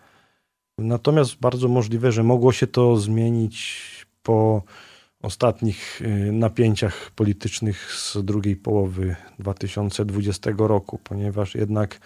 Natomiast 0.79 1.37
bardzo 1.41 1.68
możliwe, 1.68 2.12
że 2.12 2.22
mogło 2.22 2.53
się 2.53 2.66
to 2.66 2.97
zmienić 2.97 3.83
po 4.22 4.62
ostatnich 5.25 6.03
y, 6.03 6.33
napięciach 6.33 7.11
politycznych 7.11 7.93
z 7.93 8.16
drugiej 8.25 8.57
połowy 8.57 9.16
2020 9.39 10.51
roku, 10.59 10.99
ponieważ 11.05 11.55
jednak 11.55 12.01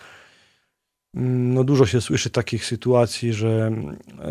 mm, 1.15 1.55
no 1.55 1.65
dużo 1.65 1.87
się 1.87 2.01
słyszy 2.01 2.31
takich 2.31 2.65
sytuacji, 2.65 3.33
że 3.33 3.73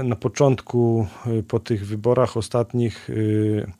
na 0.03 0.15
początku 0.15 1.07
y, 1.27 1.43
po 1.43 1.59
tych 1.59 1.88
wyborach 1.88 2.38
ostatnich 2.38 3.09
y, 3.09 3.71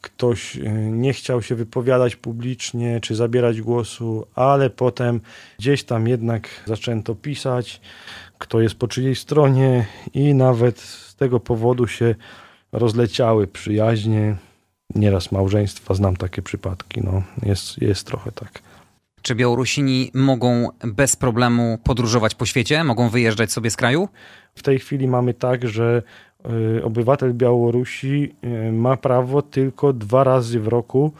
ktoś 0.00 0.58
nie 0.90 1.12
chciał 1.12 1.42
się 1.42 1.54
wypowiadać 1.54 2.16
publicznie 2.16 3.00
czy 3.00 3.14
zabierać 3.14 3.60
głosu, 3.60 4.26
ale 4.34 4.70
potem 4.70 5.20
gdzieś 5.58 5.84
tam 5.84 6.08
jednak 6.08 6.48
zaczęto 6.66 7.14
pisać, 7.14 7.80
kto 8.38 8.60
jest 8.60 8.74
po 8.74 8.88
czyjej 8.88 9.16
stronie 9.16 9.86
i 10.14 10.34
nawet 10.34 10.80
z 10.80 11.16
tego 11.16 11.40
powodu 11.40 11.86
się 11.86 12.14
rozleciały 12.72 13.46
przyjaźnie, 13.46 14.36
nieraz 14.94 15.32
małżeństwa, 15.32 15.94
znam 15.94 16.16
takie 16.16 16.42
przypadki, 16.42 17.00
no 17.04 17.22
jest, 17.42 17.82
jest 17.82 18.06
trochę 18.06 18.32
tak. 18.32 18.62
Czy 19.22 19.34
Białorusini 19.34 20.10
mogą 20.14 20.68
bez 20.84 21.16
problemu 21.16 21.78
podróżować 21.84 22.34
po 22.34 22.46
świecie? 22.46 22.84
Mogą 22.84 23.08
wyjeżdżać 23.08 23.52
sobie 23.52 23.70
z 23.70 23.76
kraju? 23.76 24.08
W 24.54 24.62
tej 24.62 24.78
chwili 24.78 25.08
mamy 25.08 25.34
tak, 25.34 25.68
że 25.68 26.02
y, 26.78 26.84
obywatel 26.84 27.34
Białorusi 27.34 28.34
y, 28.44 28.72
ma 28.72 28.96
prawo 28.96 29.42
tylko 29.42 29.92
dwa 29.92 30.24
razy 30.24 30.60
w 30.60 30.68
roku 30.68 31.12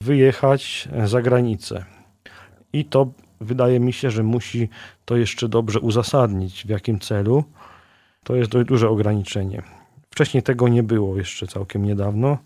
wyjechać 0.00 0.88
za 1.04 1.22
granicę. 1.22 1.84
I 2.72 2.84
to 2.84 3.06
wydaje 3.40 3.80
mi 3.80 3.92
się, 3.92 4.10
że 4.10 4.22
musi 4.22 4.68
to 5.04 5.16
jeszcze 5.16 5.48
dobrze 5.48 5.80
uzasadnić, 5.80 6.64
w 6.66 6.68
jakim 6.68 7.00
celu. 7.00 7.44
To 8.24 8.36
jest 8.36 8.50
dość 8.50 8.68
duże 8.68 8.88
ograniczenie. 8.88 9.62
Wcześniej 10.14 10.42
tego 10.42 10.68
nie 10.68 10.82
było 10.82 11.18
jeszcze 11.18 11.46
całkiem 11.46 11.84
niedawno. 11.84 12.38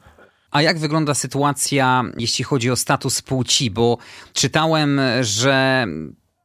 A 0.50 0.62
jak 0.62 0.78
wygląda 0.78 1.14
sytuacja, 1.14 2.04
jeśli 2.18 2.44
chodzi 2.44 2.70
o 2.70 2.76
status 2.76 3.22
płci? 3.22 3.70
Bo 3.70 3.98
czytałem, 4.32 5.00
że 5.20 5.86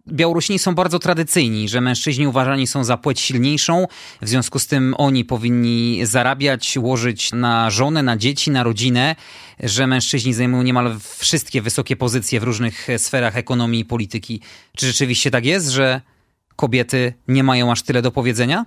Białorusini 0.08 0.60
są 0.60 0.76
bardzo 0.76 1.00
tradycyjni, 1.00 1.70
że 1.70 1.82
mężczyźni 1.82 2.28
uważani 2.28 2.68
są 2.68 2.84
za 2.84 2.98
płeć 2.98 3.20
silniejszą, 3.20 3.88
w 4.22 4.30
związku 4.30 4.60
z 4.60 4.68
tym 4.68 4.96
oni 4.98 5.26
powinni 5.26 6.06
zarabiać, 6.06 6.78
łożyć 6.78 7.34
na 7.34 7.70
żonę, 7.70 8.04
na 8.04 8.18
dzieci, 8.18 8.52
na 8.52 8.64
rodzinę, 8.64 9.16
że 9.60 9.88
mężczyźni 9.88 10.34
zajmują 10.34 10.64
niemal 10.64 10.96
wszystkie 11.18 11.62
wysokie 11.62 11.96
pozycje 11.96 12.40
w 12.40 12.44
różnych 12.44 12.88
sferach 12.98 13.38
ekonomii 13.38 13.82
i 13.82 13.86
polityki. 13.86 14.42
Czy 14.78 14.88
rzeczywiście 14.88 15.32
tak 15.32 15.46
jest, 15.46 15.70
że 15.70 16.02
kobiety 16.56 17.14
nie 17.28 17.44
mają 17.44 17.72
aż 17.72 17.82
tyle 17.82 18.02
do 18.02 18.12
powiedzenia? 18.12 18.66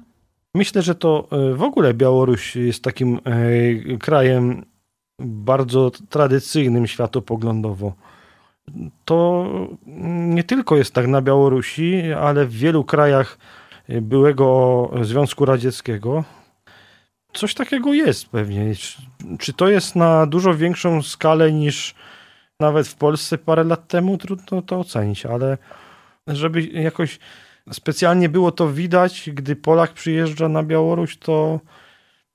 Myślę, 0.57 0.83
że 0.83 0.95
to 0.95 1.29
e, 1.31 1.55
w 1.55 1.63
ogóle 1.63 1.95
Białoruś 1.95 2.57
jest 2.57 2.83
takim 2.83 3.21
e, 3.25 3.99
krajem 3.99 4.65
bardzo 5.19 5.91
tradycyjnym 6.09 6.87
światopoglądowo. 6.87 7.93
To 9.05 9.47
nie 10.27 10.45
tylko 10.45 10.77
jest 10.77 10.95
tak 10.95 11.07
na 11.07 11.23
Białorusi, 11.23 12.03
ale 12.13 12.47
w 12.47 12.53
wielu 12.53 12.85
krajach 12.85 13.39
byłego 13.89 14.91
Związku 15.03 15.45
Radzieckiego. 15.45 16.25
Coś 17.33 17.55
takiego 17.55 17.95
jest 17.95 18.29
pewnie. 18.29 18.73
Czy 19.39 19.53
to 19.53 19.69
jest 19.69 19.97
na 19.97 20.27
dużo 20.27 20.55
większą 20.55 21.03
skalę 21.03 21.53
niż 21.53 21.95
nawet 22.61 22.89
w 22.89 22.95
Polsce 22.95 23.39
parę 23.39 23.65
lat 23.65 23.89
temu? 23.89 24.19
Trudno 24.19 24.63
to 24.63 24.81
ocenić, 24.81 25.27
ale 25.27 25.59
żeby 26.27 26.63
jakoś 26.63 27.19
specjalnie 27.73 28.29
było 28.29 28.53
to 28.53 28.73
widać, 28.73 29.31
gdy 29.35 29.57
Polak 29.57 29.93
przyjeżdża 29.93 30.49
na 30.49 30.63
Białoruś, 30.63 31.19
to 31.19 31.61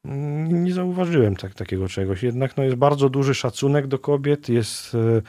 nie 0.05 0.73
zauważyłem 0.73 1.35
tak, 1.35 1.53
takiego 1.53 1.87
czegoś. 1.87 2.23
Jednak 2.23 2.57
no, 2.57 2.63
jest 2.63 2.75
bardzo 2.75 3.09
duży 3.09 3.35
szacunek 3.35 3.87
do 3.87 3.99
kobiet. 3.99 4.49
Jest, 4.49 4.95
e, 4.95 5.21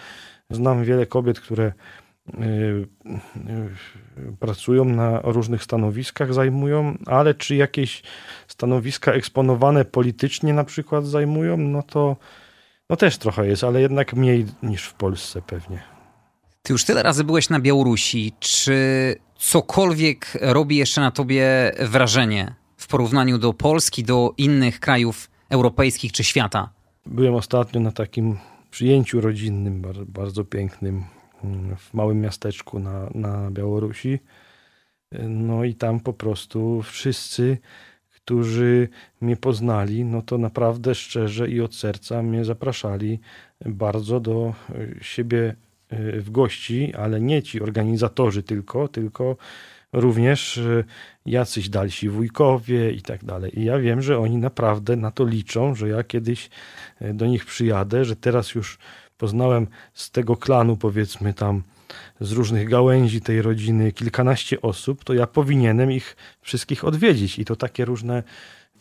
znam 0.51 0.85
wiele 0.85 1.07
kobiet, 1.07 1.41
które 1.41 1.65
e, 1.65 1.73
e, 2.35 3.69
pracują 4.41 4.85
na 4.85 5.21
różnych 5.21 5.63
stanowiskach, 5.63 6.35
zajmują, 6.35 6.97
ale 7.07 7.35
czy 7.35 7.57
jakieś 7.57 8.03
stanowiska 8.47 9.13
eksponowane 9.13 9.85
politycznie 9.85 10.55
na 10.55 10.65
przykład 10.65 11.07
zajmują, 11.07 11.57
no 11.57 11.83
to 11.83 12.17
no 12.91 12.97
też 12.97 13.19
trochę 13.19 13.47
jest, 13.47 13.65
ale 13.65 13.81
jednak 13.81 14.15
mniej 14.15 14.47
niż 14.63 14.85
w 14.85 14.95
Polsce 14.95 15.43
pewnie. 15.43 15.92
Ty 16.63 16.73
już 16.73 16.85
tyle 16.85 17.03
razy 17.03 17.25
byłeś 17.25 17.49
na 17.49 17.61
Białorusi. 17.61 18.33
Czy 18.41 18.77
cokolwiek 19.37 20.39
robi 20.41 20.77
jeszcze 20.77 21.01
na 21.01 21.11
tobie 21.11 21.73
wrażenie 21.81 22.55
w 22.77 22.87
porównaniu 22.87 23.39
do 23.39 23.53
Polski, 23.53 24.05
do 24.05 24.35
innych 24.39 24.81
krajów 24.81 25.31
europejskich 25.49 26.13
czy 26.13 26.25
świata? 26.25 26.71
Byłem 27.07 27.35
ostatnio 27.35 27.81
na 27.81 27.93
takim 27.93 28.39
przyjęciu 28.71 29.21
rodzinnym, 29.21 29.83
bardzo, 30.07 30.45
pięknym, 30.45 31.05
mm, 31.45 31.77
w 31.77 31.95
małym 31.95 32.21
miasteczku 32.21 32.79
na, 32.79 33.11
na 33.15 33.51
Białorusi. 33.51 34.19
No 35.29 35.65
i 35.65 35.75
tam 35.75 36.01
po 36.01 36.13
prostu 36.13 36.83
wszyscy, 36.83 37.59
którzy 38.09 38.89
mnie 39.21 39.37
poznali, 39.37 40.05
no 40.05 40.23
to 40.23 40.39
naprawdę 40.39 40.95
szczerze 40.95 41.51
i 41.51 41.61
od 41.61 41.75
serca 41.75 42.23
mnie 42.23 42.45
zapraszali 42.45 43.21
bardzo 43.67 44.21
do 44.21 44.55
siebie 45.01 45.57
w 46.19 46.31
gości, 46.31 46.95
ale 46.95 47.21
nie 47.21 47.43
ci 47.43 47.61
organizatorzy 47.61 48.43
tylko, 48.43 48.89
tylko 48.89 49.37
również 49.93 50.59
e, 50.59 50.85
jacyś 51.27 51.69
dalsi 51.69 52.09
wujkowie 52.09 52.93
i 52.93 53.03
tak 53.03 53.25
dalej. 53.25 53.61
I 53.61 53.65
ja 53.65 53.79
wiem, 53.79 54.03
że 54.03 54.19
oni 54.19 54.37
naprawdę 54.37 54.97
na 54.97 55.11
to 55.11 55.25
liczą, 55.25 55.75
że 55.75 55.89
ja 55.89 56.05
kiedyś 56.05 56.51
e, 57.01 57.15
do 57.15 57.27
nich 57.27 57.45
przyjadę, 57.45 58.05
że 58.05 58.17
teraz 58.17 58.55
już 58.55 58.79
poznałem 59.19 59.67
z 59.95 60.11
tego 60.11 60.37
klanu, 60.37 60.77
powiedzmy 60.77 61.35
tam, 61.35 61.63
z 62.21 62.33
różnych 62.33 62.69
gałęzi 62.69 63.21
tej 63.21 63.43
rodziny 63.43 63.93
kilkanaście 63.93 64.63
osób, 64.63 65.05
to 65.05 65.15
ja 65.15 65.27
powinienem 65.27 65.93
ich 65.93 66.17
wszystkich 66.41 66.85
odwiedzić. 66.85 67.39
I 67.39 67.45
to 67.45 67.57
takie 67.57 67.85
różne. 67.85 68.23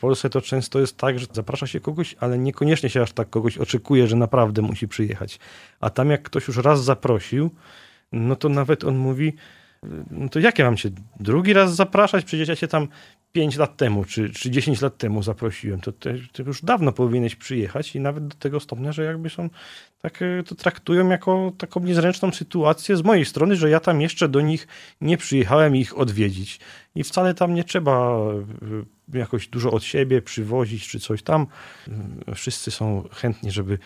Polsce 0.01 0.29
to 0.29 0.41
często 0.41 0.79
jest 0.79 0.97
tak, 0.97 1.19
że 1.19 1.25
zaprasza 1.31 1.67
się 1.67 1.79
kogoś, 1.79 2.15
ale 2.19 2.37
niekoniecznie 2.37 2.89
się 2.89 3.01
aż 3.01 3.11
tak 3.11 3.29
kogoś 3.29 3.57
oczekuje, 3.57 4.07
że 4.07 4.15
naprawdę 4.15 4.61
musi 4.61 4.87
przyjechać. 4.87 5.39
A 5.79 5.89
tam 5.89 6.09
jak 6.09 6.23
ktoś 6.23 6.47
już 6.47 6.57
raz 6.57 6.83
zaprosił, 6.83 7.49
no 8.11 8.35
to 8.35 8.49
nawet 8.49 8.83
on 8.83 8.97
mówi, 8.97 9.33
no 10.11 10.29
to 10.29 10.39
jak 10.39 10.59
ja 10.59 10.65
mam 10.65 10.77
cię 10.77 10.89
drugi 11.19 11.53
raz 11.53 11.75
zapraszać? 11.75 12.25
Przecież 12.25 12.47
ja 12.47 12.55
cię 12.55 12.67
tam 12.67 12.87
5 13.31 13.57
lat 13.57 13.77
temu, 13.77 14.05
czy, 14.05 14.29
czy 14.29 14.51
10 14.51 14.81
lat 14.81 14.97
temu 14.97 15.23
zaprosiłem. 15.23 15.81
To 15.81 16.43
już 16.43 16.61
dawno 16.61 16.91
powinieneś 16.91 17.35
przyjechać 17.35 17.95
i 17.95 17.99
nawet 17.99 18.27
do 18.27 18.35
tego 18.35 18.59
stopnia, 18.59 18.91
że 18.91 19.03
jakby 19.03 19.29
są 19.29 19.49
tak, 20.01 20.21
e, 20.21 20.43
to 20.43 20.55
traktują 20.55 21.09
jako 21.09 21.51
taką 21.57 21.79
niezręczną 21.79 22.31
sytuację 22.31 22.97
z 22.97 23.03
mojej 23.03 23.25
strony, 23.25 23.55
że 23.55 23.69
ja 23.69 23.79
tam 23.79 24.01
jeszcze 24.01 24.29
do 24.29 24.41
nich 24.41 24.67
nie 25.01 25.17
przyjechałem 25.17 25.75
ich 25.75 25.97
odwiedzić. 25.97 26.59
I 26.95 27.03
wcale 27.03 27.33
tam 27.33 27.53
nie 27.53 27.63
trzeba 27.63 28.17
e, 29.13 29.17
jakoś 29.17 29.47
dużo 29.47 29.71
od 29.71 29.83
siebie 29.83 30.21
przywozić, 30.21 30.87
czy 30.87 30.99
coś 30.99 31.23
tam. 31.23 31.47
Wszyscy 32.35 32.71
są 32.71 33.03
chętni, 33.11 33.51
żeby 33.51 33.77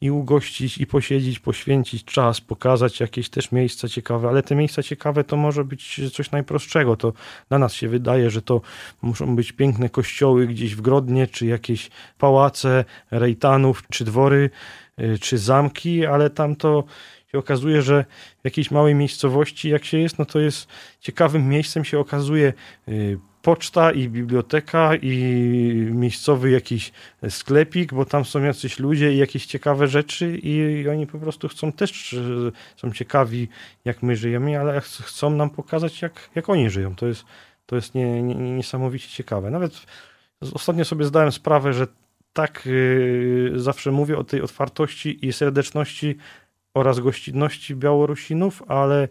i 0.00 0.10
ugościć, 0.10 0.78
i 0.78 0.86
posiedzieć, 0.86 1.38
poświęcić 1.38 2.04
czas, 2.04 2.40
pokazać 2.40 3.00
jakieś 3.00 3.30
też 3.30 3.52
miejsca 3.52 3.88
ciekawe, 3.88 4.28
ale 4.28 4.42
te 4.42 4.54
miejsca 4.54 4.82
ciekawe 4.82 5.24
to 5.24 5.36
może 5.36 5.64
być 5.64 6.00
coś 6.12 6.30
najprostszego. 6.30 6.96
To 6.96 7.12
dla 7.48 7.58
nas 7.58 7.72
się 7.72 7.88
wydaje, 7.88 8.30
że 8.30 8.42
to 8.42 8.60
muszą 9.02 9.36
być 9.36 9.52
piękne 9.52 9.88
kościoły 9.88 10.46
gdzieś 10.46 10.74
w 10.74 10.80
Grodnie, 10.80 11.26
czy 11.26 11.46
jakieś 11.46 11.90
pałace 12.18 12.84
rejtanów, 13.10 13.82
czy 13.90 14.04
dwory, 14.04 14.36
y, 14.36 14.83
czy 15.20 15.38
zamki, 15.38 16.06
ale 16.06 16.30
tam 16.30 16.56
to 16.56 16.84
się 17.32 17.38
okazuje, 17.38 17.82
że 17.82 18.04
w 18.40 18.44
jakiejś 18.44 18.70
małej 18.70 18.94
miejscowości, 18.94 19.68
jak 19.68 19.84
się 19.84 19.98
jest, 19.98 20.18
no 20.18 20.24
to 20.24 20.40
jest 20.40 20.68
ciekawym 21.00 21.48
miejscem 21.48 21.84
się 21.84 21.98
okazuje 21.98 22.52
y, 22.88 23.18
poczta 23.44 23.92
i 23.92 24.08
biblioteka 24.08 24.90
i 25.02 25.16
miejscowy 25.90 26.50
jakiś 26.50 26.92
sklepik, 27.28 27.94
bo 27.94 28.04
tam 28.04 28.24
są 28.24 28.42
jacyś 28.42 28.78
ludzie 28.78 29.12
i 29.12 29.16
jakieś 29.16 29.46
ciekawe 29.46 29.88
rzeczy 29.88 30.38
i 30.42 30.88
oni 30.88 31.06
po 31.06 31.18
prostu 31.18 31.48
chcą 31.48 31.72
też, 31.72 32.16
są 32.76 32.92
ciekawi 32.92 33.48
jak 33.84 34.02
my 34.02 34.16
żyjemy, 34.16 34.60
ale 34.60 34.80
chcą 34.80 35.30
nam 35.30 35.50
pokazać 35.50 36.02
jak, 36.02 36.30
jak 36.34 36.48
oni 36.48 36.70
żyją. 36.70 36.96
To 36.96 37.06
jest, 37.06 37.24
to 37.66 37.76
jest 37.76 37.94
nie, 37.94 38.22
nie, 38.22 38.34
niesamowicie 38.34 39.08
ciekawe. 39.08 39.50
Nawet 39.50 39.86
ostatnio 40.54 40.84
sobie 40.84 41.04
zdałem 41.04 41.32
sprawę, 41.32 41.72
że 41.72 41.86
tak 42.34 42.66
yy, 42.66 43.52
zawsze 43.56 43.90
mówię 43.90 44.18
o 44.18 44.24
tej 44.24 44.42
otwartości 44.42 45.26
i 45.26 45.32
serdeczności 45.32 46.16
oraz 46.74 47.00
gościnności 47.00 47.76
Białorusinów, 47.76 48.62
ale 48.68 49.08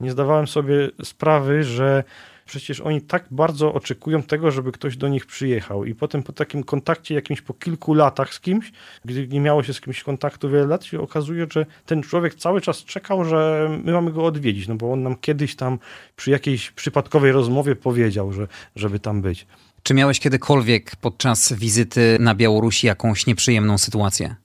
nie 0.00 0.10
zdawałem 0.10 0.46
sobie 0.46 0.90
sprawy, 1.02 1.64
że 1.64 2.04
Przecież 2.46 2.80
oni 2.80 3.02
tak 3.02 3.26
bardzo 3.30 3.74
oczekują 3.74 4.22
tego, 4.22 4.50
żeby 4.50 4.72
ktoś 4.72 4.96
do 4.96 5.08
nich 5.08 5.26
przyjechał. 5.26 5.84
I 5.84 5.94
potem 5.94 6.22
po 6.22 6.32
takim 6.32 6.64
kontakcie 6.64 7.14
jakimś 7.14 7.40
po 7.40 7.54
kilku 7.54 7.94
latach 7.94 8.34
z 8.34 8.40
kimś, 8.40 8.72
gdy 9.04 9.28
nie 9.28 9.40
miało 9.40 9.62
się 9.62 9.72
z 9.74 9.80
kimś 9.80 10.02
kontaktu 10.02 10.50
wiele 10.50 10.66
lat, 10.66 10.84
się 10.84 11.00
okazuje, 11.00 11.46
że 11.52 11.66
ten 11.86 12.02
człowiek 12.02 12.34
cały 12.34 12.60
czas 12.60 12.84
czekał, 12.84 13.24
że 13.24 13.68
my 13.84 13.92
mamy 13.92 14.12
go 14.12 14.24
odwiedzić, 14.24 14.68
no 14.68 14.74
bo 14.74 14.92
on 14.92 15.02
nam 15.02 15.16
kiedyś 15.16 15.56
tam 15.56 15.78
przy 16.16 16.30
jakiejś 16.30 16.70
przypadkowej 16.70 17.32
rozmowie 17.32 17.76
powiedział, 17.76 18.32
że, 18.32 18.48
żeby 18.76 19.00
tam 19.00 19.22
być. 19.22 19.46
Czy 19.86 19.94
miałeś 19.94 20.20
kiedykolwiek 20.20 20.96
podczas 20.96 21.52
wizyty 21.52 22.16
na 22.20 22.34
Białorusi 22.34 22.86
jakąś 22.86 23.26
nieprzyjemną 23.26 23.78
sytuację? 23.78 24.36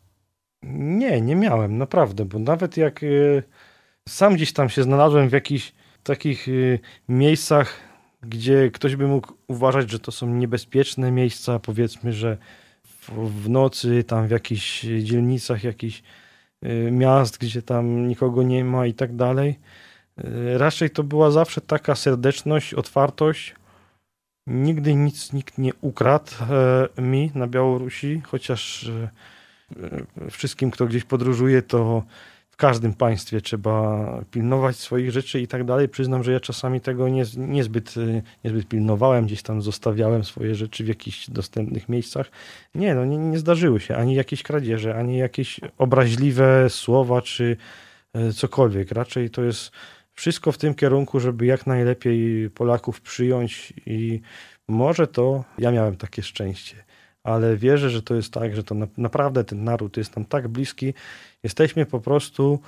Nie, 0.74 1.22
nie 1.22 1.36
miałem, 1.36 1.78
naprawdę, 1.78 2.26
bo 2.26 2.40
nawet 2.40 2.78
jak 2.78 3.04
y, 3.04 3.44
sam 4.10 4.34
gdzieś 4.34 4.54
tam 4.54 4.70
się 4.70 4.84
znalazłem 4.84 5.30
w 5.30 5.32
jakichś 5.32 5.74
takich 6.04 6.48
y, 6.48 6.80
miejscach, 7.10 7.80
gdzie 8.22 8.72
ktoś 8.72 8.96
by 8.96 9.08
mógł 9.08 9.34
uważać, 9.48 9.92
że 9.92 10.00
to 10.00 10.12
są 10.12 10.28
niebezpieczne 10.28 11.12
miejsca, 11.12 11.60
powiedzmy, 11.60 12.14
że 12.14 12.38
w, 13.08 13.50
nocy 13.50 14.04
tam 14.04 14.28
w 14.28 14.32
jakichś 14.32 14.82
dzielnicach 14.82 15.64
jakichś 15.64 16.04
y, 16.66 16.90
miast, 16.92 17.38
gdzie 17.38 17.62
tam 17.62 18.08
nikogo 18.08 18.44
nie 18.44 18.66
ma 18.66 18.86
i 18.86 18.94
tak 18.94 19.16
dalej. 19.16 19.60
Raczej 20.58 20.90
to 20.90 21.04
była 21.04 21.32
zawsze 21.32 21.62
taka 21.62 21.96
serdeczność, 21.96 22.74
otwartość. 22.74 23.56
Nigdy 24.50 24.96
nic 24.96 25.34
nikt 25.34 25.58
nie 25.58 25.72
ukradł 25.82 26.32
e, 26.98 27.02
mi 27.02 27.32
na 27.36 27.48
Białorusi, 27.48 28.22
chociaż 28.26 28.88
e, 28.88 29.10
e, 30.28 30.32
wszystkim, 30.32 30.72
kto 30.72 30.86
gdzieś 30.86 31.04
podróżuje, 31.04 31.62
to 31.62 32.04
każdym 32.60 32.94
państwie 32.94 33.42
trzeba 33.42 34.06
pilnować 34.32 34.76
swoich 34.76 35.12
rzeczy 35.12 35.42
i 35.42 35.48
tak 35.48 35.64
dalej. 35.64 35.90
Przyznam, 35.90 36.24
że 36.24 36.32
ja 36.32 36.40
czasami 36.40 36.82
tego 36.82 37.10
nie, 37.10 37.24
niezbyt, 37.38 37.96
niezbyt 38.44 38.68
pilnowałem, 38.68 39.26
gdzieś 39.26 39.42
tam 39.42 39.62
zostawiałem 39.62 40.24
swoje 40.24 40.56
rzeczy 40.56 40.84
w 40.84 40.88
jakichś 40.88 41.30
dostępnych 41.30 41.90
miejscach. 41.90 42.32
Nie, 42.76 42.96
no 42.96 43.06
nie, 43.06 43.18
nie 43.18 43.40
zdarzyły 43.40 43.80
się 43.80 43.96
ani 43.96 44.16
jakieś 44.16 44.44
kradzieże, 44.44 44.96
ani 44.96 45.18
jakieś 45.18 45.60
obraźliwe 45.78 46.70
słowa, 46.70 47.22
czy 47.22 47.58
cokolwiek. 48.36 48.92
Raczej 48.92 49.30
to 49.30 49.44
jest 49.44 49.72
wszystko 50.20 50.52
w 50.52 50.58
tym 50.58 50.76
kierunku, 50.76 51.20
żeby 51.20 51.46
jak 51.46 51.68
najlepiej 51.68 52.50
Polaków 52.50 53.02
przyjąć 53.02 53.74
i 53.86 54.22
może 54.68 55.08
to 55.08 55.44
ja 55.58 55.72
miałem 55.72 55.96
takie 55.96 56.24
szczęście. 56.24 56.76
ale 57.24 57.58
wierzę, 57.58 57.90
że 57.90 58.02
to 58.02 58.16
jest 58.16 58.34
tak, 58.34 58.56
że 58.56 58.64
to 58.64 58.76
na, 58.76 58.88
naprawdę 58.98 59.44
ten 59.44 59.64
naród 59.64 59.98
jest 59.98 60.16
nam 60.16 60.26
tak 60.26 60.48
bliski. 60.48 60.94
Jesteśmy 61.44 61.86
po 61.86 62.00
prostu 62.00 62.60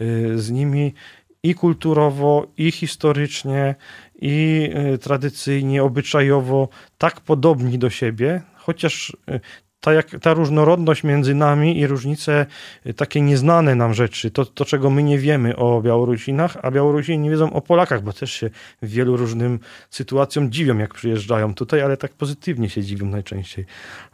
y, 0.00 0.38
z 0.38 0.50
nimi 0.50 0.94
i 1.42 1.54
kulturowo, 1.54 2.46
i 2.56 2.70
historycznie, 2.70 3.74
i 4.20 4.70
y, 4.94 4.98
tradycyjnie, 4.98 5.82
obyczajowo 5.82 6.68
tak 6.98 7.20
podobni 7.20 7.78
do 7.78 7.90
siebie, 7.90 8.42
chociaż 8.54 9.16
y, 9.30 9.40
ta, 9.84 9.92
jak, 9.92 10.10
ta 10.20 10.34
różnorodność 10.34 11.04
między 11.04 11.34
nami 11.34 11.78
i 11.78 11.86
różnice 11.86 12.46
y, 12.86 12.94
takie 12.94 13.20
nieznane 13.20 13.74
nam 13.74 13.94
rzeczy, 13.94 14.30
to, 14.30 14.44
to 14.44 14.64
czego 14.64 14.90
my 14.90 15.02
nie 15.02 15.18
wiemy 15.18 15.56
o 15.56 15.82
Białorusinach, 15.82 16.56
a 16.62 16.70
Białorusini 16.70 17.18
nie 17.18 17.30
wiedzą 17.30 17.52
o 17.52 17.60
Polakach, 17.60 18.02
bo 18.02 18.12
też 18.12 18.32
się 18.32 18.50
wielu 18.82 19.16
różnym 19.16 19.60
sytuacjom 19.90 20.52
dziwią, 20.52 20.78
jak 20.78 20.94
przyjeżdżają 20.94 21.54
tutaj, 21.54 21.82
ale 21.82 21.96
tak 21.96 22.12
pozytywnie 22.12 22.70
się 22.70 22.82
dziwią 22.82 23.06
najczęściej. 23.06 23.64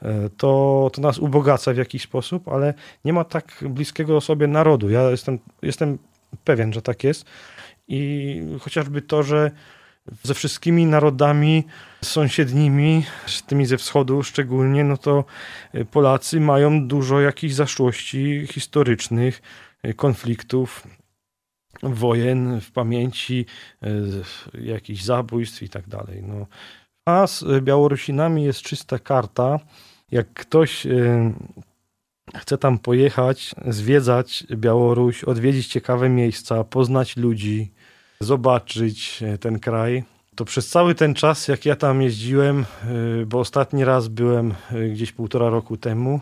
E, 0.02 0.30
to, 0.36 0.90
to 0.92 1.00
nas 1.00 1.18
ubogaca 1.18 1.72
w 1.72 1.76
jakiś 1.76 2.02
sposób, 2.02 2.48
ale 2.48 2.74
nie 3.04 3.12
ma 3.12 3.24
tak 3.24 3.64
bliskiego 3.68 4.20
sobie 4.20 4.46
narodu. 4.46 4.90
Ja 4.90 5.10
jestem, 5.10 5.38
jestem 5.62 5.98
pewien, 6.44 6.72
że 6.72 6.82
tak 6.82 7.04
jest. 7.04 7.24
I 7.88 8.42
chociażby 8.60 9.02
to, 9.02 9.22
że 9.22 9.50
ze 10.22 10.34
wszystkimi 10.34 10.86
narodami 10.86 11.64
sąsiednimi, 12.04 13.04
z 13.26 13.42
tymi 13.42 13.66
ze 13.66 13.78
wschodu 13.78 14.22
szczególnie, 14.22 14.84
no 14.84 14.96
to 14.96 15.24
y, 15.74 15.84
Polacy 15.84 16.40
mają 16.40 16.88
dużo 16.88 17.20
jakichś 17.20 17.54
zaszłości 17.54 18.46
historycznych, 18.46 19.42
y, 19.86 19.94
konfliktów, 19.94 20.86
wojen 21.82 22.60
w 22.60 22.70
pamięci, 22.70 23.46
y, 24.54 24.60
jakichś 24.60 25.02
zabójstw 25.02 25.62
i 25.62 25.68
tak 25.68 25.88
dalej. 25.88 26.22
No. 26.22 26.46
A 27.06 27.26
z 27.26 27.44
Białorusinami 27.64 28.44
jest 28.44 28.62
czysta 28.62 28.98
karta. 28.98 29.58
Jak 30.10 30.32
ktoś 30.32 30.86
chce 32.36 32.58
tam 32.58 32.78
pojechać, 32.78 33.54
zwiedzać 33.68 34.44
Białoruś, 34.50 35.24
odwiedzić 35.24 35.66
ciekawe 35.66 36.08
miejsca, 36.08 36.64
poznać 36.64 37.16
ludzi, 37.16 37.72
zobaczyć 38.20 39.22
e, 39.22 39.38
ten 39.38 39.58
kraj. 39.58 40.04
To 40.34 40.44
przez 40.44 40.68
cały 40.68 40.94
ten 40.94 41.14
czas, 41.14 41.48
jak 41.48 41.66
ja 41.66 41.76
tam 41.76 42.02
jeździłem, 42.02 42.60
e, 42.60 43.26
bo 43.26 43.38
ostatni 43.38 43.84
raz 43.84 44.08
byłem 44.08 44.54
e, 44.72 44.88
gdzieś 44.88 45.12
półtora 45.12 45.50
roku 45.50 45.76
temu, 45.76 46.20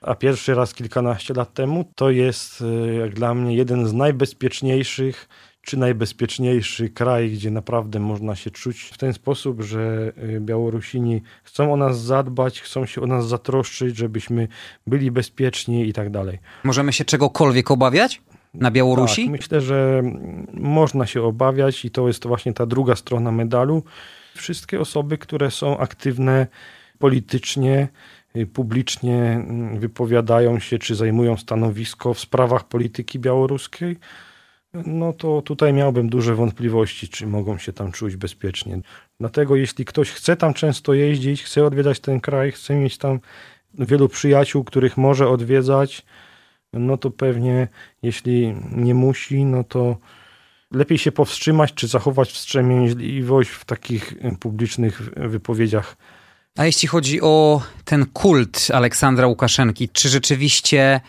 a 0.00 0.14
pierwszy 0.14 0.54
raz 0.54 0.74
kilkanaście 0.74 1.34
lat 1.34 1.54
temu, 1.54 1.84
to 1.94 2.10
jest 2.10 2.64
jak 3.00 3.14
dla 3.14 3.34
mnie 3.34 3.56
jeden 3.56 3.86
z 3.86 3.92
najbezpieczniejszych 3.92 5.28
czy 5.62 5.76
najbezpieczniejszy 5.76 6.90
kraj, 6.90 7.30
gdzie 7.30 7.50
naprawdę 7.50 8.00
można 8.00 8.36
się 8.36 8.50
czuć 8.50 8.82
w 8.82 8.98
ten 8.98 9.12
sposób, 9.12 9.62
że 9.62 10.12
Białorusini 10.40 11.22
chcą 11.44 11.72
o 11.72 11.76
nas 11.76 12.00
zadbać, 12.00 12.60
chcą 12.60 12.86
się 12.86 13.00
o 13.00 13.06
nas 13.06 13.28
zatroszczyć, 13.28 13.96
żebyśmy 13.96 14.48
byli 14.86 15.10
bezpieczni 15.10 15.88
i 15.88 15.92
tak 15.92 16.10
dalej. 16.10 16.38
Możemy 16.64 16.92
się 16.92 17.04
czegokolwiek 17.04 17.70
obawiać? 17.70 18.20
Na 18.54 18.70
Białorusi? 18.70 19.22
Tak, 19.22 19.32
myślę, 19.32 19.60
że 19.60 20.02
można 20.52 21.06
się 21.06 21.22
obawiać 21.22 21.84
i 21.84 21.90
to 21.90 22.06
jest 22.08 22.26
właśnie 22.26 22.52
ta 22.52 22.66
druga 22.66 22.96
strona 22.96 23.32
medalu. 23.32 23.82
Wszystkie 24.34 24.80
osoby, 24.80 25.18
które 25.18 25.50
są 25.50 25.78
aktywne 25.78 26.46
politycznie, 26.98 27.88
y, 28.36 28.46
publicznie 28.46 29.16
mm, 29.16 29.78
wypowiadają 29.78 30.58
się 30.58 30.78
czy 30.78 30.94
zajmują 30.94 31.36
stanowisko 31.36 32.14
w 32.14 32.20
sprawach 32.20 32.68
polityki 32.68 33.18
białoruskiej, 33.18 33.96
no 34.86 35.12
to 35.12 35.42
tutaj 35.42 35.72
miałbym 35.72 36.08
duże 36.08 36.34
wątpliwości, 36.34 37.08
czy 37.08 37.26
mogą 37.26 37.58
się 37.58 37.72
tam 37.72 37.92
czuć 37.92 38.16
bezpiecznie. 38.16 38.80
Dlatego 39.20 39.56
jeśli 39.56 39.84
ktoś 39.84 40.10
chce 40.10 40.36
tam 40.36 40.54
często 40.54 40.94
jeździć, 40.94 41.42
chce 41.42 41.64
odwiedzać 41.64 42.00
ten 42.00 42.20
kraj, 42.20 42.52
chce 42.52 42.74
mieć 42.74 42.98
tam 42.98 43.20
wielu 43.78 44.08
przyjaciół, 44.08 44.64
których 44.64 44.96
może 44.96 45.28
odwiedzać, 45.28 46.02
no 46.78 46.96
to 46.96 47.10
pewnie 47.10 47.68
jeśli 48.02 48.54
nie 48.72 48.94
musi, 48.94 49.44
no 49.44 49.64
to 49.64 49.96
lepiej 50.70 50.98
się 50.98 51.12
powstrzymać, 51.12 51.74
czy 51.74 51.88
zachować 51.88 52.32
wstrzemięźliwość 52.32 53.50
w 53.50 53.64
takich 53.64 54.14
publicznych 54.40 55.02
wypowiedziach. 55.16 55.96
A 56.58 56.66
jeśli 56.66 56.88
chodzi 56.88 57.20
o 57.20 57.62
ten 57.84 58.06
kult 58.06 58.68
Aleksandra 58.72 59.26
Łukaszenki, 59.26 59.88
czy 59.88 60.08
rzeczywiście 60.08 61.00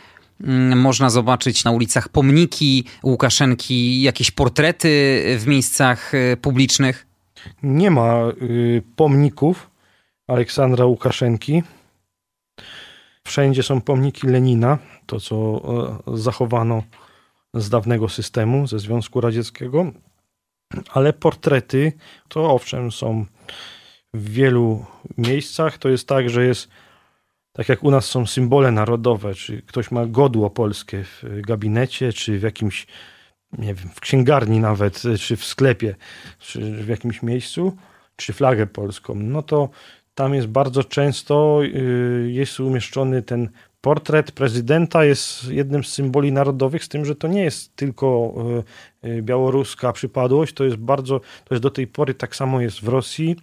mm, 0.44 0.80
można 0.80 1.10
zobaczyć 1.10 1.64
na 1.64 1.72
ulicach 1.72 2.10
pomniki 2.10 2.86
Łukaszenki, 3.04 4.02
jakieś 4.02 4.32
portrety 4.32 5.24
w 5.40 5.48
miejscach 5.48 6.14
y, 6.14 6.38
publicznych? 6.42 7.08
Nie 7.64 7.92
ma 7.92 8.32
y, 8.42 8.84
pomników 8.96 9.70
Aleksandra 10.28 10.86
Łukaszenki. 10.86 11.64
Wszędzie 13.28 13.64
są 13.64 13.82
pomniki 13.82 14.28
Lenina, 14.28 14.78
to 15.06 15.20
co 15.20 15.62
e, 16.08 16.18
zachowano 16.18 16.84
z 17.54 17.70
dawnego 17.70 18.10
systemu, 18.10 18.68
ze 18.68 18.80
Związku 18.80 19.22
Radzieckiego, 19.22 19.92
ale 20.94 21.14
portrety 21.14 21.94
to 22.28 22.52
owszem 22.52 22.92
są 22.92 23.26
w 24.14 24.30
wielu 24.30 24.86
miejscach. 25.18 25.78
To 25.78 25.90
jest 25.90 26.08
tak, 26.08 26.30
że 26.30 26.46
jest 26.46 26.70
tak 27.54 27.70
jak 27.70 27.84
u 27.84 27.92
nas 27.92 28.06
są 28.06 28.26
symbole 28.26 28.72
narodowe, 28.72 29.34
czy 29.34 29.62
ktoś 29.62 29.92
ma 29.92 30.06
godło 30.06 30.50
polskie 30.50 31.04
w 31.04 31.42
gabinecie, 31.42 32.14
czy 32.14 32.40
w 32.40 32.44
jakimś, 32.44 32.88
nie 33.58 33.74
wiem, 33.74 33.90
w 33.96 34.00
księgarni 34.00 34.60
nawet, 34.60 35.04
czy 35.20 35.36
w 35.36 35.46
sklepie, 35.46 35.96
czy 36.40 36.84
w 36.84 36.88
jakimś 36.88 37.24
miejscu, 37.24 37.78
czy 38.16 38.34
flagę 38.34 38.68
polską, 38.68 39.16
no 39.16 39.42
to 39.42 39.70
tam 40.16 40.34
jest 40.34 40.48
bardzo 40.48 40.84
często 40.84 41.60
y, 41.64 42.32
jest 42.32 42.60
umieszczony 42.60 43.22
ten 43.22 43.50
portret 43.86 44.32
prezydenta, 44.32 45.06
jest 45.06 45.48
jednym 45.48 45.84
z 45.84 45.88
symboli 45.88 46.32
narodowych, 46.32 46.84
z 46.84 46.90
tym, 46.90 47.06
że 47.06 47.16
to 47.16 47.28
nie 47.28 47.44
jest 47.44 47.76
tylko 47.76 48.36
y, 49.04 49.08
y, 49.08 49.22
białoruska 49.22 49.94
przypadłość, 49.94 50.54
to 50.54 50.64
jest 50.64 50.78
bardzo, 50.78 51.20
to 51.20 51.56
jest 51.56 51.64
do 51.64 51.70
tej 51.70 51.88
pory 51.88 52.14
tak 52.14 52.36
samo 52.36 52.62
jest 52.62 52.80
w 52.82 52.88
Rosji. 52.88 53.36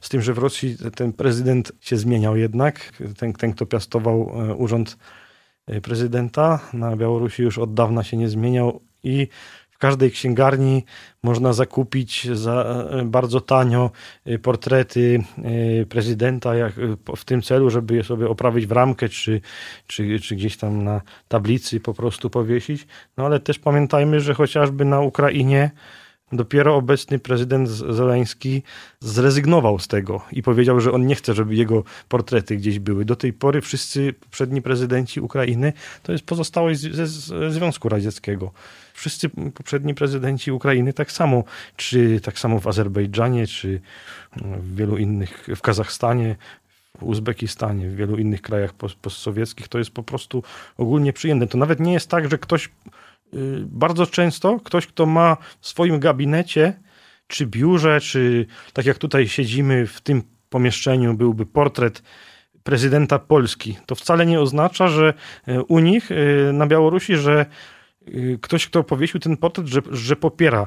Z 0.00 0.08
tym, 0.08 0.22
że 0.22 0.34
w 0.34 0.38
Rosji 0.38 0.76
ten 0.96 1.12
prezydent 1.12 1.72
się 1.80 1.96
zmieniał 1.96 2.36
jednak, 2.36 2.92
ten, 3.18 3.32
ten 3.32 3.52
kto 3.52 3.66
piastował 3.66 4.32
urząd 4.56 4.96
prezydenta, 5.82 6.60
na 6.72 6.96
Białorusi 6.96 7.42
już 7.42 7.58
od 7.58 7.74
dawna 7.74 8.04
się 8.04 8.16
nie 8.16 8.28
zmieniał 8.28 8.80
i 9.04 9.28
każdej 9.84 10.10
księgarni 10.10 10.84
można 11.22 11.52
zakupić 11.52 12.28
za 12.32 12.86
e, 12.90 13.04
bardzo 13.04 13.40
tanio 13.40 13.90
e, 14.24 14.38
portrety 14.38 15.24
e, 15.82 15.86
prezydenta 15.86 16.54
jak, 16.54 16.72
w 17.16 17.24
tym 17.24 17.42
celu, 17.42 17.70
żeby 17.70 17.94
je 17.94 18.04
sobie 18.04 18.28
oprawić 18.28 18.66
w 18.66 18.72
ramkę, 18.72 19.08
czy, 19.08 19.40
czy, 19.86 20.20
czy 20.20 20.36
gdzieś 20.36 20.56
tam 20.56 20.84
na 20.84 21.00
tablicy 21.28 21.80
po 21.80 21.94
prostu 21.94 22.30
powiesić. 22.30 22.86
No 23.16 23.26
ale 23.26 23.40
też 23.40 23.58
pamiętajmy, 23.58 24.20
że 24.20 24.34
chociażby 24.34 24.84
na 24.84 25.00
Ukrainie 25.00 25.70
Dopiero 26.32 26.76
obecny 26.76 27.18
prezydent 27.18 27.68
Zeleński 27.68 28.62
zrezygnował 29.00 29.78
z 29.78 29.88
tego 29.88 30.22
i 30.32 30.42
powiedział, 30.42 30.80
że 30.80 30.92
on 30.92 31.06
nie 31.06 31.14
chce, 31.14 31.34
żeby 31.34 31.54
jego 31.54 31.84
portrety 32.08 32.56
gdzieś 32.56 32.78
były. 32.78 33.04
Do 33.04 33.16
tej 33.16 33.32
pory 33.32 33.60
wszyscy 33.60 34.12
poprzedni 34.12 34.62
prezydenci 34.62 35.20
Ukrainy 35.20 35.72
to 36.02 36.12
jest 36.12 36.26
pozostałość 36.26 36.80
ze, 36.80 37.06
Związku 37.50 37.88
Radzieckiego. 37.88 38.52
Wszyscy 38.94 39.30
poprzedni 39.54 39.94
prezydenci 39.94 40.52
Ukrainy 40.52 40.92
tak 40.92 41.12
samo, 41.12 41.44
czy 41.76 42.20
tak 42.20 42.38
samo 42.38 42.60
w 42.60 42.66
Azerbejdżanie, 42.66 43.46
czy 43.46 43.80
w 44.36 44.76
wielu 44.76 44.96
innych, 44.96 45.48
w 45.56 45.60
Kazachstanie, 45.60 46.36
w 46.98 47.02
Uzbekistanie, 47.02 47.88
w 47.88 47.96
wielu 47.96 48.16
innych 48.16 48.42
krajach 48.42 48.72
postsowieckich, 49.02 49.68
to 49.68 49.78
jest 49.78 49.90
po 49.90 50.02
prostu 50.02 50.42
ogólnie 50.76 51.12
przyjęte. 51.12 51.46
To 51.46 51.58
nawet 51.58 51.80
nie 51.80 51.92
jest 51.92 52.10
tak, 52.10 52.30
że 52.30 52.38
ktoś 52.38 52.70
Y, 53.34 53.64
bardzo 53.66 54.06
często 54.06 54.60
ktoś, 54.64 54.86
kto 54.86 55.06
ma 55.06 55.36
w 55.60 55.68
swoim 55.68 56.00
gabinecie, 56.00 56.80
czy 57.26 57.46
biurze, 57.46 58.00
czy 58.00 58.46
tak 58.72 58.86
jak 58.86 58.98
tutaj 58.98 59.28
siedzimy 59.28 59.86
w 59.86 60.00
tym 60.00 60.22
pomieszczeniu, 60.50 61.14
byłby 61.14 61.46
portret 61.46 62.02
prezydenta 62.62 63.18
Polski. 63.18 63.78
To 63.86 63.94
wcale 63.94 64.26
nie 64.26 64.40
oznacza, 64.40 64.88
że 64.88 65.14
y, 65.48 65.62
u 65.62 65.78
nich 65.78 66.10
y, 66.10 66.50
na 66.52 66.66
Białorusi, 66.66 67.16
że 67.16 67.46
ktoś, 68.40 68.66
kto 68.66 68.84
powiesił 68.84 69.20
ten 69.20 69.36
portret, 69.36 69.66
że, 69.66 69.80
że 69.90 70.16
popiera 70.16 70.66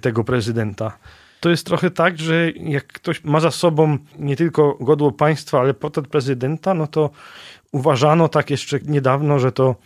tego 0.00 0.24
prezydenta. 0.24 0.98
To 1.40 1.50
jest 1.50 1.66
trochę 1.66 1.90
tak, 1.90 2.18
że 2.18 2.50
jak 2.50 2.86
ktoś 2.86 3.24
ma 3.24 3.40
za 3.40 3.50
sobą 3.50 3.98
nie 4.18 4.36
tylko 4.36 4.74
godło 4.80 5.12
państwa, 5.12 5.60
ale 5.60 5.74
portret 5.74 6.08
prezydenta, 6.08 6.74
no 6.74 6.86
to 6.86 7.10
uważano 7.72 8.28
tak 8.28 8.50
jeszcze 8.50 8.78
niedawno, 8.86 9.38
że 9.38 9.52
to 9.52 9.76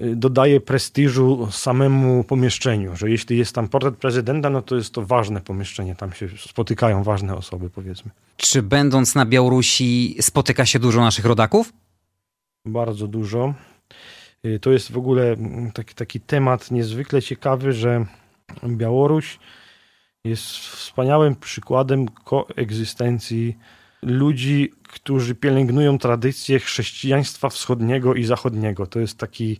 y, 0.00 0.16
dodaje 0.16 0.60
prestiżu 0.60 1.48
samemu 1.50 2.24
pomieszczeniu, 2.24 2.96
że 2.96 3.10
jeśli 3.10 3.38
jest 3.38 3.54
tam 3.54 3.68
portret 3.68 3.96
prezydenta, 3.96 4.50
no 4.50 4.62
to 4.62 4.76
jest 4.76 4.94
to 4.94 5.06
ważne 5.06 5.40
pomieszczenie, 5.40 5.94
tam 5.94 6.12
się 6.12 6.28
spotykają 6.38 7.02
ważne 7.02 7.36
osoby, 7.36 7.70
powiedzmy. 7.70 8.10
Czy 8.36 8.62
będąc 8.62 9.14
na 9.14 9.26
Białorusi 9.26 10.16
spotyka 10.20 10.66
się 10.66 10.78
dużo 10.78 11.00
naszych 11.00 11.24
rodaków? 11.24 11.72
Bardzo 12.64 13.06
dużo. 13.06 13.54
Y, 14.46 14.60
to 14.60 14.70
jest 14.70 14.92
w 14.92 14.98
ogóle 14.98 15.32
mm, 15.32 15.72
taki, 15.72 15.94
taki 15.94 16.20
temat 16.20 16.70
niezwykle 16.70 17.22
ciekawy, 17.22 17.72
że 17.72 18.06
Białoruś 18.66 19.38
jest 20.24 20.46
wspaniałym 20.46 21.36
przykładem 21.36 22.08
koegzystencji 22.08 23.58
ludzi, 24.02 24.72
którzy 24.82 25.34
pielęgnują 25.34 25.98
tradycję 25.98 26.58
chrześcijaństwa 26.58 27.48
wschodniego 27.48 28.14
i 28.14 28.24
zachodniego. 28.24 28.86
To 28.86 29.00
jest 29.00 29.18
taki 29.18 29.58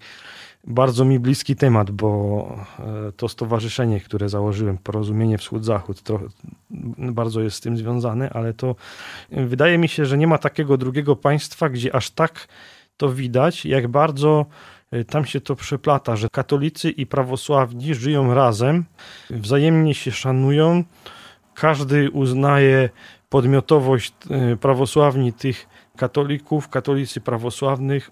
bardzo 0.65 1.05
mi 1.05 1.19
bliski 1.19 1.57
temat, 1.57 1.91
bo 1.91 2.49
e, 2.79 3.13
to 3.13 3.29
stowarzyszenie, 3.29 4.01
które 4.01 4.29
założyłem, 4.29 4.79
Porozumienie 4.79 5.39
Wschód-Zachód, 5.39 6.03
bardzo 6.99 7.41
jest 7.41 7.57
z 7.57 7.61
tym 7.61 7.77
związane, 7.77 8.31
ale 8.31 8.55
to 8.55 8.77
wydaje 9.31 9.79
mi 9.79 9.89
się, 9.89 10.07
że 10.07 10.19
nie 10.19 10.27
ma 10.27 10.39
takiego 10.39 10.77
drugiego 10.77 11.17
państwa, 11.17 11.69
gdzie 11.69 11.95
aż 11.95 12.11
tak 12.11 12.49
to 12.99 13.09
widać, 13.13 13.65
jak 13.65 13.89
bardzo 13.89 14.47
e, 14.91 15.05
tam 15.05 15.25
się 15.25 15.41
to 15.41 15.57
przeplata, 15.57 16.17
że 16.17 16.29
katolicy 16.29 16.91
i 16.91 17.07
prawosławni 17.07 17.95
żyją 17.95 18.35
razem, 18.35 18.85
wzajemnie 19.31 19.95
się 19.95 20.11
szanują, 20.11 20.85
każdy 21.55 22.11
uznaje 22.11 22.89
podmiotowość 23.29 24.13
e, 24.31 24.57
prawosławni 24.57 25.33
tych 25.33 25.67
katolików, 25.97 26.69
katolicy 26.69 27.21
prawosławnych 27.21 28.11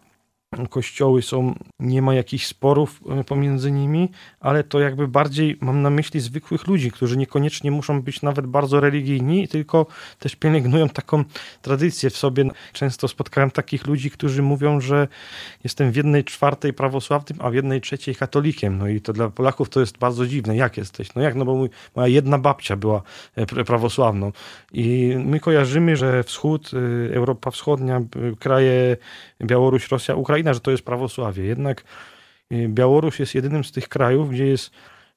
kościoły 0.70 1.22
są, 1.22 1.54
nie 1.80 2.02
ma 2.02 2.14
jakichś 2.14 2.46
sporów 2.46 3.00
e, 3.10 3.24
pomiędzy 3.24 3.72
nimi, 3.72 4.10
ale 4.40 4.64
to 4.64 4.80
jakby 4.80 5.08
bardziej 5.08 5.58
mam 5.60 5.82
na 5.82 5.90
myśli 5.90 6.20
zwykłych 6.20 6.66
ludzi, 6.66 6.90
którzy 6.90 7.16
niekoniecznie 7.16 7.70
muszą 7.70 8.02
być 8.02 8.22
nawet 8.22 8.46
bardzo 8.46 8.80
religijni, 8.80 9.48
tylko 9.48 9.86
też 10.18 10.36
pielęgnują 10.36 10.88
taką 10.88 11.24
tradycję 11.62 12.10
w 12.10 12.16
sobie. 12.16 12.44
Często 12.72 13.08
spotkałem 13.08 13.50
takich 13.50 13.86
ludzi, 13.86 14.10
którzy 14.10 14.42
mówią, 14.42 14.80
że 14.80 15.08
jestem 15.64 15.92
w 15.92 15.96
jednej 15.96 16.24
czwartej 16.24 16.72
prawosławnym, 16.72 17.38
a 17.42 17.50
w 17.50 17.54
jednej 17.54 17.80
trzeciej 17.80 18.14
katolikiem. 18.14 18.78
No 18.78 18.88
i 18.88 19.00
to 19.00 19.12
dla 19.12 19.30
Polaków 19.30 19.68
to 19.68 19.80
jest 19.80 19.98
bardzo 19.98 20.26
dziwne. 20.26 20.56
Jak 20.56 20.76
jesteś? 20.76 21.14
No 21.14 21.22
jak? 21.22 21.34
No 21.34 21.44
bo 21.44 21.54
mój, 21.54 21.68
moja 21.96 22.08
jedna 22.08 22.38
babcia 22.38 22.76
była 22.76 23.02
e, 23.36 23.64
prawosławną 23.64 24.32
i 24.72 25.14
my 25.24 25.40
kojarzymy, 25.40 25.96
że 25.96 26.22
wschód, 26.22 26.70
e, 26.74 27.14
Europa 27.14 27.50
Wschodnia, 27.50 28.00
kraje 28.38 28.96
Białoruś, 29.42 29.90
Rosja, 29.90 30.14
Ukraina, 30.14 30.54
że 30.54 30.60
to 30.60 30.70
jest 30.70 30.82
prawosławie. 30.82 31.44
Jednak 31.44 31.84
y, 32.52 32.68
Białoruś 32.68 33.20
jest 33.20 33.34
jedynym 33.34 33.64
z 33.64 33.72
tych 33.72 33.88
krajów, 33.88 34.30
gdzie 34.30 34.46
jest 34.46 34.70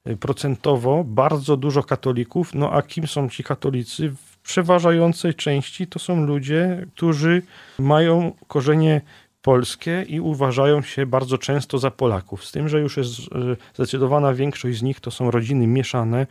y, 0.06 0.16
procentowo 0.16 1.04
bardzo 1.04 1.56
dużo 1.56 1.82
katolików. 1.82 2.54
No 2.54 2.72
a 2.72 2.82
kim 2.82 3.06
są 3.06 3.28
ci 3.28 3.44
katolicy? 3.44 4.10
W 4.10 4.38
przeważającej 4.42 5.34
części 5.34 5.86
to 5.86 5.98
są 5.98 6.26
ludzie, 6.26 6.86
którzy 6.94 7.42
mają 7.78 8.32
korzenie 8.48 9.00
polskie 9.42 10.04
i 10.08 10.20
uważają 10.20 10.82
się 10.82 11.06
bardzo 11.06 11.38
często 11.38 11.78
za 11.78 11.90
Polaków. 11.90 12.44
Z 12.44 12.52
tym, 12.52 12.68
że 12.68 12.80
już 12.80 12.96
jest 12.96 13.18
y, 13.18 13.56
zdecydowana 13.74 14.34
większość 14.34 14.78
z 14.78 14.82
nich 14.82 15.00
to 15.00 15.10
są 15.10 15.30
rodziny 15.30 15.66
mieszane, 15.66 16.26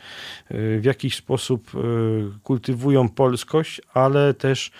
w 0.51 0.81
jakiś 0.83 1.15
sposób 1.15 1.71
kultywują 2.43 3.09
polskość, 3.09 3.81
ale 3.93 4.33
też 4.33 4.71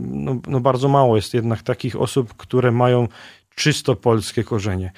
no, 0.00 0.40
no 0.48 0.60
bardzo 0.60 0.88
mało 0.88 1.16
jest 1.16 1.34
jednak 1.34 1.62
takich 1.62 1.96
osób, 1.96 2.34
które 2.34 2.70
mają 2.70 3.08
czysto 3.54 3.96
polskie 3.96 4.44
korzenie. 4.44 4.92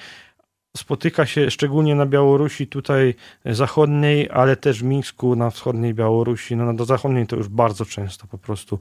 Spotyka 0.76 1.26
się 1.26 1.50
szczególnie 1.50 1.94
na 1.94 2.06
Białorusi 2.06 2.66
tutaj 2.66 3.14
zachodniej, 3.44 4.30
ale 4.30 4.56
też 4.56 4.80
w 4.80 4.84
Mińsku, 4.84 5.36
na 5.36 5.50
wschodniej 5.50 5.94
Białorusi, 5.94 6.56
no 6.56 6.72
na 6.72 6.84
zachodniej 6.84 7.26
to 7.26 7.36
już 7.36 7.48
bardzo 7.48 7.84
często 7.84 8.26
po 8.26 8.38
prostu 8.38 8.78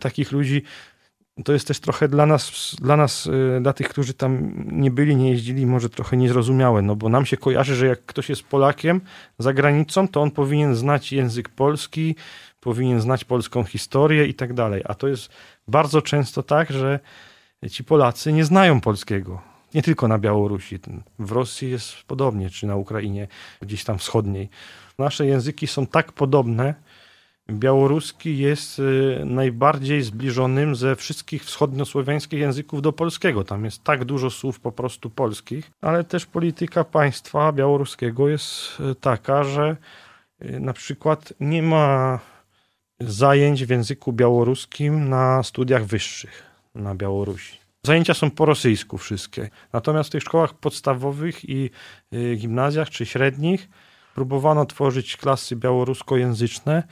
takich 0.00 0.32
ludzi. 0.32 0.62
To 1.44 1.52
jest 1.52 1.68
też 1.68 1.80
trochę 1.80 2.08
dla 2.08 2.26
nas, 2.26 2.76
dla 2.80 2.96
nas, 2.96 3.26
y, 3.26 3.58
dla 3.60 3.72
tych, 3.72 3.88
którzy 3.88 4.14
tam 4.14 4.52
nie 4.72 4.90
byli, 4.90 5.16
nie 5.16 5.30
jeździli, 5.30 5.66
może 5.66 5.90
trochę 5.90 6.16
niezrozumiałe, 6.16 6.82
no 6.82 6.96
bo 6.96 7.08
nam 7.08 7.26
się 7.26 7.36
kojarzy, 7.36 7.74
że 7.74 7.86
jak 7.86 8.06
ktoś 8.06 8.28
jest 8.28 8.42
Polakiem 8.42 9.00
za 9.38 9.52
granicą, 9.52 10.08
to 10.08 10.22
on 10.22 10.30
powinien 10.30 10.74
znać 10.74 11.12
język 11.12 11.48
polski, 11.48 12.14
powinien 12.60 13.00
znać 13.00 13.24
polską 13.24 13.64
historię 13.64 14.26
i 14.26 14.34
tak 14.34 14.54
dalej. 14.54 14.82
A 14.84 14.94
to 14.94 15.08
jest 15.08 15.30
bardzo 15.68 16.02
często 16.02 16.42
tak, 16.42 16.70
że 16.70 17.00
ci 17.70 17.84
Polacy 17.84 18.32
nie 18.32 18.44
znają 18.44 18.80
polskiego. 18.80 19.42
Nie 19.74 19.82
tylko 19.82 20.08
na 20.08 20.18
Białorusi. 20.18 20.78
W 21.18 21.32
Rosji 21.32 21.70
jest 21.70 21.94
podobnie, 22.06 22.50
czy 22.50 22.66
na 22.66 22.76
Ukrainie, 22.76 23.28
gdzieś 23.62 23.84
tam 23.84 23.98
wschodniej. 23.98 24.48
Nasze 24.98 25.26
języki 25.26 25.66
są 25.66 25.86
tak 25.86 26.12
podobne. 26.12 26.74
Białoruski 27.50 28.38
jest 28.38 28.78
y, 28.78 29.22
najbardziej 29.24 30.02
zbliżonym 30.02 30.76
ze 30.76 30.96
wszystkich 30.96 31.44
wschodniosłowiańskich 31.44 32.40
języków 32.40 32.82
do 32.82 32.92
polskiego. 32.92 33.44
Tam 33.44 33.64
jest 33.64 33.84
tak 33.84 34.04
dużo 34.04 34.30
słów 34.30 34.60
po 34.60 34.72
prostu 34.72 35.10
polskich, 35.10 35.70
ale 35.80 36.04
też 36.04 36.26
polityka 36.26 36.84
państwa 36.84 37.52
białoruskiego 37.52 38.28
jest 38.28 38.80
y, 38.80 38.94
taka, 38.94 39.44
że 39.44 39.76
y, 40.44 40.60
na 40.60 40.72
przykład 40.72 41.32
nie 41.40 41.62
ma 41.62 42.20
zajęć 43.00 43.64
w 43.64 43.70
języku 43.70 44.12
białoruskim 44.12 45.08
na 45.08 45.42
studiach 45.42 45.84
wyższych 45.84 46.42
na 46.74 46.94
Białorusi. 46.94 47.58
Zajęcia 47.82 48.14
są 48.14 48.30
po 48.30 48.44
rosyjsku 48.44 48.98
wszystkie. 48.98 49.50
Natomiast 49.72 50.08
w 50.08 50.12
tych 50.12 50.22
szkołach 50.22 50.54
podstawowych 50.54 51.48
i 51.48 51.70
gimnazjach 52.36 52.90
czy 52.90 53.06
średnich 53.06 53.68
próbowano 54.14 54.66
tworzyć 54.66 55.16
klasy 55.16 55.56
białoruskojęzyczne. 55.56 56.82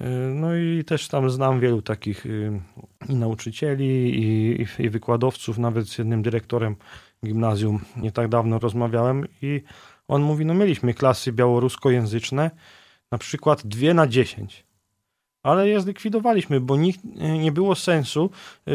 Y, 0.00 0.34
no 0.34 0.56
i 0.56 0.84
też 0.84 1.08
tam 1.08 1.30
znam 1.30 1.60
wielu 1.60 1.82
takich 1.82 2.26
y, 2.26 2.60
i 3.08 3.14
nauczycieli, 3.14 4.18
i, 4.18 4.66
i 4.78 4.90
wykładowców, 4.90 5.58
nawet 5.58 5.88
z 5.88 5.98
jednym 5.98 6.22
dyrektorem 6.22 6.76
gimnazjum 7.24 7.80
nie 7.96 8.12
tak 8.12 8.28
dawno 8.28 8.58
rozmawiałem 8.58 9.26
i 9.42 9.62
on 10.08 10.22
mówi, 10.22 10.46
no 10.46 10.54
mieliśmy 10.54 10.94
klasy 10.94 11.32
białoruskojęzyczne, 11.32 12.50
na 13.12 13.18
przykład 13.18 13.66
dwie 13.66 13.94
na 13.94 14.06
dziesięć. 14.06 14.64
Ale 15.42 15.68
je 15.68 15.80
zlikwidowaliśmy, 15.80 16.60
bo 16.60 16.76
nikt, 16.76 17.00
e, 17.18 17.38
nie 17.38 17.52
było 17.52 17.74
sensu, 17.74 18.30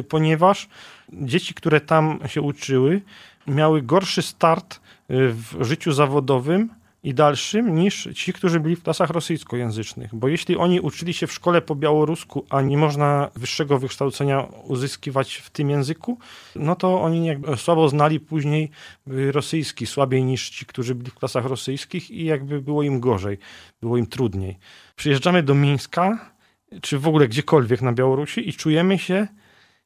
ponieważ 0.09 0.69
dzieci, 1.13 1.53
które 1.53 1.81
tam 1.81 2.19
się 2.25 2.41
uczyły, 2.41 3.01
miały 3.47 3.81
gorszy 3.81 4.21
start 4.21 4.79
w 5.09 5.55
życiu 5.61 5.91
zawodowym 5.91 6.69
i 7.03 7.13
dalszym 7.13 7.75
niż 7.75 8.09
ci, 8.15 8.33
którzy 8.33 8.59
byli 8.59 8.75
w 8.75 8.83
klasach 8.83 9.09
rosyjskojęzycznych. 9.09 10.15
Bo 10.15 10.27
jeśli 10.27 10.57
oni 10.57 10.79
uczyli 10.79 11.13
się 11.13 11.27
w 11.27 11.33
szkole 11.33 11.61
po 11.61 11.75
białorusku, 11.75 12.45
a 12.49 12.61
nie 12.61 12.77
można 12.77 13.29
wyższego 13.35 13.79
wykształcenia 13.79 14.41
uzyskiwać 14.63 15.35
w 15.35 15.49
tym 15.49 15.69
języku, 15.69 16.17
no 16.55 16.75
to 16.75 17.01
oni 17.01 17.25
jakby 17.25 17.57
słabo 17.57 17.89
znali 17.89 18.19
później 18.19 18.71
rosyjski, 19.07 19.85
słabiej 19.85 20.23
niż 20.23 20.49
ci, 20.49 20.65
którzy 20.65 20.95
byli 20.95 21.11
w 21.11 21.15
klasach 21.15 21.45
rosyjskich 21.45 22.11
i 22.11 22.25
jakby 22.25 22.61
było 22.61 22.83
im 22.83 22.99
gorzej, 22.99 23.37
było 23.81 23.97
im 23.97 24.07
trudniej. 24.07 24.57
Przyjeżdżamy 24.95 25.43
do 25.43 25.55
Mińska, 25.55 26.33
czy 26.81 26.99
w 26.99 27.07
ogóle 27.07 27.27
gdziekolwiek 27.27 27.81
na 27.81 27.93
Białorusi 27.93 28.49
i 28.49 28.53
czujemy 28.53 28.99
się, 28.99 29.27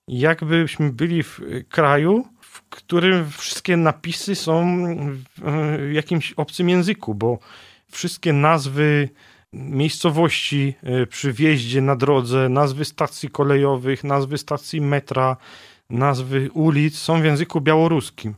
jakbyśmy 0.07 0.93
byli 0.93 1.23
w 1.23 1.41
kraju, 1.69 2.25
w 2.57 2.69
którym 2.69 3.31
wszystkie 3.31 3.77
napisy 3.77 4.35
są 4.35 4.77
w 5.37 5.91
jakimś 5.91 6.33
obcym 6.33 6.69
języku, 6.69 7.15
bo 7.15 7.39
wszystkie 7.91 8.33
nazwy 8.33 9.09
miejscowości 9.53 10.73
e, 10.83 11.05
przy 11.05 11.33
wjeździe 11.33 11.81
na 11.81 11.95
drodze, 11.95 12.49
nazwy 12.49 12.85
stacji 12.85 13.29
kolejowych, 13.29 14.03
nazwy 14.03 14.37
stacji 14.37 14.81
metra, 14.81 15.37
nazwy 15.89 16.49
ulic 16.53 16.97
są 16.97 17.21
w 17.21 17.25
języku 17.25 17.61
białoruskim. 17.61 18.35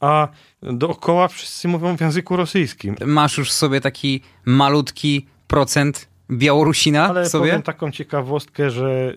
A 0.00 0.28
dookoła 0.62 1.28
wszyscy 1.28 1.68
mówią 1.68 1.96
w 1.96 2.00
języku 2.00 2.36
rosyjskim. 2.36 2.96
Masz 3.06 3.38
już 3.38 3.52
sobie 3.52 3.80
taki 3.80 4.20
malutki 4.44 5.26
procent 5.46 6.10
Białorusina 6.30 7.08
Ale 7.08 7.28
sobie? 7.28 7.44
powiem 7.44 7.62
taką 7.62 7.90
ciekawostkę, 7.90 8.70
że 8.70 9.14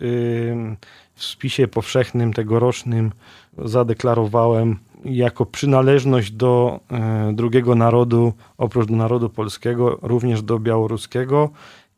w 1.16 1.24
spisie 1.24 1.68
powszechnym 1.68 2.34
tegorocznym 2.34 3.12
zadeklarowałem 3.58 4.80
jako 5.06 5.46
przynależność 5.46 6.32
do 6.32 6.80
e, 6.92 7.34
drugiego 7.34 7.76
narodu, 7.76 8.34
oprócz 8.58 8.88
do 8.88 8.96
narodu 8.96 9.30
polskiego, 9.30 10.00
również 10.02 10.42
do 10.42 10.60
białoruskiego 10.60 11.50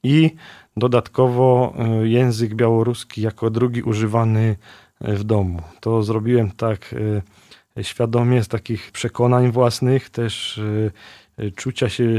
i 0.03 0.35
dodatkowo 0.77 1.73
e, 1.77 2.07
język 2.07 2.55
białoruski 2.55 3.21
jako 3.21 3.49
drugi 3.49 3.83
używany 3.83 4.55
w 5.01 5.23
domu. 5.23 5.61
To 5.79 6.03
zrobiłem 6.03 6.51
tak 6.51 6.95
e, 7.77 7.83
świadomie 7.83 8.43
z 8.43 8.47
takich 8.47 8.91
przekonań 8.91 9.51
własnych, 9.51 10.09
też 10.09 10.61
czucia 11.55 11.89
się 11.89 12.09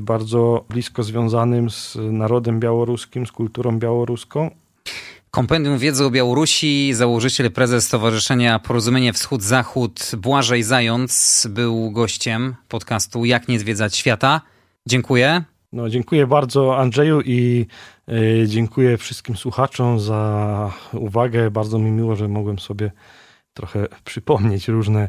bardzo 0.00 0.64
blisko 0.68 1.02
związanym 1.02 1.70
z 1.70 1.98
narodem 2.10 2.60
białoruskim, 2.60 3.26
z 3.26 3.32
kulturą 3.32 3.78
białoruską. 3.78 4.50
Kompendium 5.34 5.78
Wiedzy 5.78 6.04
o 6.04 6.10
Białorusi, 6.10 6.94
założyciel, 6.94 7.52
prezes 7.52 7.86
Stowarzyszenia 7.86 8.58
Porozumienie 8.58 9.12
Wschód-Zachód 9.12 10.16
Błażej 10.16 10.62
Zając 10.62 11.46
był 11.50 11.90
gościem 11.90 12.54
podcastu 12.68 13.24
Jak 13.24 13.48
nie 13.48 13.58
zwiedzać 13.58 13.96
świata. 13.96 14.40
Dziękuję. 14.86 15.44
No, 15.72 15.90
dziękuję 15.90 16.26
bardzo 16.26 16.78
Andrzeju 16.78 17.20
i 17.20 17.66
y, 18.08 18.44
dziękuję 18.48 18.96
wszystkim 18.96 19.36
słuchaczom 19.36 20.00
za 20.00 20.72
uwagę. 20.92 21.50
Bardzo 21.50 21.78
mi 21.78 21.90
miło, 21.90 22.16
że 22.16 22.28
mogłem 22.28 22.58
sobie 22.58 22.90
trochę 23.54 23.86
przypomnieć 24.04 24.68
różne 24.68 25.08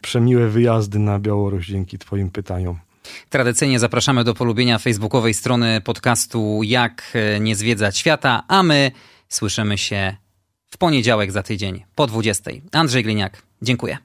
przemiłe 0.00 0.48
wyjazdy 0.48 0.98
na 0.98 1.18
Białoruś 1.18 1.66
dzięki 1.66 1.98
Twoim 1.98 2.30
pytaniom. 2.30 2.78
Tradycyjnie 3.28 3.78
zapraszamy 3.78 4.24
do 4.24 4.34
polubienia 4.34 4.78
facebookowej 4.78 5.34
strony 5.34 5.80
podcastu 5.80 6.60
Jak 6.62 7.12
nie 7.40 7.56
zwiedzać 7.56 7.98
świata, 7.98 8.42
a 8.48 8.62
my 8.62 8.90
Słyszymy 9.30 9.78
się 9.78 10.16
w 10.70 10.78
poniedziałek 10.78 11.32
za 11.32 11.42
tydzień 11.42 11.84
po 11.94 12.06
20. 12.06 12.50
Andrzej 12.72 13.02
Gliniak, 13.02 13.42
dziękuję. 13.62 13.98